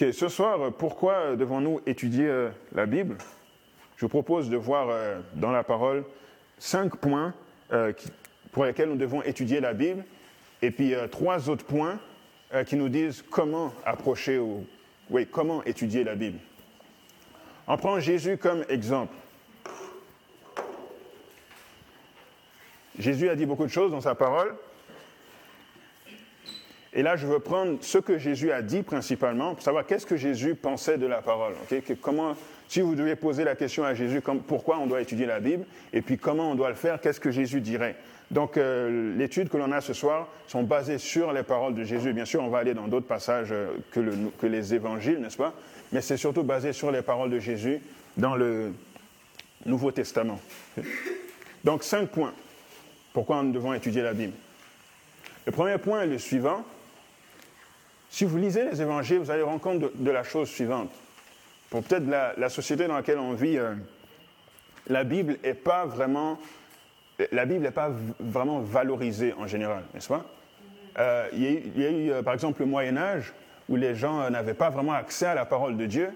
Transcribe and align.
Ce 0.00 0.28
soir, 0.30 0.72
pourquoi 0.78 1.36
devons-nous 1.36 1.82
étudier 1.84 2.24
euh, 2.26 2.48
la 2.74 2.86
Bible? 2.86 3.18
Je 3.98 4.06
vous 4.06 4.08
propose 4.08 4.48
de 4.48 4.56
voir 4.56 4.88
euh, 4.88 5.20
dans 5.34 5.50
la 5.50 5.62
parole 5.62 6.04
cinq 6.58 6.96
points 6.96 7.34
euh, 7.74 7.92
pour 8.50 8.64
lesquels 8.64 8.88
nous 8.88 8.96
devons 8.96 9.20
étudier 9.20 9.60
la 9.60 9.74
Bible, 9.74 10.02
et 10.62 10.70
puis 10.70 10.94
trois 11.10 11.50
autres 11.50 11.66
points 11.66 11.98
qui 12.66 12.76
nous 12.76 12.88
disent 12.88 13.22
comment 13.30 13.74
approcher 13.84 14.38
ou 14.38 14.66
comment 15.30 15.62
étudier 15.64 16.02
la 16.02 16.14
Bible. 16.14 16.38
On 17.68 17.76
prend 17.76 18.00
Jésus 18.00 18.38
comme 18.38 18.64
exemple. 18.70 19.14
Jésus 22.98 23.28
a 23.28 23.36
dit 23.36 23.46
beaucoup 23.46 23.66
de 23.66 23.70
choses 23.70 23.90
dans 23.90 24.00
sa 24.00 24.14
parole. 24.14 24.54
Et 26.92 27.02
là, 27.02 27.16
je 27.16 27.26
veux 27.26 27.38
prendre 27.38 27.78
ce 27.82 27.98
que 27.98 28.18
Jésus 28.18 28.50
a 28.50 28.62
dit 28.62 28.82
principalement 28.82 29.54
pour 29.54 29.62
savoir 29.62 29.86
qu'est-ce 29.86 30.06
que 30.06 30.16
Jésus 30.16 30.56
pensait 30.56 30.98
de 30.98 31.06
la 31.06 31.22
parole. 31.22 31.54
comment, 32.00 32.34
si 32.68 32.80
vous 32.80 32.96
devez 32.96 33.14
poser 33.14 33.44
la 33.44 33.54
question 33.54 33.84
à 33.84 33.94
Jésus, 33.94 34.20
pourquoi 34.48 34.78
on 34.78 34.86
doit 34.86 35.00
étudier 35.00 35.26
la 35.26 35.38
Bible, 35.38 35.64
et 35.92 36.02
puis 36.02 36.18
comment 36.18 36.50
on 36.50 36.54
doit 36.56 36.68
le 36.68 36.74
faire, 36.74 37.00
qu'est-ce 37.00 37.20
que 37.20 37.30
Jésus 37.30 37.60
dirait? 37.60 37.94
Donc, 38.32 38.56
euh, 38.56 39.16
l'étude 39.16 39.48
que 39.48 39.56
l'on 39.56 39.72
a 39.72 39.80
ce 39.80 39.92
soir 39.92 40.28
sont 40.46 40.62
basées 40.62 40.98
sur 40.98 41.32
les 41.32 41.42
paroles 41.42 41.74
de 41.74 41.82
Jésus. 41.84 42.12
Bien 42.12 42.24
sûr, 42.24 42.42
on 42.42 42.48
va 42.48 42.58
aller 42.58 42.74
dans 42.74 42.86
d'autres 42.86 43.06
passages 43.06 43.50
euh, 43.50 43.68
que 43.92 44.46
les 44.46 44.74
évangiles, 44.74 45.20
n'est-ce 45.20 45.36
pas? 45.36 45.52
Mais 45.92 46.00
c'est 46.00 46.16
surtout 46.16 46.44
basé 46.44 46.72
sur 46.72 46.92
les 46.92 47.02
paroles 47.02 47.30
de 47.30 47.40
Jésus 47.40 47.80
dans 48.16 48.36
le 48.36 48.72
Nouveau 49.66 49.90
Testament. 49.90 50.40
Donc, 51.64 51.82
cinq 51.82 52.08
points. 52.08 52.32
Pourquoi 53.12 53.42
nous 53.42 53.52
devons 53.52 53.74
étudier 53.74 54.02
la 54.02 54.14
Bible? 54.14 54.32
Le 55.46 55.52
premier 55.52 55.78
point 55.78 56.02
est 56.02 56.06
le 56.06 56.18
suivant 56.18 56.64
si 58.10 58.24
vous 58.24 58.36
lisez 58.38 58.64
les 58.64 58.82
évangiles, 58.82 59.18
vous 59.18 59.30
allez 59.30 59.42
rendre 59.42 59.60
compte 59.60 59.84
de, 59.94 60.10
la 60.10 60.24
chose 60.24 60.48
suivante. 60.48 60.90
Pour 61.70 61.84
peut-être 61.84 62.06
la, 62.36 62.48
société 62.48 62.88
dans 62.88 62.96
laquelle 62.96 63.20
on 63.20 63.34
vit, 63.34 63.56
euh, 63.56 63.74
la 64.88 65.04
Bible 65.04 65.38
n'est 65.44 65.54
pas 65.54 65.86
vraiment, 65.86 66.38
la 67.30 67.46
Bible 67.46 67.62
n'est 67.62 67.70
pas 67.70 67.92
vraiment 68.18 68.58
valorisée 68.58 69.32
en 69.38 69.46
général, 69.46 69.84
n'est-ce 69.94 70.08
pas? 70.08 70.26
Euh, 70.98 71.28
il, 71.32 71.80
y 71.80 71.86
a 71.86 71.90
eu, 71.90 72.10
euh, 72.10 72.22
par 72.22 72.34
exemple, 72.34 72.60
le 72.60 72.66
Moyen 72.66 72.96
Âge 72.96 73.32
où 73.68 73.76
les 73.76 73.94
gens 73.94 74.28
n'avaient 74.28 74.54
pas 74.54 74.70
vraiment 74.70 74.94
accès 74.94 75.26
à 75.26 75.36
la 75.36 75.46
parole 75.46 75.76
de 75.76 75.86
Dieu, 75.86 76.10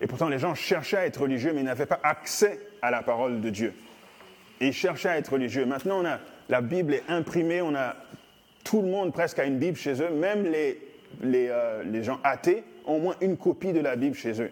et 0.00 0.06
pourtant 0.06 0.28
les 0.28 0.38
gens 0.38 0.54
cherchaient 0.54 0.98
à 0.98 1.06
être 1.06 1.22
religieux, 1.22 1.50
mais 1.52 1.62
ils 1.62 1.66
n'avaient 1.66 1.84
pas 1.84 1.98
accès 2.04 2.60
à 2.80 2.92
la 2.92 3.02
parole 3.02 3.40
de 3.40 3.50
Dieu. 3.50 3.74
Ils 4.60 4.72
cherchaient 4.72 5.08
à 5.08 5.18
être 5.18 5.32
religieux. 5.32 5.66
Maintenant, 5.66 6.02
on 6.02 6.06
a, 6.06 6.20
la 6.48 6.60
Bible 6.60 6.94
est 6.94 7.02
imprimée, 7.08 7.60
on 7.60 7.74
a 7.74 7.96
tout 8.62 8.82
le 8.82 8.88
monde 8.88 9.12
presque 9.12 9.40
a 9.40 9.44
une 9.44 9.58
Bible 9.58 9.76
chez 9.76 10.00
eux, 10.00 10.10
même 10.10 10.44
les 10.44 10.89
euh, 11.24 11.82
les, 11.84 12.02
gens 12.02 12.18
athées 12.24 12.64
ont 12.86 12.96
au 12.96 12.98
moins 12.98 13.14
une 13.20 13.36
copie 13.36 13.72
de 13.72 13.80
la 13.80 13.96
Bible 13.96 14.14
chez 14.14 14.40
eux. 14.40 14.50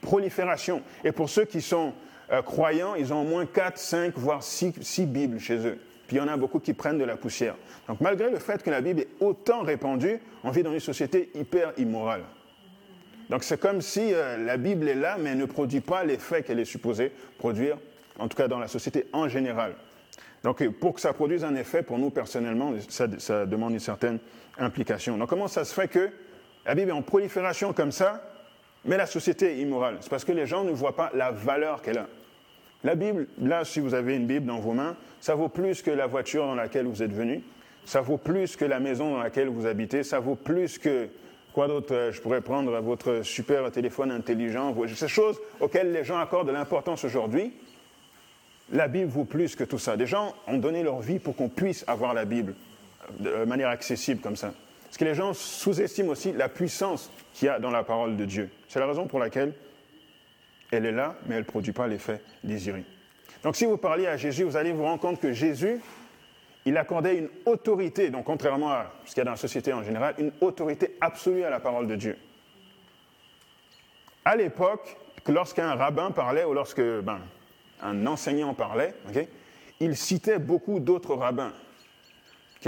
Prolifération. 0.00 0.82
Et 1.04 1.12
pour 1.12 1.28
ceux 1.28 1.44
qui 1.44 1.60
sont 1.60 1.92
euh, 2.32 2.42
croyants, 2.42 2.94
ils 2.94 3.12
ont 3.12 3.22
au 3.22 3.24
moins 3.24 3.46
4, 3.46 3.78
5, 3.78 4.14
voire 4.16 4.42
6, 4.42 5.00
Bibles 5.06 5.38
chez 5.38 5.66
eux. 5.66 5.78
Puis 6.06 6.16
il 6.16 6.18
y 6.18 6.22
en 6.22 6.28
a 6.28 6.36
beaucoup 6.36 6.60
qui 6.60 6.72
prennent 6.72 6.98
de 6.98 7.04
la 7.04 7.16
poussière. 7.16 7.56
Donc 7.88 8.00
malgré 8.00 8.30
le 8.30 8.38
fait 8.38 8.62
que 8.62 8.70
la 8.70 8.80
Bible 8.80 9.00
est 9.00 9.08
autant 9.20 9.62
répandue, 9.62 10.18
on 10.44 10.50
vit 10.50 10.62
dans 10.62 10.72
une 10.72 10.80
société 10.80 11.30
hyper 11.34 11.72
immorale. 11.78 12.22
Donc 13.28 13.42
c'est 13.42 13.58
comme 13.58 13.80
si 13.80 14.14
euh, 14.14 14.36
la 14.36 14.56
Bible 14.56 14.88
est 14.88 14.94
là, 14.94 15.16
mais 15.18 15.30
elle 15.30 15.38
ne 15.38 15.46
produit 15.46 15.80
pas 15.80 16.04
l'effet 16.04 16.42
qu'elle 16.42 16.60
est 16.60 16.64
supposée 16.64 17.12
produire, 17.38 17.76
en 18.18 18.28
tout 18.28 18.36
cas 18.36 18.46
dans 18.46 18.60
la 18.60 18.68
société 18.68 19.06
en 19.12 19.28
général. 19.28 19.74
Donc 20.46 20.64
pour 20.78 20.94
que 20.94 21.00
ça 21.00 21.12
produise 21.12 21.42
un 21.42 21.56
effet, 21.56 21.82
pour 21.82 21.98
nous 21.98 22.10
personnellement, 22.10 22.72
ça, 22.88 23.08
demande 23.46 23.72
une 23.72 23.80
certaine 23.80 24.20
implication. 24.58 25.18
Donc 25.18 25.28
comment 25.28 25.48
ça 25.48 25.64
se 25.64 25.74
fait 25.74 25.88
que 25.88 26.08
la 26.64 26.76
Bible 26.76 26.90
est 26.90 26.92
en 26.92 27.02
prolifération 27.02 27.72
comme 27.72 27.90
ça, 27.90 28.22
mais 28.84 28.96
la 28.96 29.06
société 29.06 29.58
est 29.58 29.58
immorale? 29.58 29.96
C'est 30.02 30.08
parce 30.08 30.24
que 30.24 30.30
les 30.30 30.46
gens 30.46 30.62
ne 30.62 30.70
voient 30.70 30.94
pas 30.94 31.10
la 31.14 31.32
valeur 31.32 31.82
qu'elle 31.82 31.98
a. 31.98 32.06
La 32.84 32.94
Bible, 32.94 33.26
là, 33.42 33.64
si 33.64 33.80
vous 33.80 33.92
avez 33.92 34.14
une 34.14 34.28
Bible 34.28 34.46
dans 34.46 34.60
vos 34.60 34.70
mains, 34.70 34.94
ça 35.20 35.34
vaut 35.34 35.48
plus 35.48 35.82
que 35.82 35.90
la 35.90 36.06
voiture 36.06 36.46
dans 36.46 36.54
laquelle 36.54 36.86
vous 36.86 37.02
êtes 37.02 37.12
venu, 37.12 37.42
ça 37.84 38.00
vaut 38.00 38.16
plus 38.16 38.54
que 38.54 38.64
la 38.64 38.78
maison 38.78 39.14
dans 39.14 39.22
laquelle 39.24 39.48
vous 39.48 39.66
habitez, 39.66 40.04
ça 40.04 40.20
vaut 40.20 40.36
plus 40.36 40.78
que 40.78 41.08
quoi 41.54 41.66
d'autre 41.66 41.92
euh, 41.92 42.12
je 42.12 42.22
pourrais 42.22 42.40
prendre 42.40 42.70
votre 42.82 43.22
super 43.22 43.68
téléphone 43.72 44.12
intelligent, 44.12 44.72
ces 44.94 45.08
choses 45.08 45.40
auxquelles 45.58 45.90
les 45.90 46.04
gens 46.04 46.20
accordent 46.20 46.46
de 46.46 46.52
l'importance 46.52 47.04
aujourd'hui. 47.04 47.52
La 48.72 48.88
Bible 48.88 49.10
vaut 49.10 49.24
plus 49.24 49.54
que 49.54 49.64
tout 49.64 49.78
ça. 49.78 49.96
Des 49.96 50.06
gens 50.06 50.34
ont 50.46 50.58
donné 50.58 50.82
leur 50.82 51.00
vie 51.00 51.18
pour 51.18 51.36
qu'on 51.36 51.48
puisse 51.48 51.84
avoir 51.86 52.14
la 52.14 52.24
Bible 52.24 52.54
de 53.20 53.44
manière 53.44 53.68
accessible 53.68 54.20
comme 54.20 54.36
ça. 54.36 54.52
Parce 54.84 54.98
que 54.98 55.04
les 55.04 55.14
gens 55.14 55.34
sous-estiment 55.34 56.10
aussi 56.10 56.32
la 56.32 56.48
puissance 56.48 57.10
qu'il 57.34 57.46
y 57.46 57.48
a 57.48 57.58
dans 57.58 57.70
la 57.70 57.84
parole 57.84 58.16
de 58.16 58.24
Dieu. 58.24 58.50
C'est 58.68 58.80
la 58.80 58.86
raison 58.86 59.06
pour 59.06 59.18
laquelle 59.18 59.52
elle 60.70 60.86
est 60.86 60.92
là, 60.92 61.14
mais 61.26 61.36
elle 61.36 61.42
ne 61.42 61.46
produit 61.46 61.72
pas 61.72 61.86
l'effet 61.86 62.20
désiré. 62.42 62.84
Donc 63.42 63.56
si 63.56 63.66
vous 63.66 63.76
parliez 63.76 64.06
à 64.06 64.16
Jésus, 64.16 64.42
vous 64.42 64.56
allez 64.56 64.72
vous 64.72 64.82
rendre 64.82 65.00
compte 65.00 65.20
que 65.20 65.32
Jésus, 65.32 65.80
il 66.64 66.76
accordait 66.76 67.16
une 67.16 67.28
autorité, 67.44 68.10
donc 68.10 68.24
contrairement 68.24 68.70
à 68.70 68.92
ce 69.04 69.10
qu'il 69.10 69.18
y 69.18 69.20
a 69.20 69.24
dans 69.24 69.32
la 69.32 69.36
société 69.36 69.72
en 69.72 69.84
général, 69.84 70.14
une 70.18 70.32
autorité 70.40 70.96
absolue 71.00 71.44
à 71.44 71.50
la 71.50 71.60
parole 71.60 71.86
de 71.86 71.94
Dieu. 71.94 72.16
À 74.24 74.34
l'époque, 74.34 74.96
lorsqu'un 75.28 75.74
rabbin 75.76 76.10
parlait 76.10 76.44
ou 76.44 76.52
lorsque 76.52 76.80
ben, 76.80 77.20
un 77.82 78.06
enseignant 78.06 78.54
parlait, 78.54 78.94
il 79.80 79.96
citait 79.96 80.38
beaucoup 80.38 80.80
d'autres 80.80 81.14
rabbins 81.14 81.52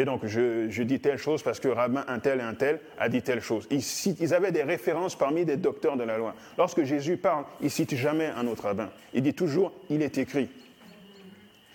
donc 0.04 0.26
je, 0.26 0.82
dis 0.82 1.00
telle 1.00 1.18
chose 1.18 1.42
parce 1.42 1.60
que 1.60 1.68
rabbin 1.68 2.04
un 2.08 2.18
tel 2.18 2.40
et 2.40 2.42
un 2.42 2.54
tel 2.54 2.80
a 2.98 3.08
dit 3.08 3.22
telle 3.22 3.40
chose. 3.40 3.66
Ils, 3.70 3.82
ils, 4.20 4.34
avaient 4.34 4.52
des 4.52 4.62
références 4.62 5.16
parmi 5.16 5.44
des 5.44 5.56
docteurs 5.56 5.96
de 5.96 6.04
la 6.04 6.18
loi. 6.18 6.34
Lorsque 6.56 6.82
Jésus 6.84 7.16
parle, 7.16 7.44
il 7.60 7.70
cite 7.70 7.94
jamais 7.94 8.26
un 8.36 8.46
autre 8.46 8.64
rabbin. 8.64 8.90
Il 9.14 9.22
dit 9.22 9.34
toujours, 9.34 9.72
il 9.90 10.02
est 10.02 10.18
écrit. 10.18 10.48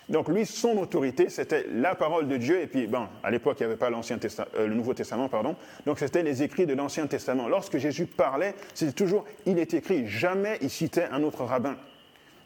Donc 0.08 0.28
lui, 0.28 0.44
son 0.44 0.76
autorité, 0.76 1.30
c'était 1.30 1.66
la 1.72 1.94
parole 1.94 2.28
de 2.28 2.36
Dieu. 2.36 2.60
Et 2.60 2.66
puis, 2.66 2.86
bon, 2.86 3.06
à 3.22 3.30
l'époque, 3.30 3.56
il 3.60 3.62
n'y 3.62 3.66
avait 3.68 3.78
pas 3.78 3.88
l'Ancien 3.88 4.18
euh, 4.22 4.66
le 4.66 4.74
Nouveau 4.74 4.92
Testament, 4.92 5.30
pardon. 5.30 5.56
Donc 5.86 5.98
c'était 5.98 6.22
les 6.22 6.42
écrits 6.42 6.66
de 6.66 6.74
l'Ancien 6.74 7.06
Testament. 7.06 7.48
Lorsque 7.48 7.78
Jésus 7.78 8.06
parlait, 8.06 8.54
c'était 8.74 8.92
toujours, 8.92 9.24
il 9.46 9.58
est 9.58 9.72
écrit. 9.72 10.06
Jamais 10.06 10.58
il 10.60 10.70
citait 10.70 11.08
un 11.10 11.22
autre 11.22 11.44
rabbin. 11.44 11.76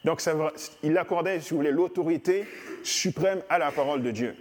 Donc 0.09 0.23
il 0.83 0.97
accordait, 0.97 1.39
si 1.39 1.51
vous 1.51 1.59
voulez, 1.59 1.71
l'autorité 1.71 2.47
suprême 2.83 3.43
à 3.51 3.59
la 3.59 3.71
parole 3.71 4.03
de 4.03 4.11
Dieu. 4.11 4.35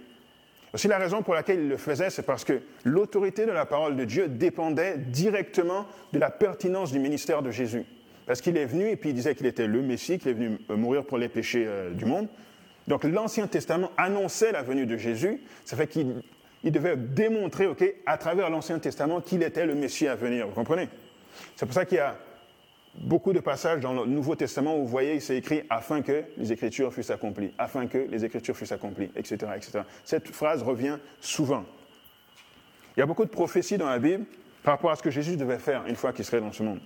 Aussi 0.72 0.88
la 0.88 0.96
raison 0.96 1.22
pour 1.22 1.34
laquelle 1.34 1.60
il 1.60 1.68
le 1.68 1.76
faisait, 1.76 2.08
c'est 2.08 2.22
parce 2.22 2.42
que 2.42 2.62
l'autorité 2.84 3.44
de 3.44 3.50
la 3.50 3.66
parole 3.66 3.94
de 3.94 4.06
Dieu 4.06 4.28
dépendait 4.28 4.96
directement 4.96 5.84
de 6.14 6.18
la 6.18 6.30
pertinence 6.30 6.90
du 6.90 6.98
ministère 6.98 7.42
de 7.42 7.50
Jésus. 7.50 7.84
Parce 8.26 8.40
qu'il 8.40 8.56
est 8.56 8.64
venu 8.64 8.88
et 8.88 8.96
puis 8.96 9.10
il 9.10 9.14
disait 9.14 9.34
qu'il 9.34 9.44
était 9.44 9.66
le 9.66 9.82
Messie, 9.82 10.18
qu'il 10.18 10.30
est 10.30 10.34
venu 10.34 10.58
mourir 10.70 11.04
pour 11.04 11.18
les 11.18 11.28
péchés 11.28 11.66
euh, 11.66 11.90
du 11.90 12.06
monde. 12.06 12.28
Donc 12.86 13.04
l'Ancien 13.04 13.46
Testament 13.46 13.90
annonçait 13.98 14.52
la 14.52 14.62
venue 14.62 14.86
de 14.86 14.96
Jésus. 14.96 15.42
Ça 15.66 15.76
fait 15.76 15.86
qu'il 15.86 16.22
devait 16.64 16.96
démontrer, 16.96 17.66
ok, 17.66 17.84
à 18.06 18.16
travers 18.16 18.48
l'Ancien 18.48 18.78
Testament, 18.78 19.20
qu'il 19.20 19.42
était 19.42 19.66
le 19.66 19.74
Messie 19.74 20.08
à 20.08 20.14
venir. 20.14 20.46
Vous 20.46 20.54
comprenez? 20.54 20.88
C'est 21.56 21.66
pour 21.66 21.74
ça 21.74 21.84
qu'il 21.84 21.98
y 21.98 22.00
a 22.00 22.16
beaucoup 23.00 23.32
de 23.32 23.40
passages 23.40 23.80
dans 23.80 23.92
le 23.92 24.06
Nouveau 24.06 24.34
Testament 24.34 24.76
où 24.76 24.80
vous 24.80 24.88
voyez, 24.88 25.20
c'est 25.20 25.36
écrit 25.36 25.62
afin 25.70 26.02
que 26.02 26.24
les 26.36 26.52
Écritures 26.52 26.92
fussent 26.92 27.10
accomplies, 27.10 27.52
afin 27.58 27.86
que 27.86 27.98
les 27.98 28.24
Écritures 28.24 28.56
fussent 28.56 28.72
accomplies, 28.72 29.10
etc., 29.16 29.52
etc. 29.56 29.80
Cette 30.04 30.28
phrase 30.28 30.62
revient 30.62 30.98
souvent. 31.20 31.64
Il 32.96 33.00
y 33.00 33.02
a 33.02 33.06
beaucoup 33.06 33.24
de 33.24 33.30
prophéties 33.30 33.78
dans 33.78 33.88
la 33.88 33.98
Bible 33.98 34.24
par 34.62 34.74
rapport 34.74 34.90
à 34.90 34.96
ce 34.96 35.02
que 35.02 35.10
Jésus 35.10 35.36
devait 35.36 35.58
faire 35.58 35.84
une 35.86 35.96
fois 35.96 36.12
qu'il 36.12 36.24
serait 36.24 36.40
dans 36.40 36.52
ce 36.52 36.62
monde. 36.62 36.80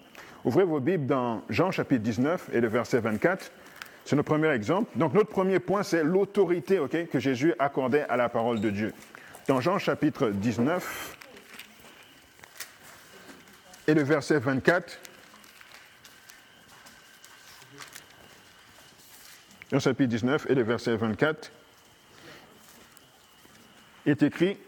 Ouvrez 0.44 0.64
vos 0.64 0.80
Bibles 0.80 1.06
dans 1.06 1.42
Jean 1.48 1.70
chapitre 1.70 2.02
19 2.02 2.50
et 2.52 2.60
le 2.60 2.68
verset 2.68 3.00
24. 3.00 3.50
C'est 4.04 4.16
notre 4.16 4.28
premier 4.28 4.50
exemple. 4.50 4.90
Donc 4.96 5.14
notre 5.14 5.30
premier 5.30 5.60
point, 5.60 5.82
c'est 5.82 6.02
l'autorité 6.02 6.78
que 7.10 7.18
Jésus 7.18 7.54
accordait 7.58 8.04
à 8.08 8.16
la 8.16 8.28
parole 8.28 8.60
de 8.60 8.70
Dieu. 8.70 8.92
Dans 9.48 9.60
Jean 9.60 9.78
chapitre 9.78 10.28
19 10.28 11.16
et 13.88 13.94
le 13.94 14.02
verset 14.02 14.38
24, 14.38 15.00
Jean 19.72 19.78
chapitre 19.78 20.10
19 20.10 20.50
et 20.50 20.54
le 20.54 20.62
verset 20.62 20.96
24, 20.96 21.50
est 24.04 24.22
écrit, 24.22 24.58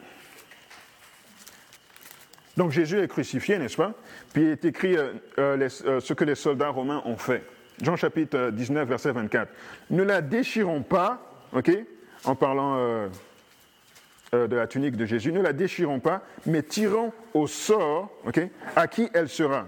donc 2.56 2.70
Jésus 2.70 2.98
est 2.98 3.08
crucifié, 3.08 3.58
n'est-ce 3.58 3.76
pas? 3.76 3.92
Puis 4.32 4.44
il 4.44 4.48
est 4.48 4.64
écrit 4.64 4.96
euh, 4.96 5.12
euh, 5.38 5.68
euh, 5.84 6.00
ce 6.00 6.14
que 6.14 6.24
les 6.24 6.34
soldats 6.34 6.70
romains 6.70 7.02
ont 7.04 7.18
fait. 7.18 7.44
Jean 7.82 7.96
chapitre 7.96 8.48
19, 8.50 8.88
verset 8.88 9.12
24. 9.12 9.52
Ne 9.90 10.04
la 10.04 10.22
déchirons 10.22 10.80
pas, 10.80 11.20
ok, 11.52 11.70
en 12.24 12.34
parlant 12.34 13.10
de 14.32 14.56
la 14.56 14.66
tunique 14.66 14.96
de 14.96 15.04
Jésus, 15.04 15.32
ne 15.32 15.42
la 15.42 15.52
déchirons 15.52 16.00
pas, 16.00 16.22
mais 16.46 16.62
tirons 16.62 17.12
au 17.34 17.46
sort, 17.46 18.10
ok, 18.24 18.40
à 18.74 18.86
qui 18.86 19.10
elle 19.12 19.28
sera. 19.28 19.66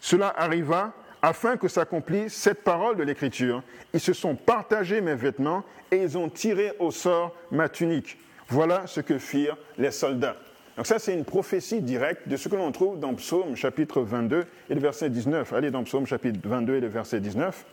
Cela 0.00 0.32
arriva 0.36 0.92
afin 1.22 1.56
que 1.56 1.68
s'accomplisse 1.68 2.34
cette 2.34 2.64
parole 2.64 2.96
de 2.96 3.04
l'Écriture. 3.04 3.62
Ils 3.94 4.00
se 4.00 4.12
sont 4.12 4.34
partagés 4.34 5.00
mes 5.00 5.14
vêtements 5.14 5.64
et 5.90 5.96
ils 5.96 6.18
ont 6.18 6.28
tiré 6.28 6.72
au 6.80 6.90
sort 6.90 7.34
ma 7.52 7.68
tunique. 7.68 8.18
Voilà 8.48 8.86
ce 8.86 9.00
que 9.00 9.18
firent 9.18 9.56
les 9.78 9.92
soldats. 9.92 10.36
Donc 10.76 10.86
ça, 10.86 10.98
c'est 10.98 11.14
une 11.14 11.24
prophétie 11.24 11.80
directe 11.80 12.28
de 12.28 12.36
ce 12.36 12.48
que 12.48 12.56
l'on 12.56 12.72
trouve 12.72 12.98
dans 12.98 13.14
Psaume 13.14 13.56
chapitre 13.56 14.00
22 14.02 14.46
et 14.68 14.74
le 14.74 14.80
verset 14.80 15.10
19. 15.10 15.52
Allez 15.52 15.70
dans 15.70 15.84
Psaume 15.84 16.06
chapitre 16.06 16.40
22 16.42 16.76
et 16.76 16.80
le 16.80 16.88
verset 16.88 17.20
19. 17.20 17.64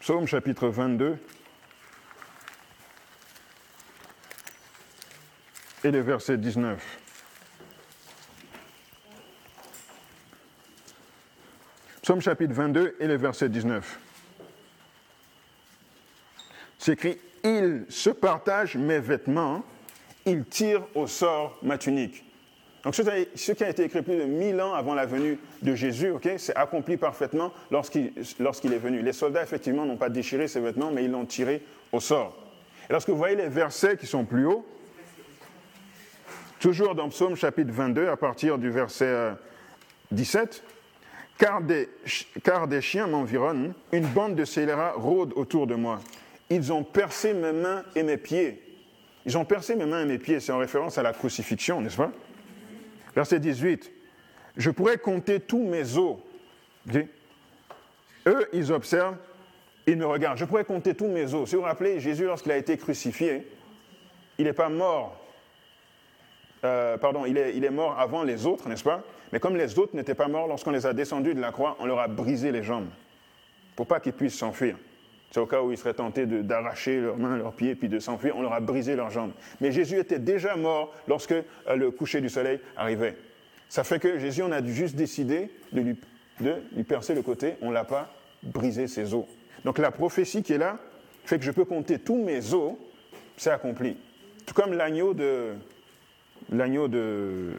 Psaume 0.00 0.26
chapitre 0.26 0.68
22 0.68 1.18
et 5.84 5.90
le 5.90 6.00
verset 6.00 6.38
19. 6.38 7.09
Psaume 12.10 12.22
chapitre 12.22 12.54
22 12.54 12.96
et 12.98 13.06
le 13.06 13.16
verset 13.16 13.48
19. 13.48 14.00
C'est 16.76 16.94
écrit 16.94 17.16
Il 17.44 17.84
se 17.88 18.10
partage 18.10 18.74
mes 18.74 18.98
vêtements, 18.98 19.62
il 20.26 20.44
tire 20.44 20.82
au 20.96 21.06
sort 21.06 21.56
ma 21.62 21.78
tunique. 21.78 22.24
Donc 22.82 22.96
ce 22.96 23.52
qui 23.52 23.62
a 23.62 23.68
été 23.70 23.84
écrit 23.84 24.02
plus 24.02 24.16
de 24.16 24.24
mille 24.24 24.60
ans 24.60 24.74
avant 24.74 24.94
la 24.94 25.06
venue 25.06 25.38
de 25.62 25.76
Jésus, 25.76 26.12
c'est 26.38 26.56
accompli 26.56 26.96
parfaitement 26.96 27.52
lorsqu'il 27.70 28.12
est 28.16 28.78
venu. 28.78 29.02
Les 29.02 29.12
soldats, 29.12 29.44
effectivement, 29.44 29.86
n'ont 29.86 29.96
pas 29.96 30.08
déchiré 30.08 30.48
ses 30.48 30.58
vêtements, 30.58 30.90
mais 30.90 31.04
ils 31.04 31.12
l'ont 31.12 31.26
tiré 31.26 31.62
au 31.92 32.00
sort. 32.00 32.36
Et 32.88 32.92
lorsque 32.92 33.10
vous 33.10 33.18
voyez 33.18 33.36
les 33.36 33.48
versets 33.48 33.96
qui 33.96 34.08
sont 34.08 34.24
plus 34.24 34.46
hauts, 34.46 34.66
toujours 36.58 36.96
dans 36.96 37.08
Psaume 37.08 37.36
chapitre 37.36 37.70
22, 37.70 38.08
à 38.08 38.16
partir 38.16 38.58
du 38.58 38.68
verset 38.68 39.30
17, 40.10 40.64
euh, 40.66 40.69
car 41.40 41.62
des, 41.62 41.88
car 42.44 42.68
des 42.68 42.82
chiens 42.82 43.06
m'environnent, 43.06 43.72
une 43.92 44.06
bande 44.06 44.36
de 44.36 44.44
scélérats 44.44 44.92
rôde 44.92 45.32
autour 45.34 45.66
de 45.66 45.74
moi. 45.74 46.00
Ils 46.50 46.70
ont 46.70 46.84
percé 46.84 47.32
mes 47.32 47.52
mains 47.52 47.82
et 47.96 48.02
mes 48.02 48.18
pieds. 48.18 48.62
Ils 49.24 49.38
ont 49.38 49.46
percé 49.46 49.74
mes 49.74 49.86
mains 49.86 50.02
et 50.02 50.06
mes 50.06 50.18
pieds, 50.18 50.38
c'est 50.38 50.52
en 50.52 50.58
référence 50.58 50.98
à 50.98 51.02
la 51.02 51.14
crucifixion, 51.14 51.80
n'est-ce 51.80 51.96
pas? 51.96 52.12
Verset 53.16 53.40
18. 53.40 53.90
Je 54.56 54.70
pourrais 54.70 54.98
compter 54.98 55.40
tous 55.40 55.64
mes 55.64 55.96
os. 55.96 56.18
Eux, 58.26 58.48
ils 58.52 58.70
observent, 58.70 59.16
ils 59.86 59.96
me 59.96 60.06
regardent. 60.06 60.38
Je 60.38 60.44
pourrais 60.44 60.64
compter 60.64 60.94
tous 60.94 61.08
mes 61.08 61.32
os. 61.32 61.48
Si 61.48 61.54
vous 61.54 61.62
vous 61.62 61.68
rappelez, 61.68 62.00
Jésus, 62.00 62.24
lorsqu'il 62.24 62.52
a 62.52 62.56
été 62.58 62.76
crucifié, 62.76 63.46
il 64.36 64.44
n'est 64.44 64.52
pas 64.52 64.68
mort. 64.68 65.19
Euh, 66.64 66.98
pardon, 66.98 67.24
il 67.26 67.38
est, 67.38 67.56
il 67.56 67.64
est 67.64 67.70
mort 67.70 67.98
avant 67.98 68.22
les 68.22 68.46
autres, 68.46 68.68
n'est-ce 68.68 68.84
pas? 68.84 69.02
Mais 69.32 69.40
comme 69.40 69.56
les 69.56 69.78
autres 69.78 69.96
n'étaient 69.96 70.14
pas 70.14 70.28
morts, 70.28 70.46
lorsqu'on 70.46 70.72
les 70.72 70.86
a 70.86 70.92
descendus 70.92 71.34
de 71.34 71.40
la 71.40 71.52
croix, 71.52 71.76
on 71.80 71.86
leur 71.86 72.00
a 72.00 72.08
brisé 72.08 72.52
les 72.52 72.62
jambes 72.62 72.88
pour 73.76 73.86
pas 73.86 74.00
qu'ils 74.00 74.12
puissent 74.12 74.36
s'enfuir. 74.36 74.76
C'est 75.30 75.40
au 75.40 75.46
cas 75.46 75.62
où 75.62 75.70
ils 75.70 75.78
seraient 75.78 75.94
tentés 75.94 76.26
d'arracher 76.26 77.00
leurs 77.00 77.16
mains, 77.16 77.36
leurs 77.36 77.52
pieds, 77.52 77.74
puis 77.76 77.88
de 77.88 77.98
s'enfuir, 78.00 78.36
on 78.36 78.42
leur 78.42 78.52
a 78.52 78.60
brisé 78.60 78.96
leurs 78.96 79.10
jambes. 79.10 79.30
Mais 79.60 79.70
Jésus 79.70 79.98
était 79.98 80.18
déjà 80.18 80.56
mort 80.56 80.92
lorsque 81.06 81.32
euh, 81.32 81.44
le 81.76 81.90
coucher 81.90 82.20
du 82.20 82.28
soleil 82.28 82.60
arrivait. 82.76 83.16
Ça 83.68 83.84
fait 83.84 84.00
que 84.00 84.18
Jésus, 84.18 84.42
on 84.42 84.50
a 84.50 84.62
juste 84.64 84.96
décidé 84.96 85.50
de 85.72 85.80
lui, 85.80 85.96
de 86.40 86.56
lui 86.74 86.82
percer 86.82 87.14
le 87.14 87.22
côté, 87.22 87.54
on 87.62 87.68
ne 87.68 87.74
l'a 87.74 87.84
pas 87.84 88.12
brisé 88.42 88.88
ses 88.88 89.14
os. 89.14 89.24
Donc 89.64 89.78
la 89.78 89.92
prophétie 89.92 90.42
qui 90.42 90.54
est 90.54 90.58
là 90.58 90.78
fait 91.24 91.38
que 91.38 91.44
je 91.44 91.52
peux 91.52 91.64
compter 91.64 92.00
tous 92.00 92.16
mes 92.16 92.52
os, 92.52 92.74
c'est 93.36 93.50
accompli. 93.50 93.96
Tout 94.46 94.54
comme 94.54 94.72
l'agneau 94.72 95.14
de, 95.14 95.54
l'agneau 96.50 96.88
de, 96.88 97.52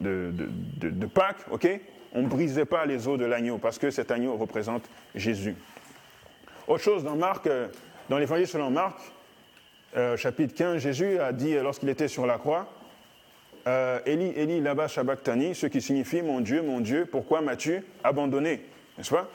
de, 0.00 1.06
Pâques, 1.06 1.46
ok? 1.50 1.68
On 2.14 2.22
ne 2.22 2.28
brisait 2.28 2.64
pas 2.64 2.86
les 2.86 3.06
os 3.06 3.18
de 3.18 3.24
l'agneau 3.24 3.58
parce 3.58 3.78
que 3.78 3.90
cet 3.90 4.10
agneau 4.10 4.36
représente 4.36 4.88
Jésus. 5.14 5.54
Autre 6.66 6.82
chose, 6.82 7.04
dans 7.04 7.16
Marc, 7.16 7.46
euh, 7.46 7.68
dans 8.08 8.18
l'évangile 8.18 8.46
selon 8.46 8.70
Marc, 8.70 8.98
euh, 9.96 10.16
chapitre 10.16 10.54
15, 10.54 10.82
Jésus 10.82 11.18
a 11.18 11.32
dit 11.32 11.54
euh, 11.54 11.62
lorsqu'il 11.62 11.88
était 11.88 12.08
sur 12.08 12.26
la 12.26 12.38
croix, 12.38 12.72
Eli, 14.06 14.32
Eli, 14.34 14.62
laba 14.62 14.88
ce 14.88 15.66
qui 15.66 15.82
signifie 15.82 16.22
Mon 16.22 16.40
Dieu, 16.40 16.62
mon 16.62 16.80
Dieu, 16.80 17.04
pourquoi 17.04 17.42
m'as-tu 17.42 17.84
abandonné? 18.02 18.62
N'est-ce 18.96 19.10
pas? 19.10 19.28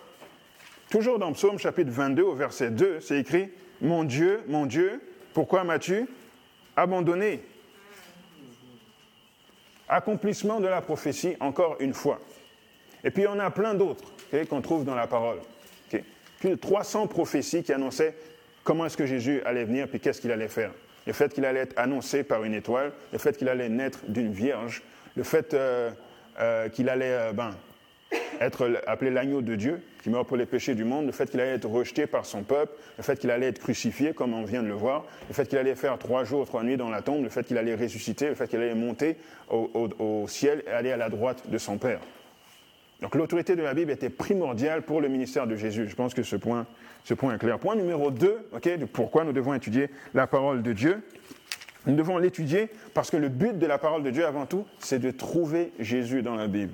Toujours 0.90 1.20
dans 1.20 1.34
Psaume 1.34 1.60
chapitre 1.60 1.92
22 1.92 2.24
au 2.24 2.34
verset 2.34 2.72
2, 2.72 3.00
c'est 3.00 3.20
écrit 3.20 3.52
Mon 3.80 4.04
Dieu, 4.04 4.42
mon 4.48 4.66
Dieu, 4.66 5.02
pourquoi 5.36 5.64
m'as-tu 5.64 6.08
abandonné? 6.76 7.44
Accomplissement 9.94 10.60
de 10.60 10.68
la 10.68 10.82
prophétie, 10.82 11.36
encore 11.40 11.78
une 11.80 11.94
fois. 11.94 12.20
Et 13.04 13.12
puis 13.12 13.28
on 13.28 13.40
a 13.40 13.52
plein 13.52 13.74
d'autres 13.74 14.12
qu'on 14.50 14.62
trouve 14.62 14.86
dans 14.86 14.96
la 14.96 15.08
parole. 15.08 15.40
Plus 16.40 16.50
de 16.50 16.56
300 16.56 17.08
prophéties 17.08 17.64
qui 17.64 17.72
annonçaient 17.72 18.16
comment 18.64 18.86
est-ce 18.86 18.98
que 18.98 19.06
Jésus 19.06 19.42
allait 19.46 19.64
venir, 19.64 19.88
puis 19.88 20.00
qu'est-ce 20.00 20.20
qu'il 20.20 20.32
allait 20.32 20.50
faire. 20.50 20.72
Le 21.06 21.14
fait 21.14 21.34
qu'il 21.34 21.46
allait 21.46 21.62
être 21.62 21.78
annoncé 21.78 22.24
par 22.24 22.44
une 22.44 22.54
étoile, 22.54 22.92
le 23.12 23.18
fait 23.18 23.38
qu'il 23.38 23.50
allait 23.50 23.70
naître 23.70 24.00
d'une 24.08 24.32
vierge, 24.32 24.82
le 25.16 25.24
fait 25.24 25.54
euh, 25.54 25.92
euh, 26.40 26.70
qu'il 26.70 26.90
allait 26.90 27.14
euh, 27.14 27.34
ben, 27.34 27.52
être 28.40 28.82
appelé 28.88 29.12
l'agneau 29.12 29.42
de 29.42 29.56
Dieu, 29.56 29.82
qui 30.02 30.10
meurt 30.10 30.28
pour 30.28 30.38
les 30.38 30.46
péchés 30.46 30.76
du 30.76 30.84
monde, 30.84 31.06
le 31.06 31.12
fait 31.12 31.30
qu'il 31.30 31.40
allait 31.40 31.54
être 31.54 31.70
rejeté 31.70 32.08
par 32.08 32.26
son 32.26 32.44
peuple, 32.44 32.74
le 32.98 33.04
fait 33.04 33.18
qu'il 33.18 33.32
allait 33.32 33.48
être 33.48 33.60
crucifié, 33.60 34.14
comme 34.14 34.34
on 34.34 34.44
vient 34.44 34.64
de 34.64 34.68
le 34.68 34.74
voir, 34.74 35.06
le 35.30 35.34
fait 35.34 35.48
qu'il 35.48 35.58
allait 35.58 35.76
faire 35.76 35.98
trois 35.98 36.24
jours, 36.24 36.46
trois 36.46 36.64
nuits 36.64 36.78
dans 36.78 36.90
la 36.90 37.02
tombe, 37.02 37.24
le 37.24 37.30
fait 37.30 37.46
qu'il 37.46 37.58
allait 37.58 37.76
ressusciter, 37.76 38.30
le 38.30 38.36
fait 38.36 38.48
qu'il 38.48 38.60
allait 38.60 38.76
monter 38.76 39.18
au, 39.50 40.26
ciel 40.28 40.64
et 40.68 40.72
aller 40.72 40.92
à 40.92 40.98
la 40.98 41.10
droite 41.10 41.50
de 41.50 41.58
son 41.58 41.78
Père. 41.78 42.00
Donc 43.02 43.16
l'autorité 43.16 43.56
de 43.56 43.62
la 43.62 43.74
Bible 43.74 43.92
était 43.92 44.10
primordiale 44.10 44.82
pour 44.82 45.02
le 45.02 45.10
ministère 45.10 45.48
de 45.48 45.56
Jésus. 45.56 45.88
Je 45.90 45.96
pense 45.96 46.14
que 46.14 46.24
ce 46.24 46.36
point, 46.36 46.66
ce 47.04 47.14
point 47.14 47.36
est 47.36 47.38
clair. 47.38 47.60
Point 47.60 47.76
numéro 47.76 48.12
deux, 48.12 48.38
ok, 48.54 48.78
de 48.78 48.86
pourquoi 48.86 49.26
nous 49.26 49.34
devons 49.34 49.54
étudier 49.54 49.90
la 50.14 50.26
parole 50.26 50.64
de 50.64 50.72
Dieu. 50.72 51.02
Nous 51.86 51.96
devons 51.96 52.18
l'étudier 52.18 52.70
parce 52.94 53.12
que 53.12 53.18
le 53.18 53.28
but 53.28 53.60
de 53.60 53.66
la 53.66 53.78
parole 53.78 54.04
de 54.04 54.10
Dieu, 54.10 54.26
avant 54.26 54.46
tout, 54.46 54.66
c'est 54.80 55.00
de 55.00 55.12
trouver 55.12 55.74
Jésus 55.80 56.22
dans 56.22 56.36
la 56.36 56.48
Bible 56.48 56.74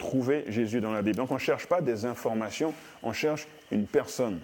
trouver 0.00 0.44
Jésus 0.48 0.80
dans 0.80 0.92
la 0.92 1.02
Bible. 1.02 1.16
Donc 1.16 1.30
on 1.30 1.34
ne 1.34 1.38
cherche 1.38 1.66
pas 1.66 1.80
des 1.80 2.04
informations, 2.04 2.74
on 3.04 3.12
cherche 3.12 3.46
une 3.70 3.86
personne. 3.86 4.40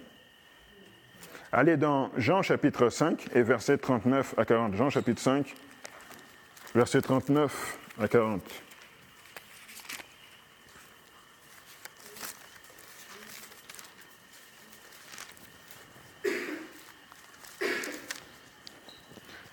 Allez 1.51 1.75
dans 1.75 2.11
Jean 2.17 2.41
chapitre 2.41 2.89
5 2.89 3.27
et 3.35 3.41
verset 3.41 3.77
39 3.77 4.35
à 4.37 4.45
40. 4.45 4.75
Jean 4.75 4.89
chapitre 4.89 5.21
5, 5.21 5.53
verset 6.75 7.01
39 7.01 7.77
à 7.99 8.07
40. 8.07 8.41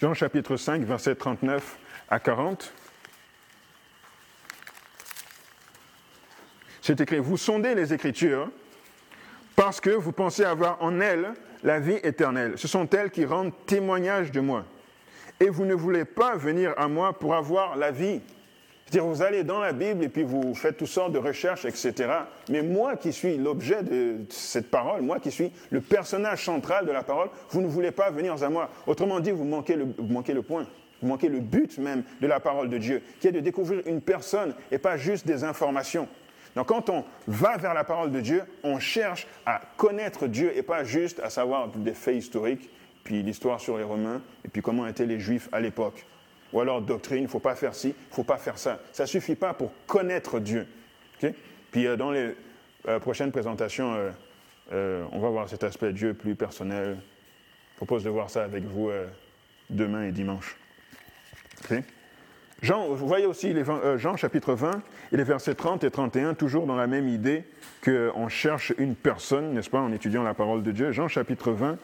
Jean 0.00 0.12
chapitre 0.12 0.56
5, 0.56 0.82
verset 0.82 1.14
39 1.14 1.78
à 2.10 2.20
40. 2.20 2.72
C'est 6.86 7.00
écrit, 7.00 7.18
vous 7.18 7.38
sondez 7.38 7.74
les 7.74 7.94
Écritures 7.94 8.50
parce 9.56 9.80
que 9.80 9.88
vous 9.88 10.12
pensez 10.12 10.44
avoir 10.44 10.82
en 10.82 11.00
elles 11.00 11.32
la 11.62 11.80
vie 11.80 11.98
éternelle. 12.02 12.52
Ce 12.56 12.68
sont 12.68 12.86
elles 12.90 13.10
qui 13.10 13.24
rendent 13.24 13.52
témoignage 13.64 14.30
de 14.30 14.40
moi. 14.40 14.66
Et 15.40 15.48
vous 15.48 15.64
ne 15.64 15.72
voulez 15.72 16.04
pas 16.04 16.36
venir 16.36 16.74
à 16.76 16.86
moi 16.86 17.14
pour 17.14 17.34
avoir 17.34 17.76
la 17.76 17.90
vie. 17.90 18.20
C'est-à-dire, 18.84 19.06
vous 19.06 19.22
allez 19.22 19.44
dans 19.44 19.60
la 19.60 19.72
Bible 19.72 20.04
et 20.04 20.10
puis 20.10 20.24
vous 20.24 20.54
faites 20.54 20.76
toutes 20.76 20.88
sortes 20.88 21.12
de 21.12 21.18
recherches, 21.18 21.64
etc. 21.64 21.94
Mais 22.50 22.60
moi 22.60 22.96
qui 22.96 23.14
suis 23.14 23.38
l'objet 23.38 23.82
de 23.82 24.18
cette 24.28 24.70
parole, 24.70 25.00
moi 25.00 25.20
qui 25.20 25.30
suis 25.30 25.52
le 25.70 25.80
personnage 25.80 26.44
central 26.44 26.84
de 26.84 26.92
la 26.92 27.02
parole, 27.02 27.30
vous 27.48 27.62
ne 27.62 27.66
voulez 27.66 27.92
pas 27.92 28.10
venir 28.10 28.42
à 28.42 28.50
moi. 28.50 28.68
Autrement 28.86 29.20
dit, 29.20 29.30
vous 29.30 29.44
manquez 29.44 29.76
le, 29.76 29.86
manquez 30.06 30.34
le 30.34 30.42
point. 30.42 30.66
Vous 31.00 31.08
manquez 31.08 31.30
le 31.30 31.40
but 31.40 31.78
même 31.78 32.02
de 32.20 32.26
la 32.26 32.40
parole 32.40 32.68
de 32.68 32.76
Dieu, 32.76 33.00
qui 33.20 33.28
est 33.28 33.32
de 33.32 33.40
découvrir 33.40 33.80
une 33.86 34.02
personne 34.02 34.54
et 34.70 34.76
pas 34.76 34.98
juste 34.98 35.26
des 35.26 35.44
informations. 35.44 36.08
Donc 36.54 36.68
quand 36.68 36.88
on 36.90 37.04
va 37.26 37.56
vers 37.56 37.74
la 37.74 37.84
parole 37.84 38.12
de 38.12 38.20
Dieu, 38.20 38.42
on 38.62 38.78
cherche 38.78 39.26
à 39.44 39.60
connaître 39.76 40.26
Dieu 40.26 40.56
et 40.56 40.62
pas 40.62 40.84
juste 40.84 41.20
à 41.20 41.30
savoir 41.30 41.68
des 41.68 41.94
faits 41.94 42.16
historiques, 42.16 42.70
puis 43.02 43.22
l'histoire 43.22 43.60
sur 43.60 43.76
les 43.76 43.84
Romains, 43.84 44.22
et 44.44 44.48
puis 44.48 44.62
comment 44.62 44.86
étaient 44.86 45.06
les 45.06 45.20
Juifs 45.20 45.48
à 45.52 45.60
l'époque. 45.60 46.06
Ou 46.52 46.60
alors 46.60 46.80
doctrine, 46.80 47.18
il 47.18 47.22
ne 47.24 47.28
faut 47.28 47.40
pas 47.40 47.56
faire 47.56 47.74
ci, 47.74 47.88
il 47.88 48.10
ne 48.10 48.14
faut 48.14 48.22
pas 48.22 48.38
faire 48.38 48.58
ça. 48.58 48.80
Ça 48.92 49.02
ne 49.02 49.08
suffit 49.08 49.34
pas 49.34 49.54
pour 49.54 49.72
connaître 49.86 50.38
Dieu. 50.38 50.66
puis 51.70 51.86
euh, 51.86 51.96
dans 51.96 52.12
les 52.12 52.34
euh, 52.86 53.00
prochaines 53.00 53.32
présentations, 53.32 54.12
euh, 54.72 55.04
on 55.10 55.18
va 55.18 55.28
voir 55.30 55.48
cet 55.48 55.64
aspect 55.64 55.92
Dieu 55.92 56.14
plus 56.14 56.36
personnel. 56.36 56.96
Je 57.72 57.76
propose 57.76 58.04
de 58.04 58.10
voir 58.10 58.30
ça 58.30 58.44
avec 58.44 58.62
vous 58.64 58.90
demain 59.68 60.04
et 60.04 60.12
dimanche. 60.12 60.56
Jean, 62.64 62.88
vous 62.88 63.06
voyez 63.06 63.26
aussi 63.26 63.52
euh, 63.52 63.98
Jean 63.98 64.16
chapitre 64.16 64.54
20 64.54 64.80
et 65.12 65.18
les 65.18 65.22
versets 65.22 65.54
30 65.54 65.84
et 65.84 65.90
31, 65.90 66.32
toujours 66.32 66.66
dans 66.66 66.76
la 66.76 66.86
même 66.86 67.08
idée 67.08 67.44
qu'on 67.84 68.28
cherche 68.28 68.72
une 68.78 68.94
personne, 68.94 69.52
n'est-ce 69.52 69.68
pas, 69.68 69.80
en 69.80 69.92
étudiant 69.92 70.22
la 70.22 70.32
parole 70.32 70.62
de 70.62 70.72
Dieu. 70.72 70.90
Jean 70.90 71.06
chapitre 71.06 71.52
20, 71.52 71.76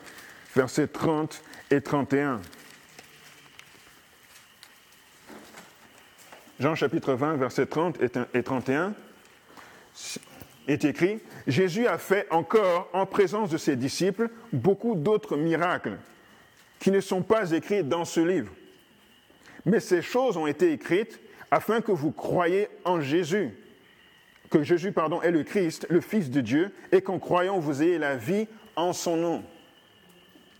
versets 0.56 0.86
30 0.86 1.42
et 1.70 1.82
31. 1.82 2.40
Jean 6.60 6.74
chapitre 6.74 7.12
20, 7.12 7.36
versets 7.36 7.66
30 7.66 7.98
et 8.32 8.42
31 8.42 8.94
est 10.66 10.84
écrit, 10.86 11.20
Jésus 11.46 11.88
a 11.88 11.98
fait 11.98 12.26
encore 12.30 12.88
en 12.94 13.04
présence 13.04 13.50
de 13.50 13.58
ses 13.58 13.76
disciples 13.76 14.30
beaucoup 14.50 14.94
d'autres 14.94 15.36
miracles 15.36 15.98
qui 16.78 16.90
ne 16.90 17.02
sont 17.02 17.20
pas 17.20 17.50
écrits 17.50 17.84
dans 17.84 18.06
ce 18.06 18.20
livre. 18.20 18.50
Mais 19.66 19.80
ces 19.80 20.02
choses 20.02 20.36
ont 20.36 20.46
été 20.46 20.72
écrites 20.72 21.20
afin 21.50 21.80
que 21.80 21.92
vous 21.92 22.12
croyiez 22.12 22.68
en 22.84 23.00
Jésus, 23.00 23.50
que 24.50 24.62
Jésus 24.62 24.92
pardon, 24.92 25.20
est 25.22 25.30
le 25.30 25.42
Christ, 25.42 25.86
le 25.90 26.00
Fils 26.00 26.30
de 26.30 26.40
Dieu, 26.40 26.72
et 26.92 27.02
qu'en 27.02 27.18
croyant 27.18 27.58
vous 27.58 27.82
ayez 27.82 27.98
la 27.98 28.16
vie 28.16 28.46
en 28.76 28.92
son 28.92 29.16
nom. 29.16 29.42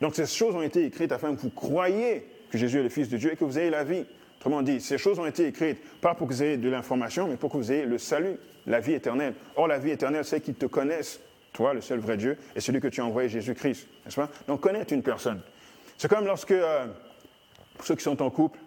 Donc 0.01 0.15
ces 0.15 0.27
choses 0.27 0.55
ont 0.55 0.63
été 0.63 0.85
écrites 0.85 1.13
afin 1.13 1.35
que 1.35 1.41
vous 1.41 1.51
croyiez 1.51 2.27
que 2.51 2.59
Jésus 2.59 2.79
est 2.79 2.83
le 2.83 2.89
Fils 2.89 3.09
de 3.09 3.17
Dieu 3.17 3.33
et 3.33 3.37
que 3.37 3.45
vous 3.45 3.59
ayez 3.59 3.71
la 3.71 3.85
vie. 3.85 4.05
Autrement 4.39 4.63
dit, 4.63 4.81
ces 4.81 4.97
choses 4.97 5.19
ont 5.19 5.27
été 5.27 5.47
écrites 5.47 5.83
pas 6.01 6.15
pour 6.15 6.27
que 6.27 6.33
vous 6.33 6.43
ayez 6.43 6.57
de 6.57 6.69
l'information, 6.69 7.29
mais 7.29 7.37
pour 7.37 7.53
que 7.53 7.59
vous 7.59 7.71
ayez 7.71 7.85
le 7.85 7.99
salut, 7.99 8.37
la 8.67 8.81
vie 8.81 8.95
éternelle. 8.95 9.35
Or, 9.55 9.69
la 9.69 9.79
vie 9.79 9.91
éternelle, 9.91 10.25
c'est 10.25 10.41
qu'ils 10.41 10.55
te 10.55 10.65
connaissent, 10.65 11.21
toi, 11.53 11.75
le 11.75 11.83
seul 11.83 11.99
vrai 11.99 12.17
Dieu, 12.17 12.39
et 12.57 12.61
celui 12.61 12.81
que 12.81 12.89
tu 12.89 13.03
as 13.03 13.05
envoyé, 13.05 13.29
Jésus-Christ. 13.29 13.87
N'est-ce 14.05 14.17
pas? 14.17 14.31
Donc, 14.49 14.63
connaître 14.63 14.95
une 14.95 15.03
personne. 15.03 15.43
C'est 15.99 16.09
comme 16.09 16.25
lorsque, 16.25 16.53
euh, 16.53 16.87
pour 17.77 17.87
ceux 17.87 17.97
qui 17.97 18.03
sont 18.03 18.23
en 18.23 18.31
couple, 18.31 18.59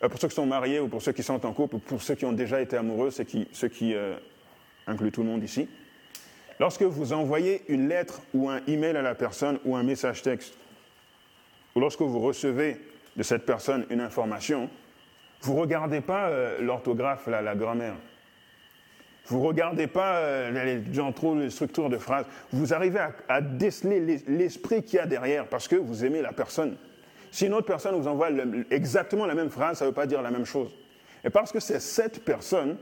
pour 0.00 0.20
ceux 0.20 0.28
qui 0.28 0.34
sont 0.34 0.46
mariés 0.46 0.80
ou 0.80 0.88
pour 0.88 1.02
ceux 1.02 1.12
qui 1.12 1.22
sont 1.22 1.44
en 1.46 1.52
couple, 1.52 1.76
ou 1.76 1.78
pour 1.78 2.02
ceux 2.02 2.14
qui 2.14 2.24
ont 2.24 2.32
déjà 2.32 2.60
été 2.60 2.76
amoureux, 2.76 3.10
ce 3.10 3.22
qui, 3.22 3.48
ce 3.52 3.66
qui 3.66 3.94
euh, 3.94 4.14
inclut 4.86 5.10
tout 5.10 5.22
le 5.22 5.28
monde 5.28 5.42
ici, 5.42 5.68
lorsque 6.60 6.82
vous 6.82 7.12
envoyez 7.12 7.62
une 7.68 7.88
lettre 7.88 8.20
ou 8.34 8.48
un 8.48 8.60
email 8.66 8.96
à 8.96 9.02
la 9.02 9.14
personne 9.14 9.58
ou 9.64 9.76
un 9.76 9.82
message 9.82 10.22
texte, 10.22 10.54
ou 11.74 11.80
lorsque 11.80 12.02
vous 12.02 12.20
recevez 12.20 12.80
de 13.16 13.22
cette 13.22 13.46
personne 13.46 13.86
une 13.90 14.00
information, 14.00 14.68
vous 15.42 15.54
ne 15.54 15.60
regardez 15.60 16.00
pas 16.00 16.28
euh, 16.28 16.60
l'orthographe, 16.60 17.26
la, 17.26 17.54
grammaire. 17.54 17.96
Vous 19.26 19.38
ne 19.40 19.46
regardez 19.46 19.86
pas 19.86 20.18
euh, 20.18 20.82
les, 20.82 21.12
trop 21.12 21.34
les 21.34 21.50
structures 21.50 21.90
de 21.90 21.98
phrases. 21.98 22.26
Vous 22.52 22.72
arrivez 22.72 23.00
à, 23.28 23.40
déceler 23.40 24.22
l'esprit 24.26 24.82
qu'il 24.82 24.96
y 24.96 25.00
a 25.00 25.06
derrière 25.06 25.46
parce 25.46 25.68
que 25.68 25.76
vous 25.76 26.04
aimez 26.04 26.22
la 26.22 26.32
personne. 26.32 26.76
Si 27.36 27.44
une 27.44 27.52
autre 27.52 27.66
personne 27.66 27.94
vous 27.94 28.08
envoie 28.08 28.30
exactement 28.70 29.26
la 29.26 29.34
même 29.34 29.50
phrase, 29.50 29.76
ça 29.76 29.84
ne 29.84 29.90
veut 29.90 29.94
pas 29.94 30.06
dire 30.06 30.22
la 30.22 30.30
même 30.30 30.46
chose. 30.46 30.74
Et 31.22 31.28
parce 31.28 31.52
que 31.52 31.60
c'est 31.60 31.80
cette 31.80 32.24
personne, 32.24 32.78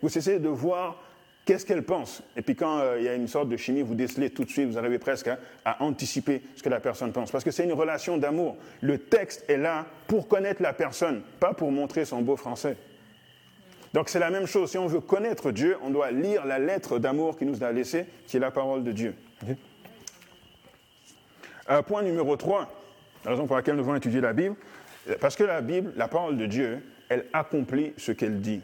vous 0.00 0.16
essayez 0.16 0.38
de 0.38 0.48
voir 0.48 1.02
qu'est-ce 1.44 1.66
qu'elle 1.66 1.82
pense. 1.82 2.22
Et 2.34 2.40
puis 2.40 2.56
quand 2.56 2.78
euh, 2.78 2.96
il 2.98 3.04
y 3.04 3.08
a 3.08 3.14
une 3.14 3.28
sorte 3.28 3.50
de 3.50 3.56
chimie, 3.58 3.82
vous 3.82 3.94
décelez 3.94 4.30
tout 4.30 4.46
de 4.46 4.48
suite, 4.48 4.66
vous 4.66 4.78
arrivez 4.78 4.98
presque 4.98 5.28
à, 5.62 5.82
anticiper 5.84 6.40
ce 6.56 6.62
que 6.62 6.70
la 6.70 6.80
personne 6.80 7.12
pense. 7.12 7.30
Parce 7.30 7.44
que 7.44 7.50
c'est 7.50 7.64
une 7.64 7.74
relation 7.74 8.16
d'amour. 8.16 8.56
Le 8.80 8.96
texte 8.96 9.44
est 9.46 9.58
là 9.58 9.84
pour 10.06 10.26
connaître 10.26 10.62
la 10.62 10.72
personne, 10.72 11.20
pas 11.38 11.52
pour 11.52 11.70
montrer 11.70 12.06
son 12.06 12.22
beau 12.22 12.36
français. 12.36 12.78
Donc 13.92 14.08
c'est 14.08 14.20
la 14.20 14.30
même 14.30 14.46
chose. 14.46 14.70
Si 14.70 14.78
on 14.78 14.86
veut 14.86 15.00
connaître 15.00 15.50
Dieu, 15.50 15.76
on 15.82 15.90
doit 15.90 16.12
lire 16.12 16.46
la 16.46 16.58
lettre 16.58 16.98
d'amour 16.98 17.36
qu'il 17.36 17.50
nous 17.50 17.62
a 17.62 17.72
laissée, 17.72 18.06
qui 18.26 18.38
est 18.38 18.40
la 18.40 18.52
parole 18.52 18.84
de 18.84 18.92
Dieu. 18.92 19.14
Euh, 21.68 21.82
point 21.82 22.02
numéro 22.02 22.34
3, 22.34 22.77
la 23.24 23.32
raison 23.32 23.46
pour 23.46 23.56
laquelle 23.56 23.74
nous 23.74 23.82
devons 23.82 23.96
étudier 23.96 24.20
la 24.20 24.32
Bible, 24.32 24.56
parce 25.20 25.36
que 25.36 25.44
la 25.44 25.60
Bible, 25.60 25.92
la 25.96 26.08
parole 26.08 26.36
de 26.36 26.46
Dieu, 26.46 26.82
elle 27.08 27.26
accomplit 27.32 27.94
ce 27.96 28.12
qu'elle 28.12 28.40
dit. 28.40 28.60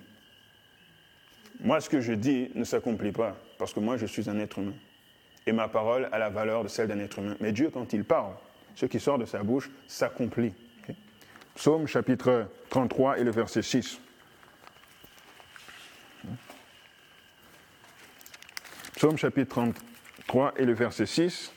Moi, 1.61 1.81
ce 1.81 1.89
que 1.89 2.01
je 2.01 2.13
dis 2.13 2.51
ne 2.55 2.65
s'accomplit 2.65 3.13
pas, 3.13 3.37
parce 3.59 3.73
que 3.73 3.81
moi, 3.81 3.97
je 3.97 4.07
suis 4.07 4.29
un 4.29 4.39
être 4.39 4.59
humain. 4.59 4.75
Et 5.47 5.53
ma 5.53 5.69
parole 5.69 6.09
a 6.13 6.19
la 6.19 6.31
valeur 6.31 6.63
de 6.63 6.69
celle 6.69 6.89
d'un 6.89 6.99
être 6.99 7.19
humain. 7.19 7.37
Mais 7.41 7.53
Dieu, 7.53 7.71
quand 7.71 7.93
il 7.93 8.05
parle, 8.05 8.35
ce 8.75 8.87
qui 8.87 8.99
sort 9.01 9.19
de 9.19 9.25
sa 9.25 9.43
bouche 9.43 9.71
s'accomplit. 9.87 10.53
Psaume 11.55 11.87
chapitre 11.87 12.49
33 12.71 13.19
et 13.19 13.25
le 13.25 13.31
verset 13.31 13.63
6. 13.63 14.01
Psaume 18.97 19.17
chapitre 19.17 19.49
33 19.51 20.55
et 20.57 20.65
le 20.65 20.73
verset 20.73 21.07
6. 21.07 21.54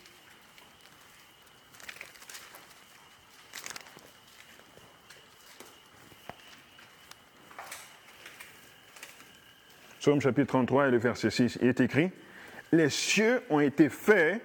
Psaume 10.07 10.21
chapitre 10.21 10.47
33 10.47 10.87
et 10.87 10.91
le 10.91 10.99
verset 10.99 11.29
6, 11.29 11.59
il 11.61 11.67
est 11.67 11.81
écrit, 11.81 12.11
Les 12.71 12.89
cieux 12.89 13.41
ont 13.49 13.59
été 13.59 13.89
faits 13.89 14.41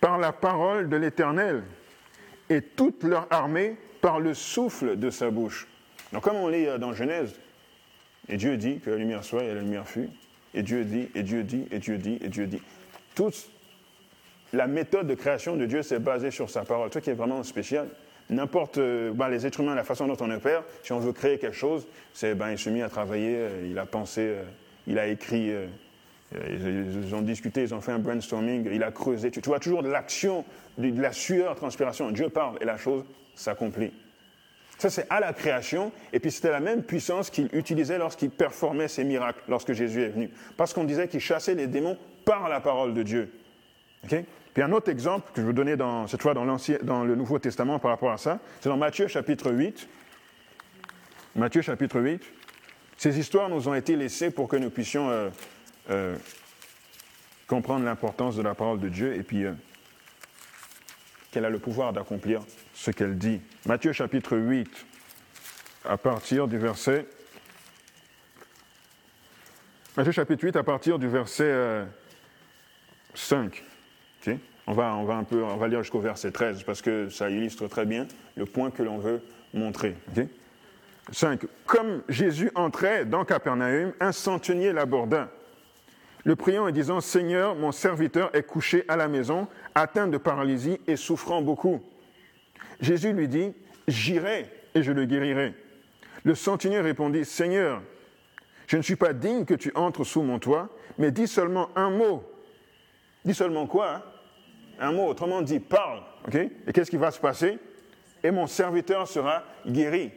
par 0.00 0.18
la 0.18 0.32
parole 0.32 0.88
de 0.88 0.96
l'Éternel 0.96 1.62
et 2.48 2.60
toute 2.60 3.04
leur 3.04 3.28
armée 3.30 3.76
par 4.00 4.18
le 4.18 4.34
souffle 4.34 4.96
de 4.96 5.08
sa 5.10 5.30
bouche. 5.30 5.68
Donc 6.12 6.24
comme 6.24 6.34
on 6.34 6.48
lit 6.48 6.66
euh, 6.66 6.78
dans 6.78 6.92
Genèse, 6.92 7.38
et 8.28 8.36
Dieu 8.36 8.56
dit 8.56 8.80
que 8.80 8.90
la 8.90 8.96
lumière 8.96 9.22
soit 9.22 9.44
et 9.44 9.54
la 9.54 9.60
lumière 9.60 9.86
fut, 9.86 10.08
et 10.54 10.64
Dieu 10.64 10.84
dit, 10.84 11.08
et 11.14 11.22
Dieu 11.22 11.44
dit, 11.44 11.68
et 11.70 11.78
Dieu 11.78 11.96
dit, 11.96 12.18
et 12.20 12.28
Dieu 12.28 12.48
dit. 12.48 12.62
Toute 13.14 13.48
la 14.52 14.66
méthode 14.66 15.06
de 15.06 15.14
création 15.14 15.54
de 15.54 15.66
Dieu, 15.66 15.84
c'est 15.84 16.00
basée 16.00 16.32
sur 16.32 16.50
sa 16.50 16.64
parole. 16.64 16.90
Ce 16.92 16.98
qui 16.98 17.10
est 17.10 17.14
vraiment 17.14 17.44
spécial. 17.44 17.86
N'importe, 18.28 18.78
euh, 18.78 19.12
ben, 19.12 19.28
les 19.28 19.46
êtres 19.46 19.60
humains, 19.60 19.76
la 19.76 19.84
façon 19.84 20.08
dont 20.08 20.16
on 20.18 20.30
opère, 20.32 20.64
si 20.82 20.90
on 20.90 20.98
veut 20.98 21.12
créer 21.12 21.38
quelque 21.38 21.56
chose, 21.56 21.86
c'est 22.12 22.34
ben, 22.34 22.50
il 22.50 22.58
se 22.58 22.70
mit 22.70 22.82
à 22.82 22.88
travailler, 22.88 23.36
euh, 23.36 23.68
il 23.70 23.78
a 23.78 23.86
pensé 23.86 24.34
il 24.86 24.98
a 24.98 25.06
écrit, 25.06 25.52
ils 26.48 27.14
ont 27.14 27.22
discuté, 27.22 27.62
ils 27.62 27.74
ont 27.74 27.80
fait 27.80 27.92
un 27.92 27.98
brainstorming, 27.98 28.68
il 28.72 28.82
a 28.82 28.90
creusé. 28.90 29.30
Tu, 29.30 29.40
vois 29.40 29.58
toujours 29.58 29.82
de 29.82 29.88
l'action, 29.88 30.44
de, 30.78 31.00
la 31.00 31.12
sueur, 31.12 31.54
transpiration. 31.54 32.10
Dieu 32.10 32.28
parle 32.28 32.58
et 32.60 32.64
la 32.64 32.76
chose 32.76 33.04
s'accomplit. 33.34 33.92
Ça, 34.78 34.88
c'est 34.88 35.06
à 35.10 35.20
la 35.20 35.34
création, 35.34 35.92
et 36.12 36.20
puis 36.20 36.30
c'était 36.30 36.50
la 36.50 36.60
même 36.60 36.82
puissance 36.82 37.28
qu'il 37.28 37.50
utilisait 37.52 37.98
lorsqu'il 37.98 38.30
performait 38.30 38.88
ses 38.88 39.04
miracles, 39.04 39.40
lorsque 39.46 39.74
Jésus 39.74 40.02
est 40.02 40.08
venu. 40.08 40.30
Parce 40.56 40.72
qu'on 40.72 40.84
disait 40.84 41.06
qu'il 41.06 41.20
chassait 41.20 41.54
les 41.54 41.66
démons 41.66 41.98
par 42.24 42.48
la 42.48 42.60
parole 42.60 42.94
de 42.94 43.02
Dieu. 43.02 43.30
Puis 44.08 44.62
un 44.62 44.72
autre 44.72 44.90
exemple 44.90 45.30
que 45.34 45.42
je 45.42 45.46
veux 45.46 45.52
donner 45.52 45.76
dans, 45.76 46.06
cette 46.06 46.22
fois 46.22 46.32
dans, 46.32 46.46
dans 46.82 47.04
le 47.04 47.14
Nouveau 47.14 47.38
Testament 47.38 47.78
par 47.78 47.90
rapport 47.90 48.10
à 48.10 48.16
ça, 48.16 48.38
c'est 48.60 48.70
dans 48.70 48.78
Matthieu 48.78 49.06
chapitre 49.06 49.52
8. 49.52 49.86
Matthieu 51.36 51.60
chapitre 51.60 52.00
8. 52.00 52.22
Ces 53.00 53.18
histoires 53.18 53.48
nous 53.48 53.66
ont 53.66 53.72
été 53.72 53.96
laissées 53.96 54.30
pour 54.30 54.46
que 54.46 54.56
nous 54.56 54.68
puissions 54.68 55.08
euh, 55.08 55.30
euh, 55.88 56.18
comprendre 57.46 57.86
l'importance 57.86 58.36
de 58.36 58.42
la 58.42 58.54
parole 58.54 58.78
de 58.78 58.90
Dieu 58.90 59.14
et 59.14 59.22
puis 59.22 59.46
euh, 59.46 59.54
qu'elle 61.30 61.46
a 61.46 61.48
le 61.48 61.58
pouvoir 61.58 61.94
d'accomplir 61.94 62.42
ce 62.74 62.90
qu'elle 62.90 63.16
dit. 63.16 63.40
Matthieu 63.64 63.94
chapitre 63.94 64.36
8, 64.36 64.68
à 65.86 65.96
partir 65.96 66.46
du 66.46 66.58
verset... 66.58 67.06
Matthieu 69.96 70.12
chapitre 70.12 70.44
8, 70.44 70.56
à 70.56 70.62
partir 70.62 70.98
du 70.98 71.08
verset 71.08 71.86
5. 73.14 73.64
On, 74.66 74.74
va, 74.74 74.92
un 74.92 75.24
peu, 75.24 75.42
on 75.42 75.56
va 75.56 75.68
lire 75.68 75.82
jusqu'au 75.82 76.00
verset 76.00 76.32
13 76.32 76.64
parce 76.64 76.82
que 76.82 77.08
ça 77.08 77.30
illustre 77.30 77.66
très 77.66 77.86
bien 77.86 78.06
le 78.36 78.44
point 78.44 78.70
que 78.70 78.82
l'on 78.82 78.98
veut 78.98 79.22
montrer. 79.54 79.96
5. 81.12 81.40
Comme 81.66 82.02
Jésus 82.08 82.50
entrait 82.54 83.04
dans 83.04 83.24
Capernaum, 83.24 83.92
un 84.00 84.12
centenier 84.12 84.72
l'aborda, 84.72 85.28
le 86.24 86.36
priant 86.36 86.68
et 86.68 86.72
disant 86.72 87.00
Seigneur, 87.00 87.54
mon 87.54 87.72
serviteur 87.72 88.30
est 88.34 88.42
couché 88.42 88.84
à 88.88 88.96
la 88.96 89.08
maison, 89.08 89.48
atteint 89.74 90.06
de 90.06 90.18
paralysie 90.18 90.80
et 90.86 90.96
souffrant 90.96 91.42
beaucoup. 91.42 91.80
Jésus 92.80 93.12
lui 93.12 93.28
dit 93.28 93.52
J'irai 93.88 94.46
et 94.74 94.82
je 94.82 94.92
le 94.92 95.04
guérirai. 95.06 95.54
Le 96.24 96.34
centenier 96.34 96.80
répondit 96.80 97.24
Seigneur, 97.24 97.82
je 98.66 98.76
ne 98.76 98.82
suis 98.82 98.96
pas 98.96 99.12
digne 99.12 99.44
que 99.44 99.54
tu 99.54 99.72
entres 99.74 100.04
sous 100.04 100.22
mon 100.22 100.38
toit, 100.38 100.68
mais 100.98 101.10
dis 101.10 101.26
seulement 101.26 101.70
un 101.74 101.90
mot. 101.90 102.22
Dis 103.24 103.34
seulement 103.34 103.66
quoi 103.66 103.90
hein? 103.94 104.02
Un 104.82 104.92
mot, 104.92 105.08
autrement 105.08 105.42
dit, 105.42 105.60
parle. 105.60 106.00
et 106.32 106.72
qu'est-ce 106.72 106.90
qui 106.90 106.96
va 106.96 107.10
se 107.10 107.20
passer? 107.20 107.58
Et 108.22 108.30
mon 108.30 108.46
serviteur 108.46 109.06
sera 109.06 109.44
guéri. 109.66 110.10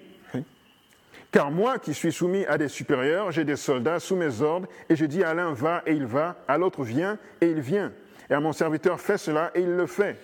Car 1.33 1.49
moi 1.49 1.79
qui 1.79 1.95
suis 1.95 2.11
soumis 2.11 2.45
à 2.45 2.59
des 2.59 2.67
supérieurs, 2.67 3.31
j'ai 3.31 3.43
des 3.43 3.55
soldats 3.55 3.99
sous 3.99 4.15
mes 4.15 4.41
ordres, 4.41 4.67
et 4.87 4.95
je 4.95 5.03
dis 5.03 5.23
à 5.23 5.33
l'un 5.33 5.51
va 5.53 5.81
et 5.87 5.93
il 5.93 6.05
va, 6.05 6.37
à 6.47 6.59
l'autre 6.59 6.83
viens 6.83 7.17
et 7.41 7.47
il 7.47 7.59
vient, 7.59 7.91
et 8.29 8.35
à 8.35 8.39
mon 8.39 8.53
serviteur 8.53 9.01
fais 9.01 9.17
cela 9.17 9.49
et 9.55 9.61
il 9.61 9.75
le 9.75 9.87
fait. 9.87 10.15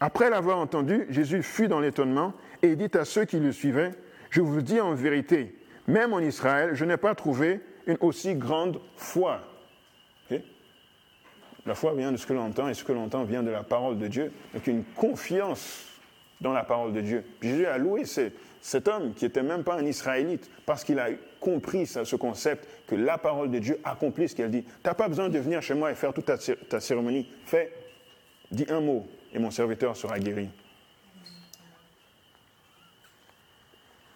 Après 0.00 0.28
l'avoir 0.28 0.58
entendu, 0.58 1.06
Jésus 1.08 1.42
fut 1.42 1.66
dans 1.66 1.80
l'étonnement 1.80 2.34
et 2.62 2.76
dit 2.76 2.90
à 2.92 3.06
ceux 3.06 3.24
qui 3.24 3.40
le 3.40 3.52
suivaient, 3.52 3.92
je 4.28 4.42
vous 4.42 4.60
dis 4.60 4.82
en 4.82 4.92
vérité, 4.94 5.56
même 5.86 6.12
en 6.12 6.20
Israël, 6.20 6.74
je 6.74 6.84
n'ai 6.84 6.98
pas 6.98 7.14
trouvé 7.14 7.62
une 7.86 7.96
aussi 8.00 8.34
grande 8.34 8.82
foi. 8.96 9.40
La 11.64 11.74
foi 11.74 11.94
vient 11.94 12.12
de 12.12 12.18
ce 12.18 12.26
que 12.26 12.34
l'on 12.34 12.42
entend 12.42 12.68
et 12.68 12.74
ce 12.74 12.84
que 12.84 12.92
l'on 12.92 13.04
entend 13.04 13.24
vient 13.24 13.42
de 13.42 13.50
la 13.50 13.62
parole 13.62 13.98
de 13.98 14.06
Dieu. 14.06 14.30
Donc 14.52 14.66
une 14.66 14.84
confiance 14.84 15.86
dans 16.40 16.52
la 16.52 16.64
parole 16.64 16.92
de 16.92 17.00
Dieu. 17.00 17.24
Jésus 17.42 17.66
a 17.66 17.78
loué 17.78 18.04
cet 18.60 18.88
homme 18.88 19.14
qui 19.14 19.24
n'était 19.24 19.42
même 19.42 19.64
pas 19.64 19.74
un 19.74 19.84
Israélite 19.84 20.50
parce 20.66 20.84
qu'il 20.84 20.98
a 20.98 21.08
compris 21.40 21.86
ce 21.86 22.16
concept 22.16 22.66
que 22.86 22.94
la 22.94 23.18
parole 23.18 23.50
de 23.50 23.58
Dieu 23.58 23.78
accomplit 23.84 24.28
ce 24.28 24.34
qu'elle 24.34 24.50
dit. 24.50 24.64
Tu 24.64 24.70
n'as 24.84 24.94
pas 24.94 25.08
besoin 25.08 25.28
de 25.28 25.38
venir 25.38 25.62
chez 25.62 25.74
moi 25.74 25.90
et 25.90 25.94
faire 25.94 26.12
toute 26.12 26.26
ta, 26.68 26.80
cérémonie. 26.80 27.28
Fais, 27.44 27.72
dis 28.50 28.66
un 28.68 28.80
mot 28.80 29.06
et 29.32 29.38
mon 29.38 29.50
serviteur 29.50 29.96
sera 29.96 30.18
guéri. 30.18 30.48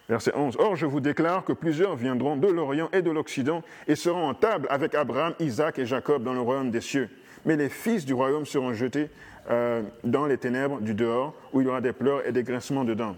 Verset 0.08 0.32
11. 0.34 0.56
Or, 0.58 0.76
je 0.76 0.84
vous 0.84 1.00
déclare 1.00 1.44
que 1.44 1.52
plusieurs 1.52 1.96
viendront 1.96 2.37
de 2.37 2.49
l'Orient 2.49 2.90
et 2.92 3.02
de 3.02 3.11
l'Occident 3.11 3.62
et 3.87 3.94
seront 3.94 4.28
en 4.28 4.34
table 4.34 4.66
avec 4.68 4.94
Abraham, 4.94 5.34
Isaac 5.38 5.78
et 5.78 5.87
Jacob 5.87 6.22
dans 6.25 6.34
le 6.34 6.40
royaume 6.40 6.70
des 6.70 6.80
cieux. 6.80 7.08
Mais 7.44 7.56
les 7.56 7.68
fils 7.68 8.04
du 8.04 8.12
royaume 8.12 8.44
seront 8.44 8.75
jetés 8.75 9.08
euh, 9.50 9.82
dans 10.04 10.26
les 10.26 10.38
ténèbres 10.38 10.80
du 10.80 10.94
dehors, 10.94 11.34
où 11.52 11.61
il 11.61 11.66
y 11.66 11.70
aura 11.70 11.80
des 11.80 11.92
pleurs 11.92 12.26
et 12.26 12.32
des 12.32 12.42
grincements 12.42 12.84
de 12.84 12.94
dents. 12.94 13.16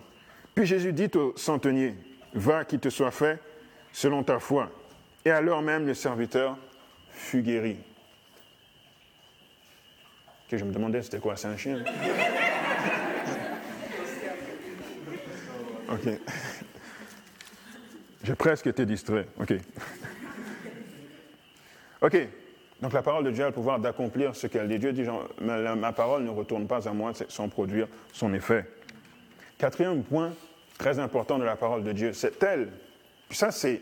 Puis 0.54 0.66
Jésus 0.66 0.92
dit 0.92 1.11
au 1.14 1.32
centenier, 1.37 1.94
va 2.32 2.64
qu'il 2.64 2.80
te 2.80 2.88
soit 2.88 3.11
fait 3.11 3.40
selon 3.92 4.23
ta 4.23 4.38
foi. 4.38 4.70
Et 5.25 5.30
alors 5.30 5.62
même 5.62 5.87
le 5.87 5.94
serviteur 5.94 6.56
fut 7.11 7.42
guéri. 7.42 7.76
Je 10.56 10.64
me 10.64 10.73
demandais 10.73 11.02
c'était 11.02 11.18
quoi, 11.18 11.37
c'est 11.37 11.49
un 11.49 11.56
chien? 11.56 11.82
Ok. 15.87 16.08
J'ai 18.25 18.34
presque 18.34 18.66
été 18.66 18.87
distrait. 18.87 19.26
Ok. 19.38 19.52
Ok. 22.00 22.28
Donc 22.80 22.92
la 22.94 23.02
parole 23.02 23.25
de 23.25 23.30
Dieu 23.30 23.44
a 23.44 23.49
le 23.49 23.52
pouvoir 23.52 23.78
d'accomplir 23.78 24.34
ce 24.34 24.46
qu'elle 24.46 24.66
dit. 24.68 24.78
Dieu 24.78 24.92
dit, 24.92 25.04
ma, 25.40 25.92
parole 25.92 26.25
ne 26.25 26.30
retourne 26.30 26.66
pas 26.66 26.88
à 26.88 26.92
moi 26.92 27.12
sans 27.28 27.49
produire 27.50 27.87
son 28.12 28.32
effet. 28.32 28.66
Quatrième 29.64 30.02
point 30.02 30.35
très 30.76 30.99
important 30.99 31.38
de 31.38 31.44
la 31.44 31.56
parole 31.56 31.85
de 31.85 31.92
Dieu, 31.92 32.12
c'est 32.12 32.42
elle. 32.42 32.68
Ça, 33.30 33.50
c'est, 33.50 33.80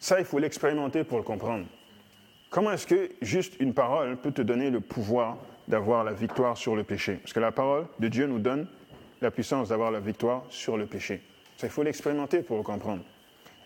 ça, 0.00 0.18
il 0.18 0.24
faut 0.24 0.40
l'expérimenter 0.40 1.04
pour 1.04 1.18
le 1.18 1.22
comprendre. 1.22 1.64
Comment 2.50 2.72
est-ce 2.72 2.88
que 2.88 3.12
juste 3.22 3.54
une 3.60 3.72
parole 3.72 4.16
peut 4.16 4.32
te 4.32 4.42
donner 4.42 4.68
le 4.68 4.80
pouvoir 4.80 5.36
d'avoir 5.68 6.02
la 6.02 6.12
victoire 6.12 6.56
sur 6.56 6.74
le 6.74 6.82
péché? 6.82 7.20
Parce 7.22 7.32
que 7.32 7.38
la 7.38 7.52
parole 7.52 7.86
de 8.00 8.08
Dieu 8.08 8.26
nous 8.26 8.40
donne 8.40 8.66
la 9.20 9.30
puissance 9.30 9.68
d'avoir 9.68 9.92
la 9.92 10.00
victoire 10.00 10.42
sur 10.48 10.76
le 10.76 10.86
péché. 10.86 11.22
Ça, 11.56 11.68
il 11.68 11.70
faut 11.70 11.84
l'expérimenter 11.84 12.42
pour 12.42 12.56
le 12.56 12.64
comprendre. 12.64 13.04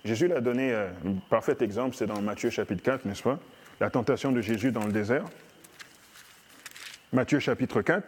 Jésus 0.05 0.29
l'a 0.29 0.43
donné 0.43 0.75
euh, 0.75 0.91
un 1.07 1.15
parfait 1.31 1.57
exemple, 1.63 1.97
c'est 1.97 2.07
dans 2.07 2.21
Matthieu 2.21 2.51
chapitre 2.51 2.83
4, 2.83 3.07
n'est-ce 3.07 3.23
pas? 3.23 3.39
La 3.81 3.89
tentation 3.89 4.31
de 4.31 4.43
Jésus 4.43 4.73
dans 4.73 4.85
le 4.85 4.93
désert. 4.93 5.25
Matthieu 7.15 7.39
chapitre 7.39 7.81
4. 7.81 8.07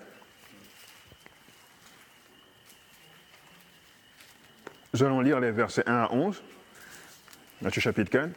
Nous 4.95 5.03
allons 5.03 5.21
lire 5.23 5.41
les 5.41 5.51
versets 5.51 5.85
1 5.87 5.95
à 5.95 6.13
11. 6.13 6.43
Matthieu 7.63 7.81
chapitre 7.81 8.11
4. 8.11 8.29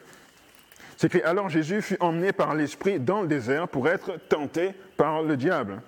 C'est 0.96 1.08
écrit 1.08 1.22
Alors 1.22 1.50
Jésus 1.50 1.82
fut 1.82 1.98
emmené 2.00 2.32
par 2.32 2.54
l'Esprit 2.54 2.98
dans 2.98 3.20
le 3.20 3.28
désert 3.28 3.68
pour 3.68 3.88
être 3.88 4.16
tenté 4.28 4.72
par 4.96 5.22
le 5.22 5.36
diable. 5.36 5.82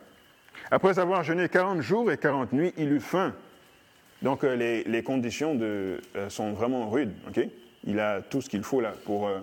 Après 0.70 0.98
avoir 0.98 1.24
jeûné 1.24 1.48
40 1.48 1.80
jours 1.80 2.12
et 2.12 2.18
40 2.18 2.52
nuits, 2.52 2.74
il 2.76 2.92
eut 2.92 3.00
faim. 3.00 3.34
Donc 4.20 4.44
euh, 4.44 4.82
les, 4.84 5.02
conditions 5.02 5.54
de, 5.54 6.02
euh, 6.16 6.28
sont 6.28 6.52
vraiment 6.52 6.90
rudes. 6.90 7.14
il 7.84 7.98
a 7.98 8.20
tout 8.20 8.42
ce 8.42 8.50
qu'il 8.50 8.62
faut 8.62 8.82
là 8.82 8.92
pour 9.06 9.26
euh, 9.26 9.38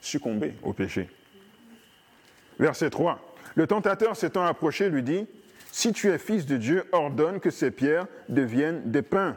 succomber 0.00 0.54
au 0.62 0.72
péché. 0.72 1.08
Verset 2.60 2.90
3. 2.90 3.20
Le 3.56 3.66
tentateur 3.66 4.14
s'étant 4.14 4.44
approché 4.44 4.88
lui 4.90 5.02
dit, 5.02 5.26
Si 5.72 5.92
tu 5.92 6.10
es 6.10 6.18
fils 6.18 6.46
de 6.46 6.56
Dieu, 6.56 6.84
ordonne 6.92 7.40
que 7.40 7.50
ces 7.50 7.72
pierres 7.72 8.06
deviennent 8.28 8.92
des 8.92 9.02
pains. 9.02 9.36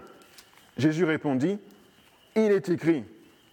Jésus 0.77 1.05
répondit, 1.05 1.59
Il 2.35 2.51
est 2.51 2.69
écrit, 2.69 3.03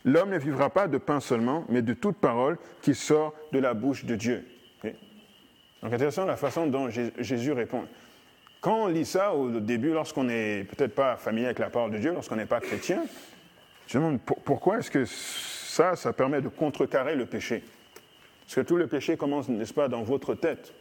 L'homme 0.05 0.31
ne 0.31 0.39
vivra 0.39 0.69
pas 0.69 0.87
de 0.87 0.99
pain 0.99 1.19
seulement, 1.19 1.65
mais 1.71 1.81
de 1.81 1.95
toute 1.95 2.17
parole 2.17 2.59
qui 2.83 2.95
sort 2.95 3.35
de 3.53 3.59
la 3.59 3.73
bouche 3.73 4.05
de 4.05 4.17
Dieu. 4.17 4.47
Donc 4.83 5.93
intéressant 5.93 6.25
la 6.25 6.37
façon 6.37 6.67
dont 6.67 6.89
Jésus 6.91 7.53
répond. 7.53 7.85
Quand 8.61 8.85
on 8.85 8.87
lit 8.87 9.05
ça 9.05 9.35
au 9.35 9.61
début, 9.61 9.93
lorsqu'on 9.93 10.25
n'est 10.25 10.65
peut-être 10.65 10.95
pas 10.95 11.17
familier 11.17 11.47
avec 11.47 11.59
la 11.59 11.69
parole 11.69 11.91
de 11.91 11.99
Dieu, 11.99 12.13
lorsqu'on 12.13 12.37
n'est 12.37 12.47
pas 12.47 12.61
chrétien, 12.61 13.05
je 13.87 13.99
me 13.99 14.05
demande 14.05 14.21
pourquoi 14.45 14.79
est-ce 14.79 14.91
que 14.91 15.05
ça, 15.05 15.97
ça 15.97 16.13
permet 16.15 16.41
de 16.41 16.49
contrecarrer 16.49 17.17
le 17.17 17.27
péché? 17.27 17.63
Parce 18.45 18.55
que 18.55 18.61
tout 18.63 18.77
le 18.77 18.87
péché 18.87 19.17
commence, 19.17 19.49
n'est-ce 19.49 19.75
pas, 19.75 19.89
dans 19.89 20.03
votre 20.03 20.35
tête. 20.35 20.73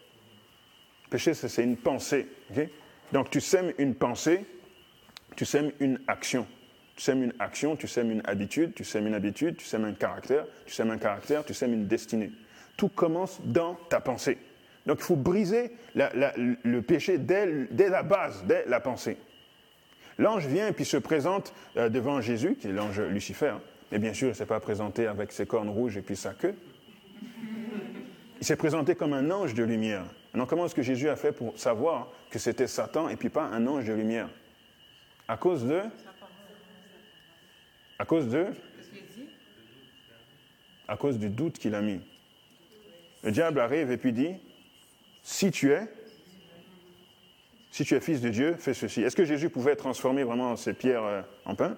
Le 1.06 1.10
péché, 1.10 1.34
c'est 1.34 1.64
une 1.64 1.78
pensée. 1.78 2.28
Donc 3.12 3.30
tu 3.30 3.42
sèmes 3.42 3.74
une 3.78 3.96
pensée, 3.96 4.46
tu 5.36 5.46
sèmes 5.46 5.72
une 5.80 6.00
action. 6.08 6.48
Tu 6.96 7.04
sèmes 7.04 7.24
une 7.24 7.34
action, 7.40 7.76
tu 7.76 7.88
sèmes 7.88 8.12
une 8.12 8.22
habitude, 8.26 8.74
tu 8.76 8.84
sèmes 8.84 9.08
une 9.08 9.16
habitude, 9.16 9.58
tu 9.58 9.66
sèmes 9.66 9.86
un 9.86 9.94
caractère, 9.94 10.46
tu 10.66 10.74
sèmes 10.74 10.92
un 10.92 10.98
caractère, 10.98 11.44
tu 11.44 11.54
sèmes 11.54 11.74
une 11.74 11.88
destinée. 11.88 12.32
Tout 12.78 12.90
commence 12.90 13.42
dans 13.44 13.76
ta 13.90 14.00
pensée. 14.00 14.38
Donc 14.86 14.98
il 15.00 15.04
faut 15.04 15.16
briser 15.16 15.72
le 15.96 16.82
péché 16.82 17.18
dès, 17.18 17.68
la 17.90 18.04
base, 18.04 18.44
dès 18.46 18.66
la 18.68 18.80
pensée. 18.80 19.18
L'ange 20.20 20.46
vient 20.46 20.68
et 20.68 20.74
puis 20.74 20.86
se 20.86 20.98
présente 20.98 21.54
euh, 21.76 21.90
devant 21.90 22.22
Jésus, 22.22 22.56
qui 22.56 22.68
est 22.68 22.72
l'ange 22.72 23.02
Lucifer. 23.02 23.54
Mais 23.92 23.98
bien 23.98 24.14
sûr, 24.14 24.28
il 24.28 24.32
ne 24.32 24.36
s'est 24.36 24.46
pas 24.46 24.60
présenté 24.60 25.08
avec 25.08 25.32
ses 25.32 25.48
cornes 25.48 25.70
rouges 25.70 25.98
et 25.98 26.04
puis 26.04 26.16
sa 26.16 26.34
queue. 26.34 26.54
Il 28.40 28.46
s'est 28.46 28.56
présenté 28.56 28.94
comme 28.94 29.14
un 29.14 29.32
ange 29.32 29.56
de 29.56 29.64
lumière. 29.64 30.06
Alors 30.36 30.46
comment 30.46 30.66
est-ce 30.66 30.76
que 30.76 30.84
Jésus 30.84 31.10
a 31.10 31.16
fait 31.16 31.32
pour 31.32 31.58
savoir 31.58 32.12
que 32.30 32.38
c'était 32.38 32.68
Satan 32.68 33.10
et 33.10 33.16
puis 33.16 33.30
pas 33.30 33.46
un 33.46 33.66
ange 33.66 33.86
de 33.86 33.94
lumière? 33.94 34.30
À 35.28 35.38
cause 35.38 35.66
de? 35.66 35.82
À 38.00 38.06
cause 38.06 38.28
de? 38.28 38.48
À 40.88 40.98
cause 40.98 41.18
du 41.18 41.30
doute 41.30 41.58
qu'il 41.58 41.76
a 41.76 41.82
mis. 41.82 42.02
Le 43.24 43.32
diable 43.32 43.60
arrive 43.60 43.92
et 43.92 43.98
puis 43.98 44.12
dit 44.12 44.36
si 45.22 45.52
tu 45.52 45.72
es, 45.72 45.88
si 47.72 47.86
tu 47.86 47.96
es 47.96 48.02
fils 48.02 48.22
de 48.22 48.30
Dieu, 48.30 48.56
fais 48.60 48.74
ceci. 48.74 49.02
Est-ce 49.02 49.16
que 49.16 49.24
Jésus 49.24 49.50
pouvait 49.50 49.78
transformer 49.78 50.24
vraiment 50.24 50.56
ces 50.58 50.74
pierres 50.74 51.04
euh, 51.04 51.22
en 51.46 51.56
pain? 51.56 51.78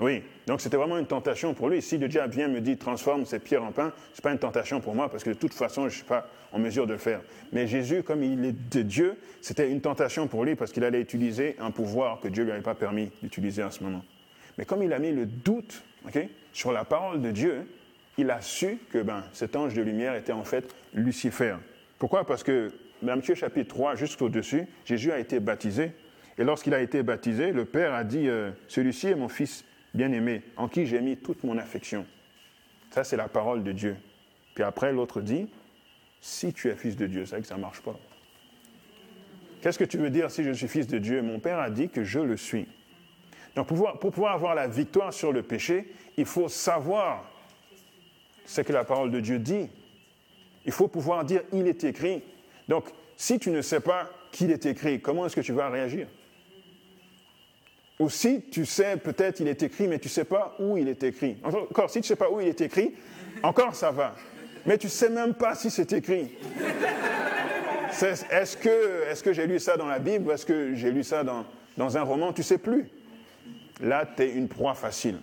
Oui. 0.00 0.22
Donc 0.46 0.60
c'était 0.60 0.76
vraiment 0.76 0.98
une 0.98 1.06
tentation 1.06 1.52
pour 1.54 1.68
lui. 1.68 1.82
Si 1.82 1.98
le 1.98 2.08
diable 2.08 2.32
vient 2.32 2.48
me 2.48 2.60
dit 2.60 2.76
transforme 2.76 3.26
ces 3.26 3.38
pierres 3.38 3.64
en 3.64 3.72
pain, 3.72 3.92
ce 4.14 4.20
n'est 4.20 4.22
pas 4.22 4.32
une 4.32 4.38
tentation 4.38 4.80
pour 4.80 4.94
moi 4.94 5.10
parce 5.10 5.22
que 5.22 5.30
de 5.30 5.34
toute 5.34 5.52
façon, 5.52 5.82
je 5.82 5.86
ne 5.86 5.90
suis 5.90 6.04
pas 6.04 6.26
en 6.52 6.58
mesure 6.58 6.86
de 6.86 6.92
le 6.92 6.98
faire. 6.98 7.20
Mais 7.52 7.66
Jésus, 7.66 8.02
comme 8.02 8.22
il 8.22 8.44
est 8.44 8.70
de 8.72 8.82
Dieu, 8.82 9.16
c'était 9.42 9.70
une 9.70 9.80
tentation 9.80 10.26
pour 10.26 10.44
lui 10.44 10.54
parce 10.54 10.72
qu'il 10.72 10.84
allait 10.84 11.00
utiliser 11.00 11.56
un 11.60 11.70
pouvoir 11.70 12.20
que 12.20 12.28
Dieu 12.28 12.42
ne 12.42 12.46
lui 12.46 12.52
avait 12.52 12.62
pas 12.62 12.74
permis 12.74 13.10
d'utiliser 13.22 13.62
à 13.62 13.70
ce 13.70 13.84
moment. 13.84 14.02
Mais 14.58 14.64
comme 14.64 14.82
il 14.82 14.92
a 14.92 14.98
mis 14.98 15.12
le 15.12 15.26
doute 15.26 15.82
sur 16.52 16.72
la 16.72 16.84
parole 16.84 17.20
de 17.20 17.30
Dieu, 17.30 17.66
il 18.16 18.30
a 18.30 18.40
su 18.40 18.78
que 18.90 19.02
ben, 19.02 19.22
cet 19.32 19.54
ange 19.54 19.74
de 19.74 19.82
lumière 19.82 20.14
était 20.14 20.32
en 20.32 20.44
fait 20.44 20.74
Lucifer. 20.94 21.56
Pourquoi? 21.98 22.26
Parce 22.26 22.42
que 22.42 22.72
Matthieu 23.02 23.34
chapitre 23.34 23.68
3, 23.68 23.94
juste 23.94 24.20
au-dessus, 24.20 24.66
Jésus 24.84 25.12
a 25.12 25.18
été 25.18 25.40
baptisé. 25.40 25.92
Et 26.38 26.44
lorsqu'il 26.44 26.74
a 26.74 26.80
été 26.80 27.02
baptisé, 27.02 27.52
le 27.52 27.64
Père 27.64 27.94
a 27.94 28.04
dit, 28.04 28.28
euh, 28.28 28.50
celui-ci 28.66 29.08
est 29.08 29.14
mon 29.14 29.28
Fils 29.28 29.64
bien-aimé, 29.94 30.42
en 30.56 30.68
qui 30.68 30.86
j'ai 30.86 31.00
mis 31.00 31.16
toute 31.16 31.44
mon 31.44 31.58
affection. 31.58 32.06
Ça, 32.90 33.04
c'est 33.04 33.16
la 33.16 33.28
parole 33.28 33.62
de 33.62 33.72
Dieu. 33.72 33.96
Puis 34.54 34.64
après, 34.64 34.92
l'autre 34.92 35.20
dit, 35.20 35.48
si 36.20 36.52
tu 36.52 36.68
es 36.68 36.74
fils 36.74 36.96
de 36.96 37.06
Dieu, 37.06 37.24
c'est 37.24 37.32
vrai 37.32 37.42
que 37.42 37.46
ça 37.46 37.56
ne 37.56 37.60
marche 37.60 37.80
pas. 37.80 37.98
Qu'est-ce 39.60 39.78
que 39.78 39.84
tu 39.84 39.98
veux 39.98 40.10
dire 40.10 40.30
si 40.30 40.42
je 40.42 40.52
suis 40.52 40.68
fils 40.68 40.86
de 40.86 40.98
Dieu? 40.98 41.22
Mon 41.22 41.38
Père 41.38 41.58
a 41.58 41.70
dit 41.70 41.88
que 41.88 42.02
je 42.02 42.20
le 42.20 42.36
suis. 42.36 42.66
Donc 43.54 43.68
pour 43.68 43.98
pouvoir, 44.10 44.32
avoir 44.32 44.54
la 44.54 44.68
victoire 44.68 45.12
sur 45.12 45.32
le 45.32 45.42
péché, 45.42 45.92
il 46.16 46.24
faut 46.24 46.48
savoir 46.48 47.28
ce 48.44 48.60
que 48.60 48.72
la 48.72 48.84
parole 48.84 49.10
de 49.10 49.20
Dieu 49.20 49.38
dit. 49.38 49.68
Il 50.64 50.72
faut 50.72 50.88
pouvoir 50.88 51.24
dire 51.24 51.42
il 51.52 51.66
est 51.66 51.84
écrit. 51.84 52.22
Donc, 52.68 52.90
si 53.16 53.38
tu 53.38 53.50
ne 53.50 53.62
sais 53.62 53.80
pas 53.80 54.10
qu'il 54.30 54.50
est 54.50 54.66
écrit, 54.66 55.00
comment 55.00 55.26
est-ce 55.26 55.36
que 55.36 55.40
tu 55.40 55.52
vas 55.52 55.68
réagir? 55.68 56.06
Ou 58.00 58.10
si 58.10 58.42
tu 58.50 58.66
sais 58.66 58.96
peut-être 58.96 59.38
il 59.40 59.46
est 59.46 59.62
écrit, 59.62 59.86
mais 59.86 59.98
tu 59.98 60.08
ne 60.08 60.10
sais 60.10 60.24
pas 60.24 60.56
où 60.58 60.76
il 60.76 60.88
est 60.88 61.02
écrit. 61.04 61.36
Encore, 61.44 61.88
si 61.88 62.00
tu 62.00 62.04
ne 62.04 62.04
sais 62.04 62.16
pas 62.16 62.30
où 62.30 62.40
il 62.40 62.48
est 62.48 62.60
écrit, 62.60 62.94
encore 63.42 63.76
ça 63.76 63.92
va. 63.92 64.16
Mais 64.66 64.76
tu 64.76 64.86
ne 64.86 64.90
sais 64.90 65.10
même 65.10 65.34
pas 65.34 65.54
si 65.54 65.70
c'est 65.70 65.92
écrit. 65.92 66.32
Est-ce 68.30 68.56
que, 68.56 69.10
est 69.10 69.22
que 69.22 69.32
j'ai 69.32 69.46
lu 69.46 69.58
ça 69.58 69.76
dans 69.76 69.86
la 69.86 69.98
Bible 69.98 70.26
ou 70.26 70.32
est-ce 70.32 70.46
que 70.46 70.74
j'ai 70.74 70.90
lu 70.90 71.04
ça 71.04 71.22
dans, 71.22 71.44
dans 71.76 71.96
un 71.96 72.02
roman? 72.02 72.32
Tu 72.32 72.40
ne 72.40 72.44
sais 72.44 72.58
plus. 72.58 72.88
Là, 73.80 74.04
tu 74.04 74.22
es 74.22 74.32
une 74.32 74.48
proie 74.48 74.74
facile 74.74 75.18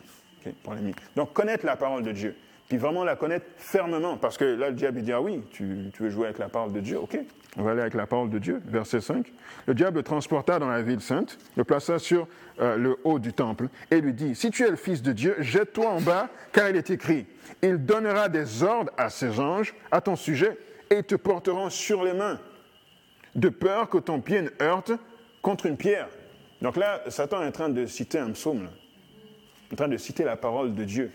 Donc, 1.15 1.33
connaître 1.33 1.65
la 1.65 1.75
parole 1.75 2.03
de 2.03 2.11
Dieu 2.11 2.35
puis 2.67 2.77
vraiment 2.77 3.03
la 3.03 3.15
connaître 3.15 3.45
fermement, 3.57 4.17
parce 4.17 4.37
que 4.37 4.43
là, 4.43 4.69
le 4.69 4.75
diable, 4.75 4.99
il 4.99 5.05
dit, 5.05 5.13
ah 5.13 5.21
oui, 5.21 5.41
tu, 5.51 5.89
veux 5.99 6.09
jouer 6.09 6.25
avec 6.25 6.37
la 6.37 6.49
parole 6.49 6.73
de 6.73 6.81
Dieu, 6.81 6.99
ok, 6.99 7.17
on 7.57 7.63
va 7.63 7.71
aller 7.71 7.81
avec 7.81 7.95
la 7.95 8.05
parole 8.05 8.29
de 8.29 8.37
Dieu, 8.37 8.61
verset 8.65 9.01
5. 9.01 9.33
Le 9.65 9.73
diable 9.73 9.97
le 9.97 10.03
transporta 10.03 10.59
dans 10.59 10.69
la 10.69 10.83
ville 10.83 11.01
sainte, 11.01 11.39
le 11.55 11.63
plaça 11.63 11.97
sur 11.97 12.27
euh, 12.61 12.77
le 12.77 12.97
haut 13.03 13.17
du 13.17 13.33
temple, 13.33 13.67
et 13.89 13.99
lui 13.99 14.13
dit, 14.13 14.35
si 14.35 14.51
tu 14.51 14.63
es 14.63 14.69
le 14.69 14.75
Fils 14.75 15.01
de 15.01 15.11
Dieu, 15.11 15.35
jette-toi 15.39 15.89
en 15.89 15.99
bas, 15.99 16.29
car 16.53 16.69
il 16.69 16.75
est 16.75 16.91
écrit, 16.91 17.25
il 17.63 17.83
donnera 17.83 18.29
des 18.29 18.63
ordres 18.63 18.91
à 18.95 19.09
ses 19.09 19.39
anges 19.39 19.73
à 19.89 20.01
ton 20.01 20.15
sujet, 20.15 20.57
et 20.91 20.97
ils 20.97 21.03
te 21.03 21.15
porteront 21.15 21.71
sur 21.71 22.03
les 22.03 22.13
mains, 22.13 22.39
de 23.33 23.49
peur 23.49 23.89
que 23.89 23.97
ton 23.97 24.21
pied 24.21 24.43
ne 24.43 24.49
heurte 24.61 24.91
contre 25.41 25.65
une 25.65 25.77
pierre. 25.77 26.09
Donc 26.61 26.75
là, 26.75 27.01
Satan 27.07 27.41
est 27.41 27.47
en 27.47 27.51
train 27.51 27.69
de 27.69 27.87
citer 27.87 28.19
un 28.19 28.31
psaume, 28.31 28.69
en 29.71 29.75
train 29.75 29.87
de 29.87 29.97
citer 29.97 30.23
la 30.23 30.35
parole 30.37 30.75
de 30.75 30.83
Dieu. 30.83 31.11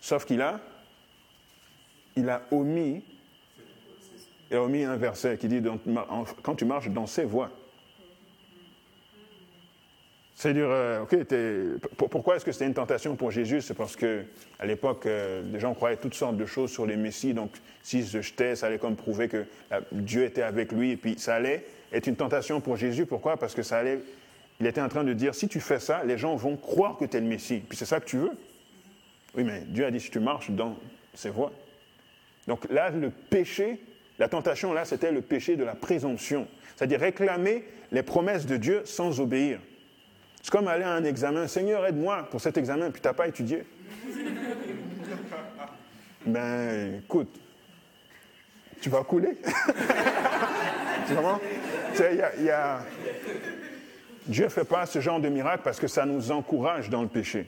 Sauf 0.00 0.24
qu'il 0.24 0.40
a, 0.40 0.60
il 2.16 2.28
a 2.30 2.42
omis, 2.50 3.02
a 4.56 4.62
omis 4.62 4.84
un 4.84 4.96
verset 4.96 5.36
qui 5.38 5.48
dit 5.48 5.62
quand 6.42 6.54
tu 6.54 6.64
marches 6.64 6.88
dans 6.88 7.06
ses 7.06 7.24
voies. 7.24 7.50
C'est-à-dire, 10.34 10.68
euh, 10.70 11.02
ok, 11.02 11.98
pourquoi 12.08 12.36
est-ce 12.36 12.46
que 12.46 12.52
c'était 12.52 12.66
une 12.66 12.72
tentation 12.72 13.14
pour 13.14 13.30
Jésus? 13.30 13.60
C'est 13.60 13.74
parce 13.74 13.94
que 13.94 14.24
à 14.58 14.64
l'époque, 14.64 15.04
euh, 15.04 15.42
les 15.52 15.60
gens 15.60 15.74
croyaient 15.74 15.98
toutes 15.98 16.14
sortes 16.14 16.38
de 16.38 16.46
choses 16.46 16.70
sur 16.70 16.86
les 16.86 16.96
messies. 16.96 17.34
Donc, 17.34 17.50
s'il 17.82 18.06
se 18.06 18.22
jetait, 18.22 18.56
ça 18.56 18.68
allait 18.68 18.78
comme 18.78 18.96
prouver 18.96 19.28
que 19.28 19.44
euh, 19.72 19.80
Dieu 19.92 20.24
était 20.24 20.40
avec 20.40 20.72
lui. 20.72 20.92
Et 20.92 20.96
puis, 20.96 21.18
ça 21.18 21.34
allait 21.34 21.66
être 21.92 22.06
une 22.06 22.16
tentation 22.16 22.62
pour 22.62 22.78
Jésus. 22.78 23.04
Pourquoi? 23.04 23.36
Parce 23.36 23.54
que 23.54 23.62
ça 23.62 23.76
allait 23.76 24.00
il 24.60 24.66
était 24.66 24.82
en 24.82 24.88
train 24.88 25.04
de 25.04 25.14
dire, 25.14 25.34
si 25.34 25.48
tu 25.48 25.58
fais 25.58 25.80
ça, 25.80 26.04
les 26.04 26.18
gens 26.18 26.36
vont 26.36 26.56
croire 26.56 26.98
que 26.98 27.06
tu 27.06 27.16
es 27.16 27.20
le 27.20 27.26
Messie. 27.26 27.62
Puis 27.66 27.78
c'est 27.78 27.86
ça 27.86 27.98
que 27.98 28.04
tu 28.04 28.18
veux? 28.18 28.32
Oui, 29.34 29.42
mais 29.42 29.62
Dieu 29.66 29.86
a 29.86 29.90
dit, 29.90 30.00
si 30.00 30.10
tu 30.10 30.20
marches 30.20 30.50
dans 30.50 30.76
ses 31.14 31.30
voies. 31.30 31.50
Donc 32.46 32.70
là, 32.70 32.90
le 32.90 33.10
péché, 33.10 33.80
la 34.20 34.28
tentation, 34.28 34.72
là, 34.72 34.84
c'était 34.84 35.10
le 35.10 35.22
péché 35.22 35.56
de 35.56 35.64
la 35.64 35.74
présomption. 35.74 36.46
C'est-à-dire 36.76 37.00
réclamer 37.00 37.64
les 37.90 38.02
promesses 38.02 38.46
de 38.46 38.56
Dieu 38.56 38.82
sans 38.84 39.18
obéir. 39.20 39.58
C'est 40.42 40.50
comme 40.50 40.68
aller 40.68 40.84
à 40.84 40.92
un 40.92 41.04
examen. 41.04 41.48
Seigneur, 41.48 41.84
aide-moi 41.84 42.28
pour 42.30 42.40
cet 42.40 42.56
examen, 42.56 42.90
puis 42.90 43.00
tu 43.00 43.08
n'as 43.08 43.14
pas 43.14 43.26
étudié. 43.26 43.64
ben, 46.26 47.00
écoute, 47.04 47.40
tu 48.80 48.88
vas 48.88 49.02
couler. 49.02 49.36
Vraiment 51.08 51.40
il 52.38 52.44
y 52.44 52.50
a, 52.50 52.80
Dieu 54.26 54.44
ne 54.44 54.48
fait 54.48 54.64
pas 54.64 54.86
ce 54.86 55.00
genre 55.00 55.20
de 55.20 55.28
miracle 55.28 55.62
parce 55.64 55.80
que 55.80 55.88
ça 55.88 56.06
nous 56.06 56.30
encourage 56.30 56.90
dans 56.90 57.02
le 57.02 57.08
péché. 57.08 57.46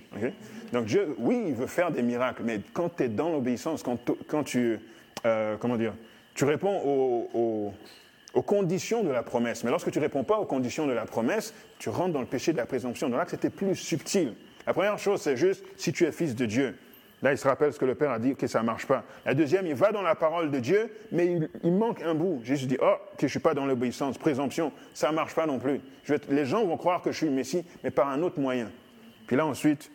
Donc 0.72 0.86
Dieu, 0.86 1.14
oui, 1.18 1.44
il 1.48 1.54
veut 1.54 1.66
faire 1.66 1.90
des 1.90 2.02
miracles, 2.02 2.42
mais 2.44 2.60
quand 2.72 2.96
tu 2.96 3.04
es 3.04 3.08
dans 3.08 3.30
l'obéissance, 3.30 3.82
quand, 3.82 3.98
quand, 4.26 4.42
tu, 4.42 4.78
euh, 5.26 5.56
comment 5.58 5.76
dire, 5.76 5.94
tu 6.34 6.44
réponds 6.44 7.72
aux, 8.34 8.42
conditions 8.42 9.04
de 9.04 9.10
la 9.10 9.22
promesse. 9.22 9.64
Mais 9.64 9.70
lorsque 9.70 9.90
tu 9.90 9.98
ne 9.98 10.04
réponds 10.04 10.24
pas 10.24 10.38
aux 10.38 10.46
conditions 10.46 10.86
de 10.86 10.92
la 10.92 11.04
promesse, 11.04 11.54
tu 11.78 11.88
rentres 11.88 12.12
dans 12.12 12.20
le 12.20 12.26
péché 12.26 12.52
de 12.52 12.56
la 12.56 12.66
présomption. 12.66 13.08
Donc 13.08 13.18
là, 13.18 13.26
c'était 13.28 13.50
plus 13.50 13.76
subtil. 13.76 14.34
La 14.66 14.72
première 14.72 14.98
chose, 14.98 15.20
c'est 15.20 15.36
juste 15.36 15.64
si 15.76 15.92
tu 15.92 16.04
es 16.04 16.12
fils 16.12 16.34
de 16.34 16.46
Dieu. 16.46 16.76
Là, 17.22 17.30
il 17.30 17.38
se 17.38 17.46
rappelle 17.46 17.72
ce 17.72 17.78
que 17.78 17.84
le 17.84 17.94
Père 17.94 18.10
a 18.10 18.18
dit, 18.18 18.34
que 18.34 18.48
ça 18.48 18.60
ne 18.60 18.66
marche 18.66 18.86
pas. 18.86 19.04
La 19.24 19.34
deuxième, 19.34 19.66
il 19.66 19.74
va 19.74 19.92
dans 19.92 20.02
la 20.02 20.16
parole 20.16 20.50
de 20.50 20.58
Dieu, 20.58 20.92
mais 21.12 21.38
il, 21.62 21.72
manque 21.72 22.02
un 22.02 22.14
bout. 22.14 22.40
Jésus 22.42 22.66
dit, 22.66 22.76
oh, 22.82 22.96
que 23.12 23.20
je 23.20 23.26
ne 23.26 23.30
suis 23.30 23.38
pas 23.38 23.54
dans 23.54 23.64
l'obéissance, 23.64 24.18
présomption, 24.18 24.72
ça 24.92 25.10
ne 25.10 25.14
marche 25.14 25.34
pas 25.34 25.46
non 25.46 25.60
plus. 25.60 25.80
les 26.28 26.44
gens 26.44 26.64
vont 26.64 26.76
croire 26.76 27.00
que 27.00 27.12
je 27.12 27.18
suis 27.18 27.26
le 27.26 27.32
Messie, 27.32 27.64
mais 27.84 27.92
par 27.92 28.08
un 28.08 28.22
autre 28.22 28.40
moyen. 28.40 28.72
Puis 29.28 29.36
là, 29.36 29.46
ensuite, 29.46 29.90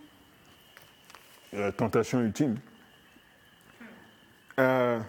la 1.52 1.74
tentation 1.74 2.22
ultime. 2.22 2.58
Euh, 4.60 5.00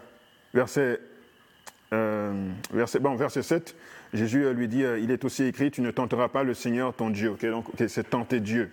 verset, 0.53 1.01
euh, 1.93 2.51
verset, 2.73 2.99
bon, 2.99 3.15
verset 3.15 3.43
7, 3.43 3.77
Jésus 4.13 4.53
lui 4.53 4.69
dit, 4.69 4.85
euh, 4.85 4.99
il 4.99 5.11
est 5.11 5.25
aussi 5.25 5.45
écrit, 5.45 5.71
tu 5.71 5.81
ne 5.81 5.91
tenteras 5.91 6.29
pas 6.29 6.43
le 6.43 6.55
Seigneur 6.55 6.95
ton 6.95 7.11
Dieu. 7.11 7.37
donc, 7.43 7.67
c'est 7.87 8.11
tenter 8.11 8.41
Dieu. 8.41 8.71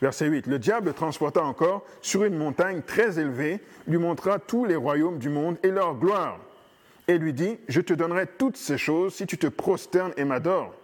Verset 0.00 0.26
8. 0.26 0.46
Le 0.46 0.58
diable 0.58 0.88
le 0.88 0.92
transporta 0.94 1.42
encore 1.42 1.84
sur 2.00 2.24
une 2.24 2.36
montagne 2.36 2.82
très 2.82 3.18
élevée, 3.18 3.60
lui 3.86 3.98
montra 3.98 4.38
tous 4.38 4.64
les 4.64 4.76
royaumes 4.76 5.18
du 5.18 5.28
monde 5.28 5.58
et 5.62 5.70
leur 5.70 5.94
gloire, 5.94 6.40
et 7.06 7.18
lui 7.18 7.32
dit, 7.32 7.58
je 7.68 7.80
te 7.80 7.92
donnerai 7.92 8.26
toutes 8.26 8.56
ces 8.56 8.78
choses 8.78 9.14
si 9.14 9.26
tu 9.26 9.36
te 9.36 9.46
prosternes 9.46 10.12
et 10.16 10.24
m'adores. 10.24 10.74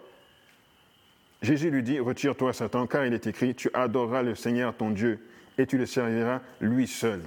Jésus 1.41 1.69
lui 1.69 1.83
dit, 1.83 1.99
retire-toi 1.99 2.53
Satan, 2.53 2.87
car 2.87 3.05
il 3.05 3.13
est 3.13 3.27
écrit, 3.27 3.55
tu 3.55 3.69
adoreras 3.73 4.23
le 4.23 4.35
Seigneur 4.35 4.75
ton 4.75 4.91
Dieu, 4.91 5.19
et 5.57 5.65
tu 5.65 5.77
le 5.77 5.85
serviras 5.85 6.41
lui 6.61 6.87
seul. 6.87 7.21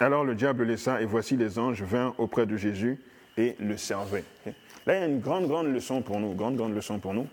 Alors 0.00 0.24
le 0.24 0.34
diable 0.34 0.64
laissa, 0.64 1.00
et 1.00 1.06
voici 1.06 1.36
les 1.36 1.58
anges 1.58 1.82
vinrent 1.82 2.14
auprès 2.18 2.46
de 2.46 2.56
Jésus 2.56 2.98
et 3.36 3.56
le 3.60 3.76
servaient. 3.76 4.24
Là, 4.86 4.96
il 4.96 5.00
y 5.00 5.02
a 5.02 5.06
une 5.06 5.20
grande, 5.20 5.46
grande 5.46 5.72
leçon 5.72 6.02
pour 6.02 6.20
nous, 6.20 6.34
grande, 6.34 6.56
grande 6.56 6.74
leçon 6.74 6.98
pour 6.98 7.14
nous 7.14 7.26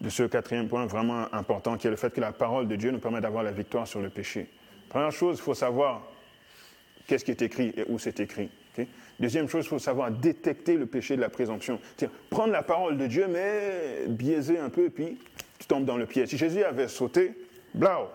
de 0.00 0.08
ce 0.08 0.22
quatrième 0.22 0.68
point 0.68 0.86
vraiment 0.86 1.32
important, 1.34 1.76
qui 1.76 1.86
est 1.86 1.90
le 1.90 1.96
fait 1.96 2.12
que 2.12 2.20
la 2.20 2.32
parole 2.32 2.68
de 2.68 2.76
Dieu 2.76 2.90
nous 2.90 3.00
permet 3.00 3.20
d'avoir 3.20 3.42
la 3.42 3.50
victoire 3.50 3.86
sur 3.86 4.00
le 4.00 4.10
péché. 4.10 4.48
Première 4.88 5.10
chose, 5.10 5.38
il 5.38 5.42
faut 5.42 5.54
savoir 5.54 6.02
qu'est-ce 7.06 7.24
qui 7.24 7.32
est 7.32 7.42
écrit 7.42 7.74
et 7.76 7.84
où 7.88 7.98
c'est 7.98 8.20
écrit. 8.20 8.48
Deuxième 9.18 9.48
chose, 9.48 9.64
il 9.64 9.68
faut 9.68 9.80
savoir 9.80 10.12
détecter 10.12 10.76
le 10.76 10.86
péché 10.86 11.16
de 11.16 11.20
la 11.20 11.28
présomption. 11.28 11.80
Prendre 12.30 12.52
la 12.52 12.62
parole 12.62 12.96
de 12.96 13.08
Dieu, 13.08 13.26
mais 13.28 14.06
biaiser 14.06 14.58
un 14.58 14.70
peu, 14.70 14.84
et 14.84 14.90
puis 14.90 15.18
tu 15.58 15.66
tombes 15.66 15.84
dans 15.84 15.96
le 15.96 16.06
piège. 16.06 16.28
Si 16.28 16.38
Jésus 16.38 16.62
avait 16.62 16.86
sauté, 16.86 17.34
blau, 17.74 18.08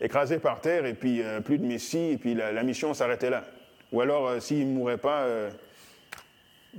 écrasé 0.00 0.38
par 0.38 0.60
terre, 0.60 0.86
et 0.86 0.94
puis 0.94 1.22
euh, 1.22 1.40
plus 1.40 1.58
de 1.58 1.66
Messie, 1.66 2.12
et 2.12 2.16
puis 2.16 2.34
la, 2.34 2.62
mission 2.62 2.94
s'arrêtait 2.94 3.30
là. 3.30 3.44
Ou 3.92 4.00
alors, 4.00 4.28
euh, 4.28 4.40
s'il 4.40 4.68
ne 4.68 4.74
mourait 4.74 4.98
pas, 4.98 5.22
euh, 5.22 5.50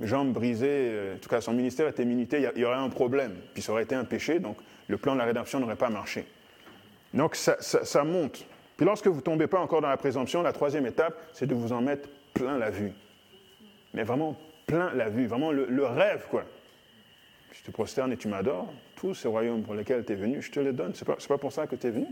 jambes 0.00 0.32
brisées, 0.32 0.66
euh, 0.68 1.14
en 1.14 1.18
tout 1.18 1.28
cas 1.28 1.40
son 1.40 1.52
ministère 1.52 1.88
était 1.88 2.04
minité, 2.04 2.48
il 2.54 2.60
y, 2.60 2.64
aurait 2.64 2.76
un 2.76 2.88
problème, 2.88 3.34
puis 3.52 3.62
ça 3.62 3.72
aurait 3.72 3.82
été 3.82 3.94
un 3.94 4.04
péché, 4.04 4.38
donc 4.38 4.56
le 4.88 4.96
plan 4.96 5.14
de 5.14 5.18
la 5.18 5.24
rédemption 5.24 5.60
n'aurait 5.60 5.76
pas 5.76 5.90
marché. 5.90 6.26
Donc 7.14 7.36
ça, 7.36 8.04
monte. 8.04 8.46
Puis 8.76 8.86
lorsque 8.86 9.06
vous 9.06 9.16
ne 9.16 9.20
tombez 9.20 9.46
pas 9.46 9.60
encore 9.60 9.82
dans 9.82 9.88
la 9.88 9.96
présomption, 9.98 10.42
la 10.42 10.52
troisième 10.52 10.86
étape, 10.86 11.14
c'est 11.34 11.46
de 11.46 11.54
vous 11.54 11.72
en 11.72 11.82
mettre 11.82 12.08
plein 12.32 12.56
la 12.56 12.70
vue. 12.70 12.92
Mais 13.92 14.02
vraiment 14.02 14.36
plein 14.66 14.94
la 14.94 15.10
vue, 15.10 15.26
vraiment 15.26 15.52
le, 15.52 15.84
rêve, 15.84 16.26
quoi. 16.30 16.44
Je 17.52 17.62
te 17.62 17.70
prosterne 17.70 18.12
et 18.12 18.16
tu 18.16 18.28
m'adores, 18.28 18.72
tous 18.96 19.14
ces 19.14 19.28
royaumes 19.28 19.62
pour 19.62 19.74
lesquels 19.74 20.04
tu 20.06 20.14
es 20.14 20.16
venu, 20.16 20.40
je 20.40 20.50
te 20.50 20.58
les 20.58 20.72
donne. 20.72 20.94
Ce 20.94 21.04
n'est 21.04 21.14
pas, 21.14 21.16
pas, 21.28 21.38
pour 21.38 21.52
ça 21.52 21.66
que 21.66 21.76
tu 21.76 21.86
es 21.86 21.90
venu. 21.90 22.06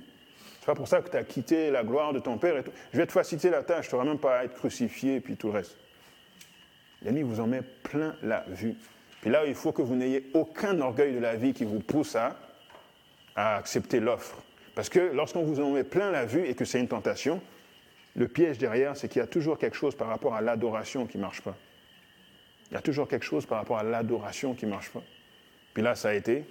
Ce 0.61 0.65
n'est 0.65 0.67
pas 0.67 0.75
pour 0.75 0.89
ça 0.89 1.01
que 1.01 1.09
tu 1.09 1.17
as 1.17 1.25
quitté 1.25 1.71
la 1.71 1.83
gloire 1.83 2.13
de 2.13 2.19
ton 2.19 2.37
Père 2.37 2.57
et 2.59 2.63
tout. 2.63 2.73
Je 2.93 2.99
vais 2.99 3.07
te 3.07 3.13
faciliter 3.13 3.49
la 3.49 3.63
tâche, 3.63 3.89
tu 3.89 3.95
n'auras 3.95 4.07
même 4.07 4.19
pas 4.19 4.41
à 4.41 4.45
être 4.45 4.55
crucifié 4.55 5.17
et 5.17 5.21
puis 5.21 5.37
tout 5.37 5.49
le 5.49 5.55
reste. 5.55 5.79
L'ennemi 7.03 7.23
vous 7.23 7.41
en 7.41 7.47
met 7.47 7.63
plein 7.63 8.15
la 8.23 8.45
vue. 8.49 8.75
Puis 9.23 9.31
là, 9.31 9.47
il 9.47 9.55
faut 9.55 9.73
que 9.73 9.81
vous 9.81 9.97
n'ayez 9.97 10.31
aucun 10.35 10.79
orgueil 10.81 11.15
de 11.15 11.19
la 11.19 11.35
vie 11.35 11.55
qui 11.55 11.65
vous 11.65 11.81
pousse 11.81 12.15
à, 12.15 12.37
accepter 13.37 14.01
l'offre. 14.01 14.37
Parce 14.75 14.91
que 14.91 14.99
lorsqu'on 15.15 15.43
vous 15.43 15.61
en 15.61 15.71
met 15.71 15.85
plein 15.85 16.11
la 16.11 16.27
vue 16.27 16.47
et 16.47 16.55
que 16.55 16.67
c'est 16.67 16.79
une 16.79 16.89
tentation, 16.89 17.41
le 18.17 18.29
piège 18.29 18.59
derrière, 18.59 18.97
c'est 18.97 19.09
qu'il 19.09 19.21
y 19.21 19.23
a 19.23 19.27
toujours 19.27 19.57
quelque 19.57 19.77
chose 19.77 19.95
par 19.95 20.09
rapport 20.09 20.35
à 20.35 20.43
l'adoration 20.43 21.07
qui 21.07 21.17
ne 21.17 21.23
marche 21.23 21.41
pas. 21.41 21.57
Il 22.71 22.75
y 22.75 22.77
a 22.77 22.83
toujours 22.83 23.09
quelque 23.09 23.25
chose 23.25 23.47
par 23.47 23.59
rapport 23.59 23.79
à 23.79 23.83
l'adoration 23.83 24.53
qui 24.55 24.67
ne 24.67 24.71
marche 24.71 24.91
pas. 24.91 25.03
Puis 25.73 25.83
là, 25.83 25.95
ça 25.95 26.11
a 26.11 26.15
été 26.15 26.45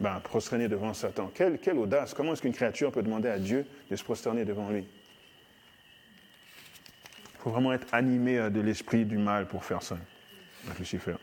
ben, 0.00 0.20
prosterner 0.20 0.68
devant 0.68 0.92
Satan. 0.94 1.30
Quelle, 1.34 1.58
audace 1.78 2.14
Comment 2.14 2.32
est-ce 2.32 2.42
qu'une 2.42 2.52
créature 2.52 2.90
peut 2.90 3.02
demander 3.02 3.28
à 3.28 3.38
Dieu 3.38 3.66
de 3.90 3.96
se 3.96 4.04
prosterner 4.04 4.44
devant 4.44 4.70
lui? 4.70 4.86
Faut 7.38 7.50
vraiment 7.50 7.72
être 7.72 7.86
animé 7.92 8.38
euh, 8.38 8.50
de 8.50 8.60
l'esprit 8.60 9.04
du 9.04 9.18
mal 9.18 9.46
pour 9.46 9.64
faire 9.64 9.82
ça, 9.82 9.98
Lucifer. 10.78 11.14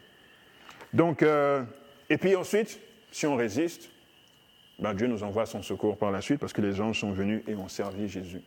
Donc, 0.93 1.23
euh, 1.23 1.63
et 2.09 2.17
puis 2.17 2.35
ensuite, 2.35 2.79
si 3.11 3.25
on 3.25 3.35
résiste, 3.35 3.89
ben 4.79 4.93
Dieu 4.93 5.07
nous 5.07 5.23
envoie 5.23 5.45
son 5.45 5.61
secours 5.61 5.97
par 5.97 6.11
la 6.11 6.21
suite 6.21 6.39
parce 6.39 6.53
que 6.53 6.61
les 6.61 6.81
anges 6.81 6.99
sont 6.99 7.11
venus 7.11 7.43
et 7.47 7.55
ont 7.55 7.67
servi 7.67 8.07
Jésus. 8.07 8.41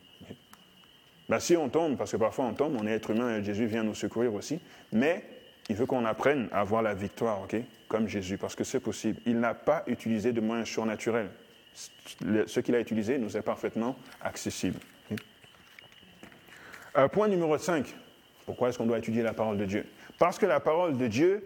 Ben 1.28 1.40
si 1.40 1.56
on 1.56 1.68
tombe, 1.68 1.96
parce 1.96 2.12
que 2.12 2.16
parfois 2.16 2.46
on 2.46 2.54
tombe, 2.54 2.76
on 2.78 2.86
est 2.86 2.92
être 2.92 3.10
humain 3.10 3.38
et 3.38 3.44
Jésus 3.44 3.66
vient 3.66 3.82
nous 3.82 3.94
secourir 3.94 4.34
aussi, 4.34 4.60
mais 4.92 5.24
il 5.68 5.76
veut 5.76 5.86
qu'on 5.86 6.04
apprenne 6.04 6.48
à 6.52 6.60
avoir 6.60 6.82
la 6.82 6.94
victoire, 6.94 7.42
ok, 7.42 7.56
comme 7.88 8.08
Jésus, 8.08 8.38
parce 8.38 8.54
que 8.54 8.64
c'est 8.64 8.80
possible. 8.80 9.20
Il 9.26 9.40
n'a 9.40 9.54
pas 9.54 9.82
utilisé 9.86 10.32
de 10.32 10.40
moyens 10.40 10.68
surnaturels. 10.68 11.30
Ce 11.74 12.60
qu'il 12.60 12.74
a 12.74 12.80
utilisé 12.80 13.18
nous 13.18 13.36
est 13.36 13.42
parfaitement 13.42 13.96
accessible. 14.20 14.78
Euh, 16.96 17.08
point 17.08 17.28
numéro 17.28 17.56
5. 17.58 17.92
Pourquoi 18.46 18.68
est-ce 18.68 18.78
qu'on 18.78 18.86
doit 18.86 18.98
étudier 18.98 19.22
la 19.22 19.32
parole 19.32 19.56
de 19.56 19.64
Dieu? 19.64 19.86
Parce 20.18 20.38
que 20.38 20.46
la 20.46 20.60
parole 20.60 20.96
de 20.96 21.06
Dieu, 21.08 21.44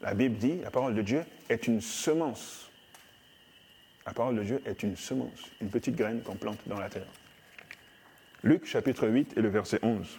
la 0.00 0.14
Bible 0.14 0.36
dit, 0.36 0.58
la 0.62 0.70
parole 0.70 0.94
de 0.94 1.02
Dieu 1.02 1.22
est 1.48 1.66
une 1.66 1.80
semence. 1.80 2.70
La 4.06 4.12
parole 4.12 4.36
de 4.36 4.42
Dieu 4.42 4.62
est 4.64 4.82
une 4.82 4.96
semence, 4.96 5.50
une 5.60 5.68
petite 5.68 5.96
graine 5.96 6.22
qu'on 6.22 6.36
plante 6.36 6.60
dans 6.66 6.78
la 6.78 6.88
terre. 6.88 7.08
Luc 8.42 8.64
chapitre 8.64 9.08
8 9.08 9.34
et 9.36 9.42
le 9.42 9.48
verset 9.48 9.80
11. 9.82 10.18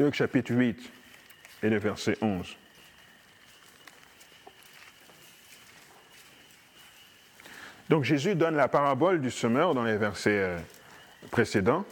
Luc 0.00 0.14
chapitre 0.14 0.54
8 0.54 0.78
et 1.62 1.68
le 1.68 1.76
verset 1.78 2.16
11. 2.22 2.56
Donc 7.90 8.04
Jésus 8.04 8.34
donne 8.34 8.56
la 8.56 8.68
parabole 8.68 9.20
du 9.20 9.30
semeur 9.30 9.74
dans 9.74 9.84
les 9.84 9.98
versets 9.98 10.30
euh, 10.30 10.58
précédents. 11.30 11.84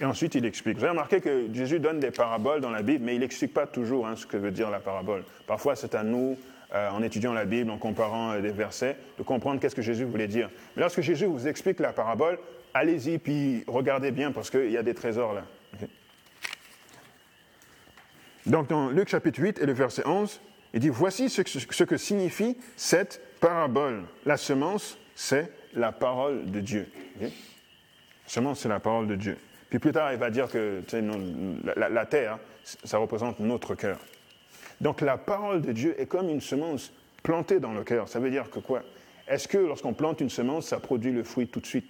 Et 0.00 0.04
ensuite, 0.06 0.34
il 0.34 0.46
explique. 0.46 0.78
Vous 0.78 0.84
avez 0.84 0.92
remarqué 0.92 1.20
que 1.20 1.52
Jésus 1.52 1.78
donne 1.78 2.00
des 2.00 2.10
paraboles 2.10 2.62
dans 2.62 2.70
la 2.70 2.80
Bible, 2.80 3.04
mais 3.04 3.16
il 3.16 3.20
n'explique 3.20 3.52
pas 3.52 3.66
toujours 3.66 4.06
hein, 4.06 4.16
ce 4.16 4.24
que 4.24 4.38
veut 4.38 4.50
dire 4.50 4.70
la 4.70 4.80
parabole. 4.80 5.24
Parfois, 5.46 5.76
c'est 5.76 5.94
à 5.94 6.02
nous, 6.02 6.38
euh, 6.72 6.88
en 6.88 7.02
étudiant 7.02 7.34
la 7.34 7.44
Bible, 7.44 7.70
en 7.70 7.76
comparant 7.76 8.32
euh, 8.32 8.40
des 8.40 8.50
versets, 8.50 8.96
de 9.18 9.22
comprendre 9.22 9.60
qu'est-ce 9.60 9.76
que 9.76 9.82
Jésus 9.82 10.04
voulait 10.04 10.26
dire. 10.26 10.48
Mais 10.74 10.80
lorsque 10.80 11.02
Jésus 11.02 11.26
vous 11.26 11.46
explique 11.46 11.80
la 11.80 11.92
parabole, 11.92 12.38
allez-y, 12.72 13.18
puis 13.18 13.62
regardez 13.66 14.10
bien, 14.10 14.32
parce 14.32 14.48
qu'il 14.48 14.70
y 14.70 14.78
a 14.78 14.82
des 14.82 14.94
trésors 14.94 15.34
là. 15.34 15.44
Donc, 18.46 18.68
dans 18.68 18.90
Luc 18.90 19.08
chapitre 19.08 19.40
8 19.40 19.60
et 19.60 19.66
le 19.66 19.72
verset 19.72 20.06
11, 20.06 20.40
il 20.74 20.80
dit, 20.80 20.88
voici 20.88 21.28
ce 21.28 21.42
que 21.84 21.96
signifie 21.96 22.56
cette 22.76 23.20
parabole. 23.40 24.04
La 24.24 24.36
semence, 24.36 24.98
c'est 25.14 25.52
la 25.74 25.92
parole 25.92 26.50
de 26.50 26.60
Dieu. 26.60 26.88
La 27.20 27.28
semence, 28.26 28.60
c'est 28.60 28.68
la 28.68 28.80
parole 28.80 29.06
de 29.06 29.16
Dieu. 29.16 29.36
Puis 29.70 29.78
plus 29.78 29.92
tard, 29.92 30.12
il 30.12 30.18
va 30.18 30.30
dire 30.30 30.48
que 30.48 30.82
la, 31.76 32.06
terre, 32.06 32.38
ça 32.62 32.98
représente 32.98 33.40
notre 33.40 33.74
cœur. 33.74 33.98
Donc 34.80 35.00
la 35.00 35.16
parole 35.16 35.62
de 35.62 35.72
Dieu 35.72 36.00
est 36.00 36.06
comme 36.06 36.28
une 36.28 36.40
semence 36.40 36.92
plantée 37.22 37.60
dans 37.60 37.72
le 37.72 37.84
cœur. 37.84 38.08
Ça 38.08 38.20
veut 38.20 38.30
dire 38.30 38.50
que 38.50 38.58
quoi 38.58 38.82
Est-ce 39.28 39.48
que 39.48 39.58
lorsqu'on 39.58 39.94
plante 39.94 40.20
une 40.20 40.30
semence, 40.30 40.66
ça 40.66 40.80
produit 40.80 41.12
le 41.12 41.22
fruit 41.22 41.48
tout 41.48 41.60
de 41.60 41.66
suite? 41.66 41.86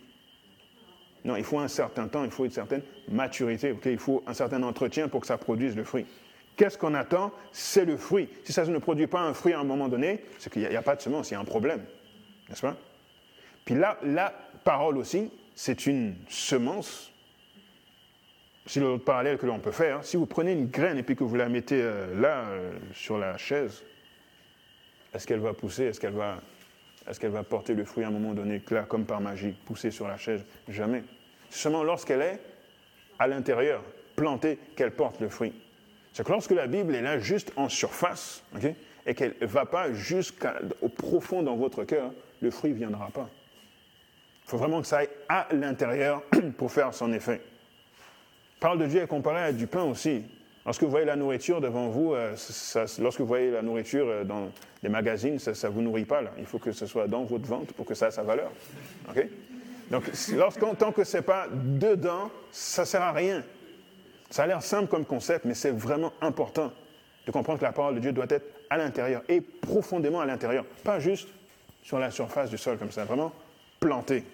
Non, 1.24 1.36
il 1.36 1.44
faut 1.44 1.58
un 1.58 1.68
certain 1.68 2.08
temps, 2.08 2.24
il 2.24 2.30
faut 2.30 2.44
une 2.44 2.50
certaine 2.50 2.82
maturité, 3.08 3.74
il 3.86 3.98
faut 3.98 4.22
un 4.26 4.34
certain 4.34 4.62
entretien 4.62 5.08
pour 5.08 5.20
que 5.20 5.26
ça 5.26 5.38
produise 5.38 5.76
le 5.76 5.84
fruit. 5.84 6.06
Qu'est-ce 6.56 6.76
qu'on 6.76 6.94
attend? 6.94 7.32
C'est 7.52 7.84
le 7.84 7.96
fruit. 7.96 8.28
Si 8.44 8.52
ça 8.52 8.64
ne 8.64 8.78
produit 8.78 9.06
pas 9.06 9.20
un 9.20 9.34
fruit 9.34 9.52
à 9.52 9.60
un 9.60 9.64
moment 9.64 9.88
donné, 9.88 10.24
c'est 10.38 10.52
qu'il 10.52 10.68
n'y 10.68 10.76
a, 10.76 10.82
pas 10.82 10.96
de 10.96 11.00
semence, 11.00 11.30
il 11.30 11.34
y 11.34 11.36
a 11.36 11.40
un 11.40 11.44
problème. 11.44 11.84
N'est-ce 12.48 12.60
pas? 12.60 12.76
Puis 13.64 13.74
là, 13.74 13.98
la 14.02 14.32
parole 14.64 14.98
aussi, 14.98 15.30
c'est 15.54 15.86
une 15.86 16.14
semence. 16.28 17.12
C'est 18.66 18.80
l'autre 18.80 19.04
parallèle 19.04 19.38
que 19.38 19.46
l'on 19.46 19.58
peut 19.58 19.72
faire. 19.72 20.04
Si 20.04 20.16
vous 20.16 20.26
prenez 20.26 20.52
une 20.52 20.66
graine 20.66 20.98
et 20.98 21.02
puis 21.02 21.16
que 21.16 21.24
vous 21.24 21.36
la 21.36 21.48
mettez 21.48 21.80
euh, 21.82 22.20
là, 22.20 22.44
euh, 22.48 22.72
sur 22.92 23.18
la 23.18 23.36
chaise, 23.36 23.82
est-ce 25.14 25.26
qu'elle 25.26 25.40
va 25.40 25.52
pousser? 25.52 25.84
Est-ce 25.84 26.00
qu'elle 26.00 26.12
va, 26.12 26.40
est 27.06 27.24
va 27.26 27.42
porter 27.42 27.74
le 27.74 27.84
fruit 27.84 28.04
à 28.04 28.08
un 28.08 28.12
moment 28.12 28.34
donné, 28.34 28.62
là, 28.70 28.82
comme 28.82 29.04
par 29.04 29.20
magie, 29.20 29.52
pousser 29.66 29.90
sur 29.90 30.06
la 30.06 30.16
chaise? 30.16 30.44
Jamais. 30.68 31.02
Seulement 31.50 31.82
lorsqu'elle 31.82 32.22
est 32.22 32.40
à 33.18 33.26
l'intérieur, 33.26 33.82
plantée, 34.16 34.58
qu'elle 34.76 34.92
porte 34.92 35.20
le 35.20 35.28
fruit. 35.28 35.52
C'est 36.12 36.24
que 36.24 36.32
lorsque 36.32 36.50
la 36.50 36.66
Bible 36.66 36.94
est 36.94 37.02
là 37.02 37.18
juste 37.18 37.52
en 37.56 37.68
surface, 37.68 38.42
et 39.06 39.14
qu'elle 39.14 39.34
ne 39.40 39.46
va 39.46 39.66
pas 39.66 39.92
jusqu'au 39.92 40.88
profond 40.88 41.42
dans 41.42 41.56
votre 41.56 41.84
cœur, 41.84 42.12
le 42.40 42.50
fruit 42.50 42.70
ne 42.70 42.76
viendra 42.76 43.08
pas. 43.08 43.28
Il 44.44 44.50
faut 44.50 44.58
vraiment 44.58 44.80
que 44.80 44.86
ça 44.86 44.98
aille 44.98 45.08
à 45.28 45.46
l'intérieur 45.52 46.22
pour 46.58 46.70
faire 46.70 46.92
son 46.92 47.12
effet. 47.12 47.40
Parole 48.60 48.78
de 48.78 48.86
Dieu 48.86 49.02
est 49.02 49.06
comparée 49.06 49.42
à 49.42 49.52
du 49.52 49.66
pain 49.66 49.84
aussi. 49.84 50.24
Lorsque 50.64 50.82
vous 50.82 50.90
voyez 50.90 51.06
la 51.06 51.16
nourriture 51.16 51.60
devant 51.60 51.88
vous, 51.88 52.14
euh, 52.14 52.36
lorsque 53.00 53.20
vous 53.20 53.26
voyez 53.26 53.50
la 53.50 53.62
nourriture 53.62 54.06
euh, 54.06 54.24
dans 54.24 54.50
les 54.82 54.88
magazines, 54.88 55.38
ça 55.38 55.68
ne 55.68 55.72
vous 55.72 55.82
nourrit 55.82 56.04
pas. 56.04 56.22
Il 56.38 56.46
faut 56.46 56.58
que 56.58 56.70
ce 56.70 56.86
soit 56.86 57.08
dans 57.08 57.24
votre 57.24 57.46
ventre 57.46 57.74
pour 57.74 57.84
que 57.84 57.94
ça 57.94 58.08
ait 58.08 58.12
sa 58.12 58.22
valeur. 58.22 58.52
Donc, 59.90 60.04
lorsqu'on, 60.32 60.74
tant 60.74 60.92
que 60.92 61.02
ce 61.02 61.16
n'est 61.16 61.22
pas 61.22 61.48
dedans, 61.50 62.30
ça 62.52 62.82
ne 62.82 62.86
sert 62.86 63.02
à 63.02 63.12
rien. 63.12 63.42
Ça 64.32 64.44
a 64.44 64.46
l'air 64.46 64.62
simple 64.62 64.88
comme 64.88 65.04
concept, 65.04 65.44
mais 65.44 65.52
c'est 65.52 65.70
vraiment 65.70 66.10
important 66.22 66.72
de 67.26 67.30
comprendre 67.30 67.58
que 67.58 67.64
la 67.66 67.72
parole 67.72 67.96
de 67.96 68.00
Dieu 68.00 68.12
doit 68.12 68.24
être 68.30 68.46
à 68.70 68.78
l'intérieur 68.78 69.22
et 69.28 69.42
profondément 69.42 70.20
à 70.20 70.26
l'intérieur, 70.26 70.64
pas 70.82 70.98
juste 71.00 71.28
sur 71.82 71.98
la 71.98 72.10
surface 72.10 72.48
du 72.48 72.56
sol 72.56 72.78
comme 72.78 72.90
ça, 72.90 73.04
vraiment 73.04 73.30
planté. 73.78 74.24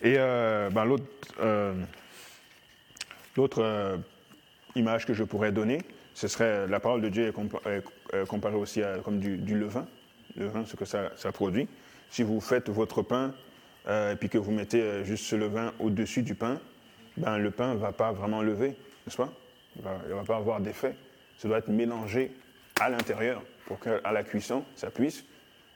Et 0.00 0.14
euh, 0.16 0.70
ben, 0.70 0.86
l'autre, 0.86 1.04
euh, 1.40 1.74
euh, 3.58 3.98
image 4.74 5.04
que 5.04 5.12
je 5.12 5.22
pourrais 5.22 5.52
donner, 5.52 5.82
ce 6.14 6.28
serait 6.28 6.66
la 6.66 6.80
parole 6.80 7.02
de 7.02 7.10
Dieu 7.10 7.28
est 7.28 8.26
comparée 8.26 8.56
aussi 8.56 8.82
à, 8.82 9.00
comme 9.00 9.20
du, 9.20 9.36
levain, 9.54 9.86
le 10.34 10.46
levain, 10.46 10.64
ce 10.64 10.76
que 10.76 10.86
ça, 10.86 11.10
ça, 11.16 11.30
produit. 11.30 11.68
Si 12.08 12.22
vous 12.22 12.40
faites 12.40 12.70
votre 12.70 13.02
pain 13.02 13.34
et 13.86 14.16
puis 14.18 14.30
que 14.30 14.38
vous 14.38 14.50
mettez 14.50 15.04
juste 15.04 15.24
ce 15.24 15.36
levain 15.36 15.74
au-dessus 15.78 16.22
du 16.22 16.34
pain, 16.34 16.58
ben, 17.18 17.38
le 17.38 17.50
pain 17.50 17.74
ne 17.74 17.78
va 17.78 17.92
pas 17.92 18.12
vraiment 18.12 18.42
lever, 18.42 18.68
n'est-ce 19.06 19.16
pas? 19.16 19.32
Il 19.76 19.82
ne 19.82 20.14
va, 20.14 20.24
pas 20.24 20.36
avoir 20.36 20.60
d'effet. 20.60 20.94
Ça 21.36 21.48
doit 21.48 21.58
être 21.58 21.68
mélangé 21.68 22.32
à 22.80 22.88
l'intérieur 22.88 23.42
pour 23.66 23.78
qu'à 23.80 24.12
la 24.12 24.22
cuisson, 24.24 24.64
ça 24.74 24.90
puisse 24.90 25.24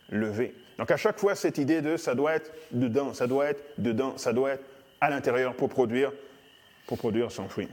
lever. 0.08 0.54
Donc 0.78 0.90
à 0.90 0.96
chaque 0.96 1.18
fois, 1.18 1.34
cette 1.34 1.58
idée 1.58 1.82
de 1.82 1.96
ça 1.96 2.14
doit 2.14 2.34
être 2.34 2.52
dedans, 2.70 3.12
ça 3.12 3.26
doit 3.26 3.46
être 3.46 3.62
dedans, 3.78 4.16
ça 4.18 4.32
doit 4.32 4.52
être 4.52 4.64
à 5.00 5.10
l'intérieur 5.10 5.54
pour 5.54 5.68
produire, 5.68 6.12
pour 6.86 6.98
produire 6.98 7.30
son 7.30 7.48
fruit. 7.48 7.68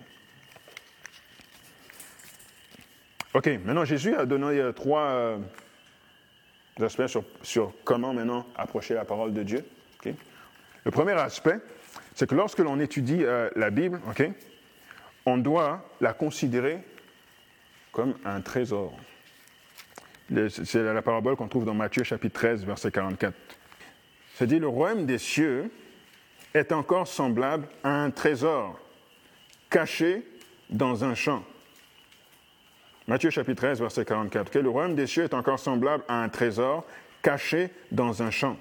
OK, 3.33 3.47
maintenant 3.63 3.85
Jésus 3.85 4.15
a 4.15 4.25
donné 4.25 4.59
euh, 4.59 4.71
trois 4.71 5.09
euh, 5.11 5.37
aspects 6.81 7.19
sur, 7.43 7.73
comment 7.83 8.13
maintenant 8.13 8.45
approcher 8.55 8.95
la 8.95 9.05
parole 9.05 9.33
de 9.33 9.43
Dieu. 9.43 9.65
Le 10.85 10.91
premier 10.91 11.11
aspect, 11.13 11.59
c'est 12.19 12.27
que 12.27 12.35
lorsque 12.35 12.59
l'on 12.59 12.81
étudie 12.81 13.23
euh, 13.23 13.49
la 13.55 13.69
Bible, 13.69 14.01
on 15.25 15.37
doit 15.37 15.89
la 16.01 16.11
considérer 16.11 16.79
comme 17.93 18.15
un 18.25 18.41
trésor. 18.41 18.93
C'est 20.49 20.83
la 20.83 21.01
parabole 21.01 21.37
qu'on 21.37 21.47
trouve 21.47 21.63
dans 21.63 21.73
Matthieu 21.73 22.03
chapitre 22.03 22.37
13, 22.37 22.65
verset 22.65 22.91
44. 22.91 23.33
C'est 24.35 24.47
dit, 24.47 24.59
le 24.59 24.67
royaume 24.67 25.05
des 25.05 25.17
cieux 25.17 25.71
est 26.53 26.73
encore 26.73 27.07
semblable 27.07 27.69
à 27.85 28.03
un 28.03 28.11
trésor 28.11 28.77
caché 29.69 30.27
dans 30.69 31.05
un 31.05 31.15
champ. 31.15 31.41
Matthieu 33.07 33.29
chapitre 33.29 33.61
13, 33.61 33.79
verset 33.79 34.03
44. 34.03 34.59
le 34.59 34.69
royaume 34.69 34.95
des 34.95 35.07
cieux 35.07 35.23
est 35.23 35.33
encore 35.33 35.59
semblable 35.59 36.03
à 36.09 36.21
un 36.21 36.27
trésor 36.27 36.85
caché 37.21 37.69
dans 37.93 38.21
un 38.23 38.29
champ. 38.29 38.57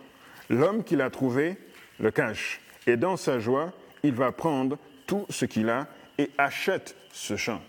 L'homme 0.49 0.85
qui 0.85 0.95
l'a 0.95 1.11
trouvé 1.11 1.57
le 1.99 2.13
cache 2.13 2.61
et 2.89 2.97
dans 2.97 3.17
sa 3.17 3.39
joie, 3.39 3.73
il 4.03 4.15
va 4.15 4.33
prendre 4.33 4.79
tout 5.07 5.27
ce 5.29 5.45
qu'il 5.45 5.69
a 5.69 5.87
et 6.17 6.31
achète 6.39 6.97
ce 7.13 7.37
champ. 7.37 7.61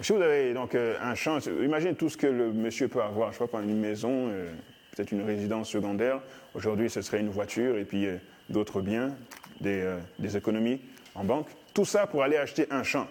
Si 0.00 0.12
vous 0.12 0.22
avez 0.22 0.54
donc 0.54 0.76
euh, 0.76 0.96
un 1.02 1.16
champ, 1.16 1.38
imaginez 1.60 1.94
tout 1.94 2.08
ce 2.08 2.16
que 2.16 2.28
le 2.28 2.52
monsieur 2.52 2.86
peut 2.86 3.02
avoir. 3.02 3.32
Je 3.32 3.38
sais 3.38 3.46
pas, 3.48 3.60
une 3.60 3.80
maison, 3.80 4.28
euh, 4.28 4.48
peut-être 4.92 5.10
une 5.10 5.22
résidence 5.22 5.68
secondaire. 5.68 6.20
Aujourd'hui, 6.54 6.88
ce 6.88 7.02
serait 7.02 7.18
une 7.18 7.30
voiture 7.30 7.76
et 7.76 7.84
puis 7.84 8.06
euh, 8.06 8.16
d'autres 8.48 8.80
biens, 8.80 9.16
des, 9.60 10.36
économies 10.36 10.80
en 11.16 11.24
banque. 11.24 11.48
Tout 11.74 11.84
ça 11.84 12.06
pour 12.06 12.22
aller 12.22 12.36
acheter 12.36 12.66
un 12.70 12.84
champ. 12.84 13.08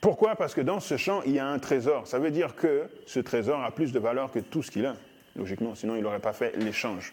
Pourquoi? 0.00 0.34
Parce 0.34 0.54
que 0.54 0.62
dans 0.62 0.80
ce 0.80 0.96
champ, 0.96 1.22
il 1.24 1.32
y 1.32 1.38
a 1.38 1.46
un 1.46 1.60
trésor. 1.60 2.08
Ça 2.08 2.18
veut 2.18 2.32
dire 2.32 2.56
que 2.56 2.88
ce 3.06 3.20
trésor 3.20 3.62
a 3.62 3.70
plus 3.70 3.92
de 3.92 4.00
valeur 4.00 4.32
que 4.32 4.40
tout 4.40 4.64
ce 4.64 4.72
qu'il 4.72 4.86
a, 4.86 4.96
logiquement. 5.36 5.76
Sinon, 5.76 5.94
il 5.94 6.02
n'aurait 6.02 6.18
pas 6.18 6.32
fait 6.32 6.56
l'échange. 6.56 7.12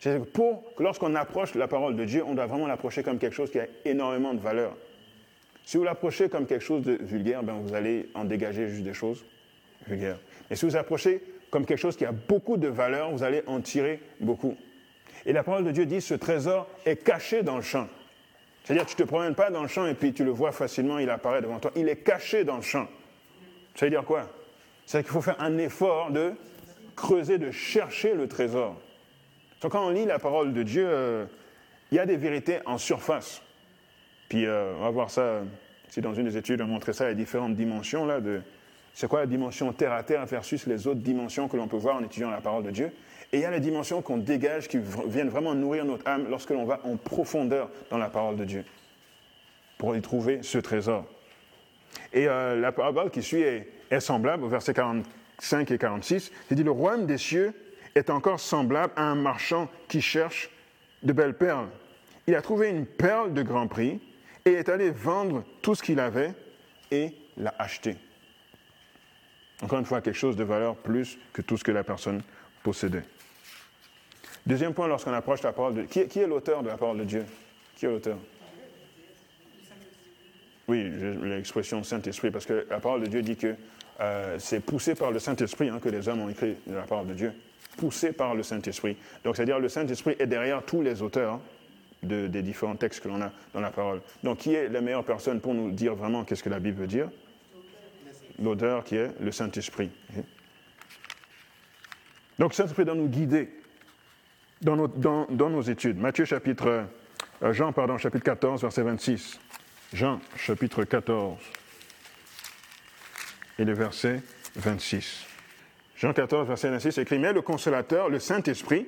C'est 0.00 0.24
pour 0.32 0.74
que 0.76 0.82
lorsqu'on 0.82 1.14
approche 1.14 1.54
la 1.54 1.66
parole 1.66 1.96
de 1.96 2.04
Dieu, 2.04 2.22
on 2.24 2.34
doit 2.34 2.46
vraiment 2.46 2.66
l'approcher 2.66 3.02
comme 3.02 3.18
quelque 3.18 3.34
chose 3.34 3.50
qui 3.50 3.58
a 3.58 3.66
énormément 3.84 4.32
de 4.32 4.40
valeur. 4.40 4.76
Si 5.64 5.76
vous 5.76 5.84
l'approchez 5.84 6.28
comme 6.28 6.46
quelque 6.46 6.64
chose 6.64 6.82
de 6.82 6.98
vulgaire, 7.00 7.42
ben 7.42 7.54
vous 7.60 7.74
allez 7.74 8.08
en 8.14 8.24
dégager 8.24 8.68
juste 8.68 8.84
des 8.84 8.94
choses 8.94 9.24
vulgaires. 9.86 10.18
Et 10.50 10.56
si 10.56 10.64
vous 10.64 10.76
approchez 10.76 11.22
comme 11.50 11.66
quelque 11.66 11.80
chose 11.80 11.96
qui 11.96 12.04
a 12.04 12.12
beaucoup 12.12 12.56
de 12.56 12.68
valeur, 12.68 13.10
vous 13.10 13.22
allez 13.22 13.42
en 13.46 13.60
tirer 13.60 14.00
beaucoup. 14.20 14.56
Et 15.26 15.32
la 15.32 15.42
parole 15.42 15.64
de 15.64 15.72
Dieu 15.72 15.84
dit, 15.84 16.00
ce 16.00 16.14
trésor 16.14 16.68
est 16.86 16.96
caché 16.96 17.42
dans 17.42 17.56
le 17.56 17.62
champ. 17.62 17.88
C'est-à-dire, 18.64 18.86
tu 18.86 18.94
ne 18.94 19.04
te 19.04 19.08
promènes 19.08 19.34
pas 19.34 19.50
dans 19.50 19.62
le 19.62 19.68
champ 19.68 19.86
et 19.86 19.94
puis 19.94 20.12
tu 20.12 20.24
le 20.24 20.30
vois 20.30 20.52
facilement, 20.52 20.98
il 20.98 21.10
apparaît 21.10 21.42
devant 21.42 21.58
toi. 21.58 21.72
Il 21.74 21.88
est 21.88 21.96
caché 21.96 22.44
dans 22.44 22.56
le 22.56 22.62
champ. 22.62 22.86
Ça 23.74 23.86
veut 23.86 23.90
dire 23.90 24.04
quoi? 24.04 24.28
C'est 24.86 25.02
qu'il 25.02 25.12
faut 25.12 25.20
faire 25.20 25.40
un 25.40 25.58
effort 25.58 26.10
de 26.10 26.32
creuser, 26.94 27.38
de 27.38 27.50
chercher 27.50 28.14
le 28.14 28.28
trésor. 28.28 28.76
Donc 29.60 29.72
quand 29.72 29.86
on 29.86 29.90
lit 29.90 30.04
la 30.04 30.18
parole 30.18 30.52
de 30.52 30.62
Dieu, 30.62 30.86
euh, 30.86 31.26
il 31.90 31.96
y 31.96 31.98
a 31.98 32.06
des 32.06 32.16
vérités 32.16 32.58
en 32.66 32.78
surface. 32.78 33.42
Puis 34.28 34.46
euh, 34.46 34.74
on 34.78 34.82
va 34.82 34.90
voir 34.90 35.10
ça, 35.10 35.40
si 35.88 36.00
dans 36.00 36.14
une 36.14 36.26
des 36.26 36.36
études 36.36 36.60
on 36.60 36.66
montrait 36.66 36.92
ça, 36.92 37.08
les 37.08 37.14
différentes 37.14 37.54
dimensions 37.54 38.06
là 38.06 38.20
de 38.20 38.40
c'est 38.94 39.06
quoi 39.06 39.20
la 39.20 39.26
dimension 39.26 39.72
terre 39.72 39.92
à 39.92 40.02
terre 40.02 40.26
versus 40.26 40.66
les 40.66 40.88
autres 40.88 41.00
dimensions 41.00 41.46
que 41.46 41.56
l'on 41.56 41.68
peut 41.68 41.76
voir 41.76 41.96
en 41.96 42.04
étudiant 42.04 42.30
la 42.30 42.40
parole 42.40 42.64
de 42.64 42.72
Dieu. 42.72 42.90
Et 43.32 43.36
il 43.36 43.40
y 43.42 43.44
a 43.44 43.50
les 43.50 43.60
dimensions 43.60 44.02
qu'on 44.02 44.16
dégage 44.16 44.66
qui 44.66 44.78
viennent 45.06 45.28
vraiment 45.28 45.54
nourrir 45.54 45.84
notre 45.84 46.08
âme 46.08 46.26
lorsque 46.28 46.50
l'on 46.50 46.64
va 46.64 46.80
en 46.82 46.96
profondeur 46.96 47.70
dans 47.90 47.98
la 47.98 48.08
parole 48.08 48.36
de 48.36 48.44
Dieu 48.44 48.64
pour 49.76 49.94
y 49.94 50.00
trouver 50.00 50.40
ce 50.42 50.58
trésor. 50.58 51.04
Et 52.12 52.26
euh, 52.26 52.58
la 52.58 52.72
parole 52.72 53.10
qui 53.10 53.22
suit 53.22 53.42
est, 53.42 53.68
est 53.90 54.00
semblable 54.00 54.42
au 54.42 54.48
verset 54.48 54.74
45 54.74 55.70
et 55.70 55.78
46. 55.78 56.32
Il 56.50 56.56
dit 56.56 56.64
Le 56.64 56.72
royaume 56.72 57.06
des 57.06 57.18
cieux 57.18 57.54
est 57.98 58.10
encore 58.10 58.40
semblable 58.40 58.92
à 58.96 59.02
un 59.02 59.14
marchand 59.14 59.68
qui 59.88 60.00
cherche 60.00 60.50
de 61.02 61.12
belles 61.12 61.36
perles. 61.36 61.68
Il 62.26 62.34
a 62.34 62.42
trouvé 62.42 62.68
une 62.68 62.86
perle 62.86 63.34
de 63.34 63.42
grand 63.42 63.66
prix 63.66 64.00
et 64.44 64.52
est 64.52 64.68
allé 64.68 64.90
vendre 64.90 65.44
tout 65.62 65.74
ce 65.74 65.82
qu'il 65.82 66.00
avait 66.00 66.32
et 66.90 67.12
l'a 67.36 67.54
acheté. 67.58 67.96
Encore 69.62 69.78
une 69.78 69.84
fois, 69.84 70.00
quelque 70.00 70.16
chose 70.16 70.36
de 70.36 70.44
valeur 70.44 70.76
plus 70.76 71.18
que 71.32 71.42
tout 71.42 71.56
ce 71.56 71.64
que 71.64 71.72
la 71.72 71.84
personne 71.84 72.22
possédait. 72.62 73.04
Deuxième 74.46 74.72
point, 74.72 74.86
lorsqu'on 74.86 75.12
approche 75.12 75.42
la 75.42 75.52
parole 75.52 75.74
de 75.74 75.82
Dieu, 75.82 76.04
qui 76.04 76.20
est 76.20 76.26
l'auteur 76.26 76.62
de 76.62 76.68
la 76.68 76.76
parole 76.76 76.98
de 76.98 77.04
Dieu? 77.04 77.24
Qui 77.76 77.86
est 77.86 77.90
l'auteur? 77.90 78.18
Oui, 80.68 80.90
l'expression 81.22 81.82
Saint-Esprit, 81.82 82.30
parce 82.30 82.46
que 82.46 82.66
la 82.70 82.78
parole 82.78 83.02
de 83.02 83.06
Dieu 83.06 83.22
dit 83.22 83.36
que 83.36 83.56
euh, 84.00 84.38
c'est 84.38 84.60
poussé 84.60 84.94
par 84.94 85.10
le 85.10 85.18
Saint-Esprit 85.18 85.70
hein, 85.70 85.80
que 85.82 85.88
les 85.88 86.08
hommes 86.08 86.20
ont 86.20 86.28
écrit 86.28 86.56
la 86.66 86.82
parole 86.82 87.08
de 87.08 87.14
Dieu 87.14 87.32
poussé 87.78 88.12
par 88.12 88.34
le 88.34 88.42
Saint-Esprit. 88.42 88.96
Donc, 89.24 89.36
c'est-à-dire 89.36 89.60
le 89.60 89.68
Saint-Esprit 89.68 90.16
est 90.18 90.26
derrière 90.26 90.62
tous 90.64 90.82
les 90.82 91.00
auteurs 91.00 91.40
des 92.02 92.42
différents 92.42 92.76
textes 92.76 93.02
que 93.02 93.08
l'on 93.08 93.20
a 93.22 93.32
dans 93.54 93.60
la 93.60 93.70
parole. 93.70 94.00
Donc, 94.22 94.38
qui 94.38 94.54
est 94.54 94.68
la 94.68 94.80
meilleure 94.80 95.04
personne 95.04 95.40
pour 95.40 95.54
nous 95.54 95.70
dire 95.70 95.94
vraiment 95.94 96.24
qu'est-ce 96.24 96.42
que 96.42 96.50
la 96.50 96.60
Bible 96.60 96.80
veut 96.80 96.86
dire? 96.86 97.08
L'auteur 98.40 98.84
qui 98.84 98.96
est 98.96 99.10
le 99.20 99.32
Saint-Esprit. 99.32 99.90
Donc, 102.38 102.50
le 102.50 102.54
Saint-Esprit 102.54 102.84
doit 102.84 102.94
nous 102.94 103.08
guider 103.08 103.50
dans 104.60 104.76
nos, 104.76 104.88
dans, 104.88 105.26
nos 105.28 105.62
études. 105.62 105.98
Matthieu 105.98 106.24
chapitre, 106.24 106.84
euh, 107.42 107.52
Jean, 107.52 107.72
pardon, 107.72 107.98
chapitre 107.98 108.24
14, 108.24 108.62
verset 108.62 108.82
26. 108.82 109.40
Jean, 109.92 110.20
chapitre 110.36 110.84
14, 110.84 111.38
et 113.58 113.64
le 113.64 113.72
verset 113.72 114.22
26. 114.56 115.27
Jean 115.98 116.12
14, 116.12 116.46
verset 116.46 116.70
26 116.70 116.98
écrit, 116.98 117.18
mais 117.18 117.32
le 117.32 117.42
consolateur, 117.42 118.08
le 118.08 118.20
Saint-Esprit, 118.20 118.86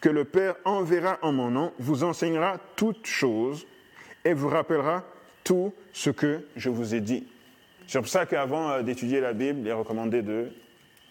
que 0.00 0.08
le 0.08 0.24
Père 0.24 0.54
enverra 0.64 1.18
en 1.22 1.32
mon 1.32 1.50
nom 1.50 1.72
vous 1.80 2.04
enseignera 2.04 2.58
toutes 2.76 3.06
choses 3.06 3.66
et 4.24 4.34
vous 4.34 4.48
rappellera 4.48 5.04
tout 5.42 5.74
ce 5.92 6.10
que 6.10 6.46
je 6.54 6.70
vous 6.70 6.94
ai 6.94 7.00
dit. 7.00 7.26
C'est 7.88 7.98
pour 7.98 8.06
ça 8.06 8.24
qu'avant 8.24 8.70
euh, 8.70 8.82
d'étudier 8.82 9.20
la 9.20 9.32
Bible, 9.32 9.60
il 9.62 9.66
est 9.66 9.72
recommandé 9.72 10.22
de 10.22 10.52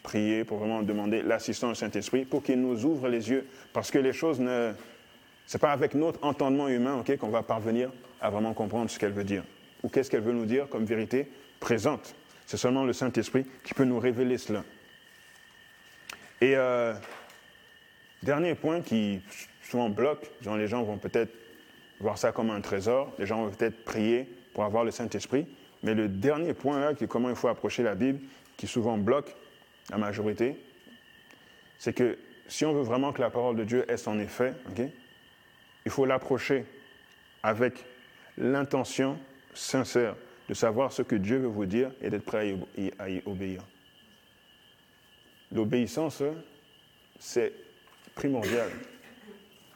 prier 0.02 0.46
pour 0.46 0.60
vraiment 0.60 0.82
demander 0.82 1.22
l'assistance 1.22 1.74
du 1.74 1.80
Saint-Esprit 1.80 2.24
pour 2.24 2.42
qu'il 2.42 2.62
nous 2.62 2.86
ouvre 2.86 3.10
les 3.10 3.30
yeux. 3.30 3.46
Parce 3.74 3.92
que 3.92 4.00
les 4.00 4.14
choses 4.14 4.40
ne. 4.40 4.72
Ce 5.46 5.58
n'est 5.58 5.60
pas 5.60 5.72
avec 5.72 5.94
notre 5.94 6.24
entendement 6.24 6.70
humain 6.70 7.04
qu'on 7.20 7.30
va 7.30 7.44
parvenir 7.44 7.92
à 8.22 8.30
vraiment 8.30 8.54
comprendre 8.54 8.90
ce 8.90 8.98
qu'elle 8.98 9.12
veut 9.12 9.24
dire. 9.24 9.44
Ou 9.84 9.90
qu'est-ce 9.90 10.10
qu'elle 10.10 10.22
veut 10.22 10.34
nous 10.34 10.46
dire 10.46 10.70
comme 10.70 10.86
vérité 10.86 11.30
présente. 11.60 12.16
C'est 12.46 12.58
seulement 12.58 12.86
le 12.86 12.94
Saint-Esprit 12.94 13.46
qui 13.64 13.74
peut 13.74 13.84
nous 13.84 14.00
révéler 14.00 14.38
cela. 14.38 14.64
Et 16.42 16.56
euh, 16.56 16.94
dernier 18.24 18.56
point 18.56 18.82
qui 18.82 19.22
souvent 19.62 19.90
bloque, 19.90 20.30
les 20.46 20.68
gens 20.68 20.84
vont 20.84 20.98
peut-être 20.98 21.34
voir 22.00 22.18
ça 22.18 22.32
comme 22.32 22.50
un 22.50 22.62
trésor, 22.62 23.14
les 23.18 23.26
gens 23.26 23.44
vont 23.44 23.52
peut-être 23.52 23.84
prier 23.84 24.30
pour 24.54 24.64
avoir 24.64 24.84
le 24.84 24.92
Saint-Esprit, 24.92 25.48
mais 25.84 25.94
le 25.94 26.08
dernier 26.08 26.54
point 26.54 26.80
là, 26.80 26.94
qui 26.94 27.08
comment 27.08 27.30
il 27.30 27.36
faut 27.36 27.48
approcher 27.48 27.84
la 27.84 27.96
Bible, 27.96 28.20
qui 28.56 28.68
souvent 28.68 28.98
bloque 28.98 29.36
la 29.90 29.98
majorité, 29.98 30.58
c'est 31.78 31.94
que 31.94 32.18
si 32.48 32.66
on 32.66 32.74
veut 32.74 32.82
vraiment 32.82 33.12
que 33.12 33.22
la 33.22 33.30
parole 33.30 33.56
de 33.56 33.64
Dieu 33.64 33.90
ait 33.92 33.98
son 33.98 34.20
effet, 34.20 34.54
il 35.86 35.92
faut 35.92 36.06
l'approcher 36.06 36.66
avec 37.44 37.86
l'intention 38.38 39.18
sincère 39.54 40.16
de 40.48 40.54
savoir 40.54 40.92
ce 40.92 41.02
que 41.02 41.16
Dieu 41.16 41.38
veut 41.38 41.48
vous 41.48 41.66
dire 41.66 41.92
et 42.02 42.10
d'être 42.10 42.26
prêt 42.26 42.56
à 43.00 43.10
y 43.10 43.22
obéir. 43.26 43.64
L'obéissance, 45.52 46.22
c'est 47.20 47.54
primordial. 48.16 48.70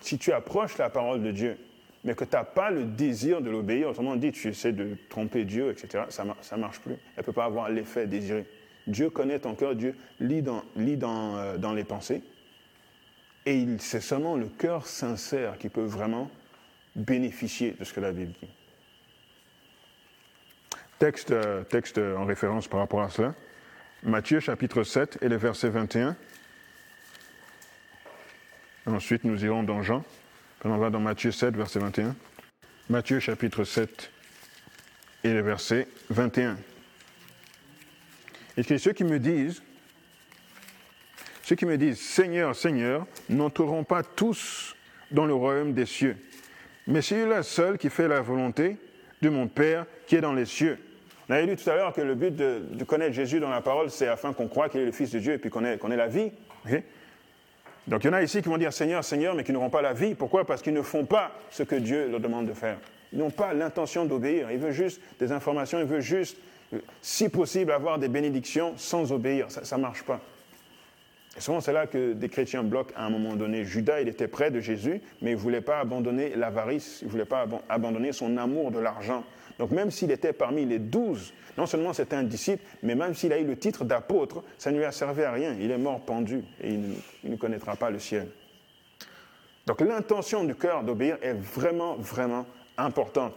Si 0.02 0.18
tu 0.18 0.32
approches 0.32 0.78
la 0.78 0.90
parole 0.90 1.22
de 1.22 1.32
Dieu, 1.32 1.58
mais 2.04 2.16
que 2.16 2.24
tu 2.24 2.36
n'as 2.36 2.44
pas 2.44 2.72
le 2.72 2.86
désir 2.86 3.42
de 3.42 3.50
l'obéir, 3.50 3.90
autrement 3.90 4.16
dit, 4.16 4.32
tu 4.32 4.48
essaies 4.50 4.74
de 4.74 4.98
tromper 5.10 5.46
Dieu, 5.46 5.70
etc., 5.70 6.06
ça 6.10 6.24
ne 6.24 6.62
marche 6.62 6.80
plus. 6.80 6.94
Elle 6.94 7.20
ne 7.20 7.24
peut 7.24 7.34
pas 7.34 7.46
avoir 7.46 7.70
l'effet 7.70 8.08
désiré. 8.08 8.46
Dieu 8.88 9.10
connaît 9.12 9.40
ton 9.40 9.54
cœur, 9.54 9.76
Dieu 9.76 9.96
lit 10.20 10.42
dans, 10.42 10.64
euh, 10.76 11.76
les 11.76 11.84
pensées. 11.84 12.24
Et 13.46 13.66
c'est 13.78 14.02
seulement 14.02 14.36
le 14.36 14.48
cœur 14.48 14.88
sincère 14.88 15.58
qui 15.58 15.70
peut 15.70 15.86
vraiment 15.86 16.30
bénéficier 16.96 17.76
de 17.80 17.84
ce 17.84 17.94
que 17.94 18.00
la 18.00 18.12
Bible 18.12 18.34
dit. 18.42 18.50
Texte, 21.00 21.32
euh, 21.32 21.64
texte 21.64 21.98
en 22.00 22.26
référence 22.26 22.68
par 22.68 22.80
rapport 22.80 23.02
à 23.02 23.10
cela. 23.10 23.34
Matthieu 24.04 24.40
chapitre 24.40 24.84
7 24.84 25.20
et 25.22 25.30
le 25.30 25.36
verset 25.36 25.70
21. 25.70 26.16
Ensuite, 28.88 29.24
nous 29.24 29.46
irons 29.46 29.62
dans 29.62 29.84
Jean. 29.84 30.04
on 30.64 30.78
va 30.78 30.90
dans 30.90 31.00
Matthieu 31.00 31.32
7, 31.32 31.56
verset 31.56 31.78
21. 31.78 32.16
Matthieu 32.90 33.20
chapitre 33.20 33.64
7 33.64 34.12
et 35.24 35.32
le 35.32 35.42
verset 35.42 35.88
21. 36.10 36.58
Et 38.58 38.64
ceux 38.80 38.94
qui 38.94 39.04
me 39.04 39.20
disent, 39.20 39.62
ceux 41.44 41.56
qui 41.56 41.68
me 41.68 41.78
disent 41.78 42.00
Seigneur, 42.00 42.56
Seigneur, 42.56 43.06
n'entreront 43.30 43.84
pas 43.84 44.02
tous 44.02 44.76
dans 45.12 45.28
le 45.28 45.36
royaume 45.36 45.74
des 45.74 45.86
cieux, 45.86 46.18
mais 46.88 47.04
celui-là 47.04 47.44
seul 47.44 47.78
qui 47.78 47.92
fait 47.92 48.08
la 48.08 48.22
volonté 48.22 48.78
de 49.22 49.30
mon 49.30 49.48
Père 49.48 49.86
qui 50.08 50.16
est 50.16 50.22
dans 50.22 50.34
les 50.34 50.46
cieux. 50.46 50.80
On 51.30 51.34
avait 51.34 51.46
lu 51.46 51.56
tout 51.56 51.70
à 51.70 51.76
l'heure 51.76 51.94
que 51.94 52.02
le 52.02 52.16
but 52.16 52.36
de, 52.36 52.84
connaître 52.84 53.14
Jésus 53.14 53.40
dans 53.40 53.50
la 53.50 53.62
parole, 53.62 53.90
c'est 53.90 54.08
afin 54.08 54.34
qu'on 54.34 54.48
croit 54.48 54.70
qu'il 54.70 54.82
est 54.82 54.86
le 54.86 54.92
Fils 54.92 55.12
de 55.12 55.20
Dieu 55.20 55.34
et 55.34 55.38
puis 55.38 55.50
qu'on 55.50 55.64
ait, 55.64 55.78
la 55.96 56.08
vie. 56.08 56.32
Donc 57.88 58.04
il 58.04 58.08
y 58.08 58.10
en 58.10 58.14
a 58.14 58.22
ici 58.22 58.42
qui 58.42 58.50
vont 58.50 58.58
dire 58.58 58.74
Seigneur, 58.74 59.04
Seigneur, 59.04 59.36
mais 59.36 59.44
qui 59.44 59.52
n'auront 59.52 59.70
pas 59.70 59.82
la 59.82 59.94
vie. 59.94 60.16
Pourquoi? 60.16 60.46
Parce 60.46 60.62
qu'ils 60.62 60.74
ne 60.74 60.82
font 60.82 61.06
pas 61.06 61.32
ce 61.50 61.64
que 61.64 61.76
Dieu 61.76 62.10
leur 62.10 62.20
demande 62.20 62.48
de 62.48 62.54
faire. 62.54 62.78
Ils 63.14 63.20
n'ont 63.20 63.32
pas 63.32 63.54
l'intention 63.54 64.06
d'obéir. 64.06 64.52
Ils 64.52 64.60
veulent 64.60 64.72
juste 64.72 65.02
des 65.20 65.32
informations, 65.32 65.80
ils 65.80 65.86
veulent 65.86 66.02
juste, 66.02 66.38
si 67.02 67.30
possible, 67.30 67.72
avoir 67.72 68.00
des 68.00 68.08
bénédictions 68.08 68.74
sans 68.78 69.12
obéir. 69.12 69.48
Ça 69.50 69.78
ne 69.78 69.82
marche 69.82 70.04
pas. 70.04 70.22
Et 71.38 71.40
souvent, 71.40 71.62
c'est 71.62 71.74
là 71.74 71.88
que 71.88 72.14
des 72.14 72.30
chrétiens 72.30 72.64
bloquent 72.64 72.94
à 72.96 73.06
un 73.06 73.10
moment 73.10 73.36
donné. 73.36 73.64
Judas, 73.64 74.02
il 74.02 74.10
était 74.10 74.28
près 74.28 74.52
de 74.52 74.60
Jésus, 74.60 75.02
mais 75.22 75.32
il 75.32 75.36
ne 75.36 75.40
voulait 75.40 75.62
pas 75.62 75.80
abandonner 75.80 76.34
l'avarice, 76.36 77.00
il 77.02 77.08
ne 77.08 77.12
voulait 77.12 77.26
pas 77.26 77.46
abandonner 77.70 78.12
son 78.12 78.36
amour 78.38 78.72
de 78.72 78.80
l'argent. 78.80 79.24
Donc 79.62 79.70
même 79.70 79.92
s'il 79.92 80.10
était 80.10 80.34
parmi 80.34 80.66
les 80.66 80.80
douze, 80.80 81.36
non 81.56 81.68
seulement 81.68 81.94
c'était 81.94 82.16
un 82.16 82.24
disciple, 82.24 82.64
mais 82.82 82.96
même 82.96 83.14
s'il 83.14 83.32
a 83.32 83.38
eu 83.38 83.46
le 83.46 83.56
titre 83.56 83.86
d'apôtre, 83.86 84.44
ça 84.58 84.72
ne 84.72 84.78
lui 84.80 84.86
a 84.86 84.92
servi 84.92 85.22
à 85.22 85.32
rien. 85.32 85.56
Il 85.60 85.70
est 85.70 85.78
mort 85.78 86.02
pendu 86.02 86.44
et 86.64 86.74
il 86.74 87.30
ne, 87.30 87.36
connaîtra 87.36 87.76
pas 87.76 87.92
le 87.92 88.00
ciel. 88.00 88.28
Donc 89.68 89.82
l'intention 89.82 90.46
du 90.46 90.56
cœur 90.56 90.82
d'obéir 90.82 91.20
est 91.22 91.36
vraiment, 91.36 91.94
vraiment 91.94 92.48
importante. 92.76 93.36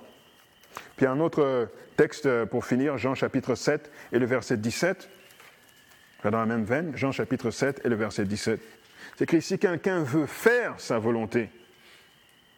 Puis 0.97 1.05
un 1.05 1.21
autre 1.21 1.69
texte 1.99 2.47
pour 2.47 2.65
finir, 2.65 2.97
Jean 2.97 3.15
chapitre 3.15 3.55
7 3.55 3.93
et 4.11 4.19
le 4.19 4.25
verset 4.25 4.57
17, 4.57 5.11
dans 6.23 6.31
la 6.39 6.47
même 6.47 6.65
veine, 6.65 6.97
Jean 6.97 7.13
chapitre 7.13 7.51
7 7.51 7.83
et 7.85 7.91
le 7.91 7.97
verset 7.97 8.25
17. 8.25 8.63
C'est 9.17 9.25
écrit, 9.25 9.43
si 9.43 9.59
quelqu'un 9.59 10.03
veut 10.03 10.25
faire 10.25 10.81
sa 10.81 10.99
volonté, 10.99 11.51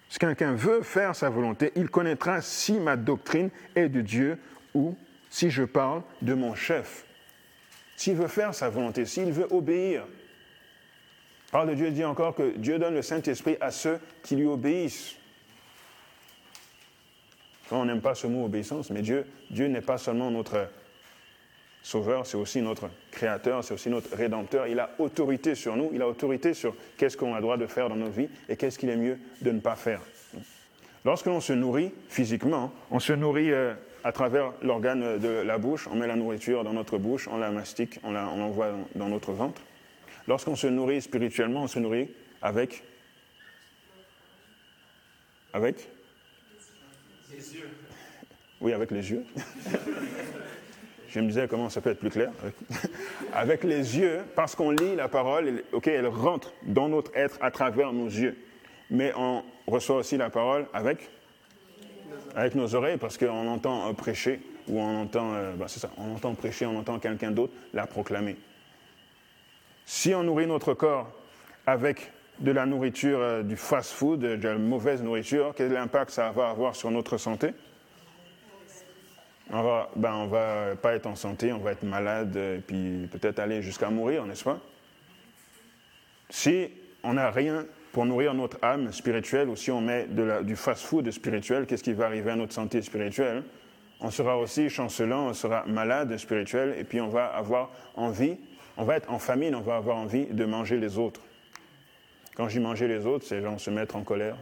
si 0.08 0.18
quelqu'un 0.18 0.54
veut 0.54 0.82
faire 0.82 1.14
sa 1.14 1.28
volonté, 1.28 1.72
il 1.76 1.90
connaîtra 1.90 2.40
si 2.40 2.74
ma 2.74 2.96
doctrine 2.96 3.50
est 3.74 3.88
de 3.88 4.00
Dieu 4.00 4.38
ou 4.74 4.96
si 5.30 5.50
je 5.50 5.64
parle 5.64 6.02
de 6.22 6.34
mon 6.34 6.54
chef. 6.54 7.04
S'il 7.96 8.14
veut 8.16 8.28
faire 8.28 8.54
sa 8.54 8.68
volonté, 8.68 9.04
s'il 9.04 9.32
veut 9.32 9.48
obéir. 9.50 10.02
La 11.46 11.50
parole 11.50 11.70
de 11.70 11.74
Dieu 11.74 11.90
dit 11.90 12.04
encore 12.04 12.34
que 12.34 12.56
Dieu 12.56 12.78
donne 12.78 12.94
le 12.94 13.02
Saint-Esprit 13.02 13.56
à 13.60 13.70
ceux 13.70 13.98
qui 14.22 14.36
lui 14.36 14.46
obéissent. 14.46 15.16
On 17.70 17.84
n'aime 17.84 18.00
pas 18.00 18.14
ce 18.14 18.26
mot 18.26 18.44
obéissance, 18.44 18.90
mais 18.90 19.02
Dieu, 19.02 19.26
Dieu 19.50 19.66
n'est 19.66 19.80
pas 19.80 19.98
seulement 19.98 20.30
notre 20.30 20.68
sauveur, 21.86 22.26
c'est 22.26 22.36
aussi 22.36 22.60
notre 22.62 22.90
créateur, 23.12 23.62
c'est 23.62 23.72
aussi 23.72 23.88
notre 23.88 24.16
rédempteur. 24.16 24.66
Il 24.66 24.80
a 24.80 24.90
autorité 24.98 25.54
sur 25.54 25.76
nous, 25.76 25.90
il 25.94 26.02
a 26.02 26.08
autorité 26.08 26.52
sur 26.52 26.74
qu'est-ce 26.96 27.16
qu'on 27.16 27.32
a 27.32 27.36
le 27.36 27.42
droit 27.42 27.56
de 27.56 27.66
faire 27.66 27.88
dans 27.88 27.94
nos 27.94 28.10
vies 28.10 28.28
et 28.48 28.56
qu'est-ce 28.56 28.76
qu'il 28.76 28.88
est 28.88 28.96
mieux 28.96 29.18
de 29.40 29.52
ne 29.52 29.60
pas 29.60 29.76
faire. 29.76 30.00
Lorsque 31.04 31.26
l'on 31.26 31.40
se 31.40 31.52
nourrit 31.52 31.92
physiquement, 32.08 32.72
on 32.90 32.98
se 32.98 33.12
nourrit 33.12 33.52
euh, 33.52 33.72
à 34.02 34.10
travers 34.10 34.52
l'organe 34.62 35.20
de 35.20 35.28
la 35.28 35.58
bouche, 35.58 35.86
on 35.86 35.94
met 35.94 36.08
la 36.08 36.16
nourriture 36.16 36.64
dans 36.64 36.72
notre 36.72 36.98
bouche, 36.98 37.28
on 37.28 37.36
la 37.36 37.52
mastique, 37.52 38.00
on 38.02 38.10
l'envoie 38.10 38.72
dans 38.96 39.08
notre 39.08 39.30
ventre. 39.30 39.62
Lorsqu'on 40.26 40.56
se 40.56 40.66
nourrit 40.66 41.02
spirituellement, 41.02 41.62
on 41.62 41.68
se 41.68 41.78
nourrit 41.78 42.08
avec... 42.42 42.82
Avec? 45.52 45.88
Les 47.30 47.54
yeux. 47.54 47.70
Oui, 48.60 48.72
avec 48.72 48.90
les 48.90 49.08
yeux. 49.08 49.24
Je 51.16 51.22
me 51.22 51.28
disais 51.28 51.48
comment 51.48 51.70
ça 51.70 51.80
peut 51.80 51.88
être 51.88 51.98
plus 51.98 52.10
clair. 52.10 52.30
Avec 53.32 53.64
les 53.64 53.96
yeux, 53.96 54.20
parce 54.34 54.54
qu'on 54.54 54.70
lit 54.70 54.94
la 54.94 55.08
parole, 55.08 55.62
ok, 55.72 55.86
elle 55.86 56.08
rentre 56.08 56.52
dans 56.62 56.90
notre 56.90 57.10
être 57.16 57.38
à 57.40 57.50
travers 57.50 57.94
nos 57.94 58.04
yeux. 58.04 58.36
Mais 58.90 59.14
on 59.16 59.42
reçoit 59.66 59.96
aussi 59.96 60.18
la 60.18 60.28
parole 60.28 60.66
avec, 60.74 61.08
avec 62.34 62.54
nos 62.54 62.74
oreilles, 62.74 62.98
parce 62.98 63.16
qu'on 63.16 63.48
entend 63.48 63.92
prêcher, 63.94 64.42
ou 64.68 64.78
on 64.78 65.04
entend, 65.04 65.32
euh, 65.32 65.54
ben, 65.54 65.66
c'est 65.68 65.80
ça, 65.80 65.88
on 65.96 66.14
entend 66.14 66.34
prêcher, 66.34 66.66
on 66.66 66.78
entend 66.78 66.98
quelqu'un 66.98 67.30
d'autre 67.30 67.54
la 67.72 67.86
proclamer. 67.86 68.36
Si 69.86 70.14
on 70.14 70.22
nourrit 70.22 70.46
notre 70.46 70.74
corps 70.74 71.10
avec 71.66 72.12
de 72.40 72.52
la 72.52 72.66
nourriture, 72.66 73.20
euh, 73.20 73.42
du 73.42 73.56
fast-food, 73.56 74.20
de 74.20 74.48
la 74.48 74.58
mauvaise 74.58 75.02
nourriture, 75.02 75.54
quel 75.56 75.74
impact 75.78 76.10
ça 76.10 76.30
va 76.30 76.50
avoir 76.50 76.76
sur 76.76 76.90
notre 76.90 77.16
santé? 77.16 77.54
On 79.52 79.62
va, 79.62 79.90
ben, 79.96 80.12
on 80.12 80.26
va 80.26 80.76
pas 80.76 80.94
être 80.94 81.06
en 81.06 81.14
santé, 81.14 81.52
on 81.52 81.58
va 81.58 81.72
être 81.72 81.84
malade, 81.84 82.36
et 82.36 82.60
puis 82.66 83.08
peut-être 83.10 83.38
aller 83.38 83.62
jusqu'à 83.62 83.90
mourir, 83.90 84.26
n'est-ce 84.26 84.44
pas? 84.44 84.60
Si 86.30 86.68
on 87.02 87.14
n'a 87.14 87.30
rien 87.30 87.66
pour 87.92 88.06
nourrir 88.06 88.34
notre 88.34 88.58
âme 88.62 88.92
spirituelle, 88.92 89.48
ou 89.48 89.56
si 89.56 89.70
on 89.70 89.80
met 89.80 90.06
du 90.42 90.56
fast-food 90.56 91.10
spirituel, 91.10 91.66
qu'est-ce 91.66 91.84
qui 91.84 91.92
va 91.92 92.06
arriver 92.06 92.32
à 92.32 92.36
notre 92.36 92.52
santé 92.52 92.82
spirituelle? 92.82 93.44
On 94.00 94.10
sera 94.10 94.36
aussi 94.36 94.68
chancelant, 94.68 95.28
on 95.28 95.32
sera 95.32 95.64
malade 95.66 96.16
spirituel, 96.18 96.74
et 96.78 96.84
puis 96.84 97.00
on 97.00 97.08
va 97.08 97.26
avoir 97.26 97.70
envie, 97.94 98.36
on 98.76 98.84
va 98.84 98.96
être 98.96 99.10
en 99.10 99.18
famine, 99.18 99.54
on 99.54 99.60
va 99.60 99.76
avoir 99.76 99.96
envie 99.96 100.26
de 100.26 100.44
manger 100.44 100.76
les 100.76 100.98
autres. 100.98 101.22
Quand 102.34 102.48
j'y 102.48 102.60
manger 102.60 102.88
les 102.88 103.06
autres, 103.06 103.24
c'est 103.24 103.40
genre 103.40 103.58
se 103.58 103.70
mettre 103.70 103.96
en 103.96 104.02
colère, 104.02 104.36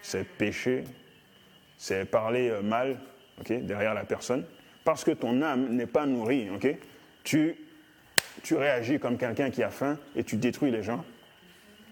c'est 0.00 0.24
pécher, 0.24 0.84
c'est 1.76 2.06
parler 2.06 2.48
euh, 2.48 2.62
mal, 3.38 3.66
derrière 3.66 3.94
la 3.94 4.04
personne, 4.04 4.44
parce 4.84 5.04
que 5.04 5.10
ton 5.10 5.42
âme 5.42 5.68
n'est 5.74 5.86
pas 5.86 6.06
nourrie, 6.06 6.48
tu, 7.24 7.56
tu 8.42 8.54
réagis 8.54 8.98
comme 8.98 9.18
quelqu'un 9.18 9.50
qui 9.50 9.62
a 9.62 9.70
faim 9.70 9.98
et 10.16 10.24
tu 10.24 10.36
détruis 10.36 10.70
les 10.70 10.82
gens 10.82 11.04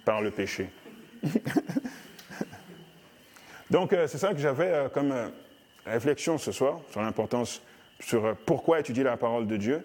par 0.05 0.23
le 0.23 0.31
péché. 0.31 0.71
Donc 3.71 3.93
euh, 3.93 4.07
c'est 4.07 4.19
ça 4.19 4.33
que 4.33 4.39
j'avais 4.39 4.69
euh, 4.69 4.89
comme 4.89 5.13
euh, 5.13 5.29
réflexion 5.85 6.39
ce 6.39 6.53
soir 6.53 6.81
sur 6.91 7.03
l'importance, 7.03 7.63
sur 8.01 8.37
pourquoi 8.47 8.81
étudier 8.81 9.03
la 9.03 9.17
parole 9.17 9.47
de 9.47 9.57
Dieu. 9.57 9.85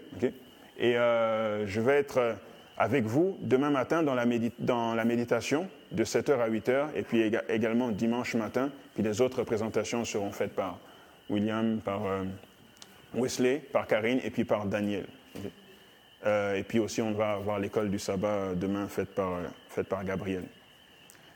Et 0.79 0.93
je 0.93 1.79
vais 1.79 1.97
être 1.97 2.35
avec 2.75 3.05
vous 3.05 3.37
demain 3.41 3.69
matin 3.69 4.01
dans 4.01 4.15
la, 4.15 4.25
dans 4.57 4.95
la, 4.95 5.05
méditation 5.05 5.69
de 5.91 6.03
7h 6.03 6.39
à 6.39 6.49
8h 6.49 6.87
et 6.95 7.03
puis 7.03 7.31
également 7.49 7.89
dimanche 7.89 8.33
matin. 8.33 8.71
Puis 8.95 9.03
les 9.03 9.21
autres 9.21 9.43
présentations 9.43 10.03
seront 10.05 10.31
faites 10.31 10.55
par 10.55 10.79
William, 11.31 11.79
par 11.79 12.05
euh, 12.05 12.23
Wesley, 13.15 13.57
par 13.71 13.87
Karine 13.87 14.19
et 14.23 14.29
puis 14.29 14.45
par 14.45 14.65
Daniel. 14.65 15.05
Euh, 16.25 16.55
et 16.55 16.63
puis 16.63 16.77
aussi, 16.77 17.01
on 17.01 17.13
va 17.13 17.33
avoir 17.33 17.57
l'école 17.57 17.89
du 17.89 17.97
sabbat 17.97 18.53
demain 18.55 18.87
faite 18.87 19.15
par, 19.15 19.39
faite 19.69 19.87
par 19.87 20.03
Gabriel. 20.03 20.43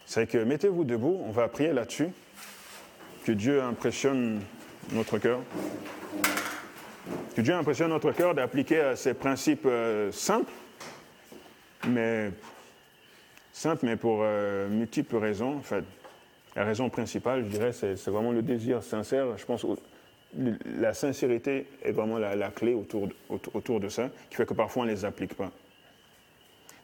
C'est 0.05 0.27
que 0.27 0.37
mettez-vous 0.37 0.83
debout, 0.83 1.19
on 1.25 1.31
va 1.31 1.47
prier 1.47 1.73
là-dessus. 1.73 2.09
Que 3.25 3.31
Dieu 3.31 3.63
impressionne 3.63 4.41
notre 4.91 5.17
cœur. 5.17 5.39
Que 7.35 7.41
Dieu 7.41 7.55
impressionne 7.55 7.89
notre 7.89 8.11
cœur 8.11 8.35
d'appliquer 8.35 8.93
ces 8.95 9.15
principes 9.15 9.67
simples 10.11 10.51
mais 11.87 12.31
simple, 13.51 13.85
mais 13.85 13.95
pour 13.95 14.19
euh, 14.21 14.67
multiples 14.69 15.17
raisons. 15.17 15.57
En 15.57 15.61
fait, 15.61 15.83
la 16.55 16.63
raison 16.63 16.89
principale, 16.89 17.43
je 17.45 17.49
dirais, 17.49 17.73
c'est, 17.73 17.95
vraiment 18.07 18.31
le 18.31 18.41
désir 18.41 18.83
sincère. 18.83 19.37
Je 19.37 19.45
pense 19.45 19.63
que 19.63 19.67
la 20.79 20.93
sincérité 20.93 21.67
est 21.83 21.91
vraiment 21.91 22.17
la, 22.17 22.49
clé 22.49 22.73
autour 22.73 23.79
de, 23.79 23.89
ça, 23.89 24.09
qui 24.29 24.35
fait 24.35 24.45
que 24.45 24.53
parfois 24.53 24.83
on 24.83 24.85
ne 24.85 24.91
les 24.91 25.05
applique 25.05 25.35
pas. 25.35 25.51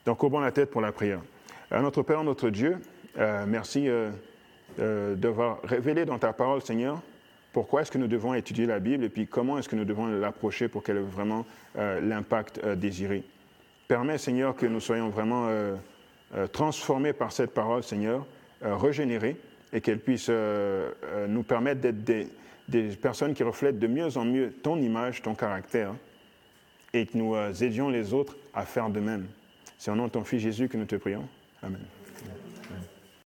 Donc, 0.06 0.18
courbons 0.18 0.40
la 0.40 0.52
tête 0.52 0.72
pour 0.72 0.82
la 0.82 0.92
prière. 0.92 1.22
À 1.70 1.82
notre 1.82 2.02
Père, 2.02 2.24
notre 2.24 2.50
Dieu, 2.50 2.78
euh, 3.18 3.46
merci 3.48 3.88
euh, 3.88 5.16
d'avoir 5.16 5.62
révélé 5.64 6.06
dans 6.06 6.18
ta 6.18 6.34
parole, 6.34 6.62
Seigneur, 6.62 7.02
pourquoi 7.54 7.82
est-ce 7.82 7.92
que 7.92 7.98
nous 7.98 8.08
devons 8.08 8.34
étudier 8.34 8.66
la 8.66 8.80
Bible 8.80 9.04
et 9.04 9.10
puis 9.10 9.28
comment 9.28 9.58
est-ce 9.58 9.70
que 9.70 9.76
nous 9.76 9.86
devons 9.86 10.08
l'approcher 10.08 10.70
pour 10.70 10.84
qu'elle 10.84 10.98
ait 10.98 11.02
vraiment 11.02 11.46
l'impact 11.76 12.66
désiré. 12.66 13.24
Permets, 13.92 14.20
Seigneur, 14.20 14.56
que 14.56 14.66
nous 14.66 14.80
soyons 14.80 15.10
vraiment 15.10 15.48
euh, 15.50 15.76
euh, 16.34 16.48
transformés 16.48 17.12
par 17.12 17.34
cette 17.34 17.54
parole, 17.54 17.84
Seigneur, 17.84 18.26
euh, 18.64 18.78
régénérés, 18.78 19.36
et 19.74 19.82
qu'elle 19.82 20.00
puisse 20.00 20.30
nous 20.30 21.44
permettre 21.44 21.82
d'être 21.82 22.04
des, 22.68 22.96
personnes 23.02 23.34
qui 23.34 23.44
reflètent 23.44 23.80
de 23.80 23.88
mieux 23.88 24.18
en 24.18 24.26
mieux 24.26 24.52
ton 24.52 24.78
image, 24.78 25.22
ton 25.22 25.36
caractère, 25.36 25.94
et 26.94 27.06
que 27.06 27.18
nous 27.18 27.36
aidions 27.64 27.90
les 27.90 28.14
autres 28.14 28.36
à 28.54 28.66
faire 28.66 28.90
de 28.90 29.00
même. 29.00 29.28
C'est 29.78 29.92
au 29.92 29.96
nom 29.96 30.08
de 30.08 30.12
ton 30.12 30.24
Fils 30.24 30.42
Jésus 30.42 30.68
que 30.68 30.78
nous 30.78 30.86
te 30.86 30.96
prions. 30.96 31.28
Amen. 31.64 31.82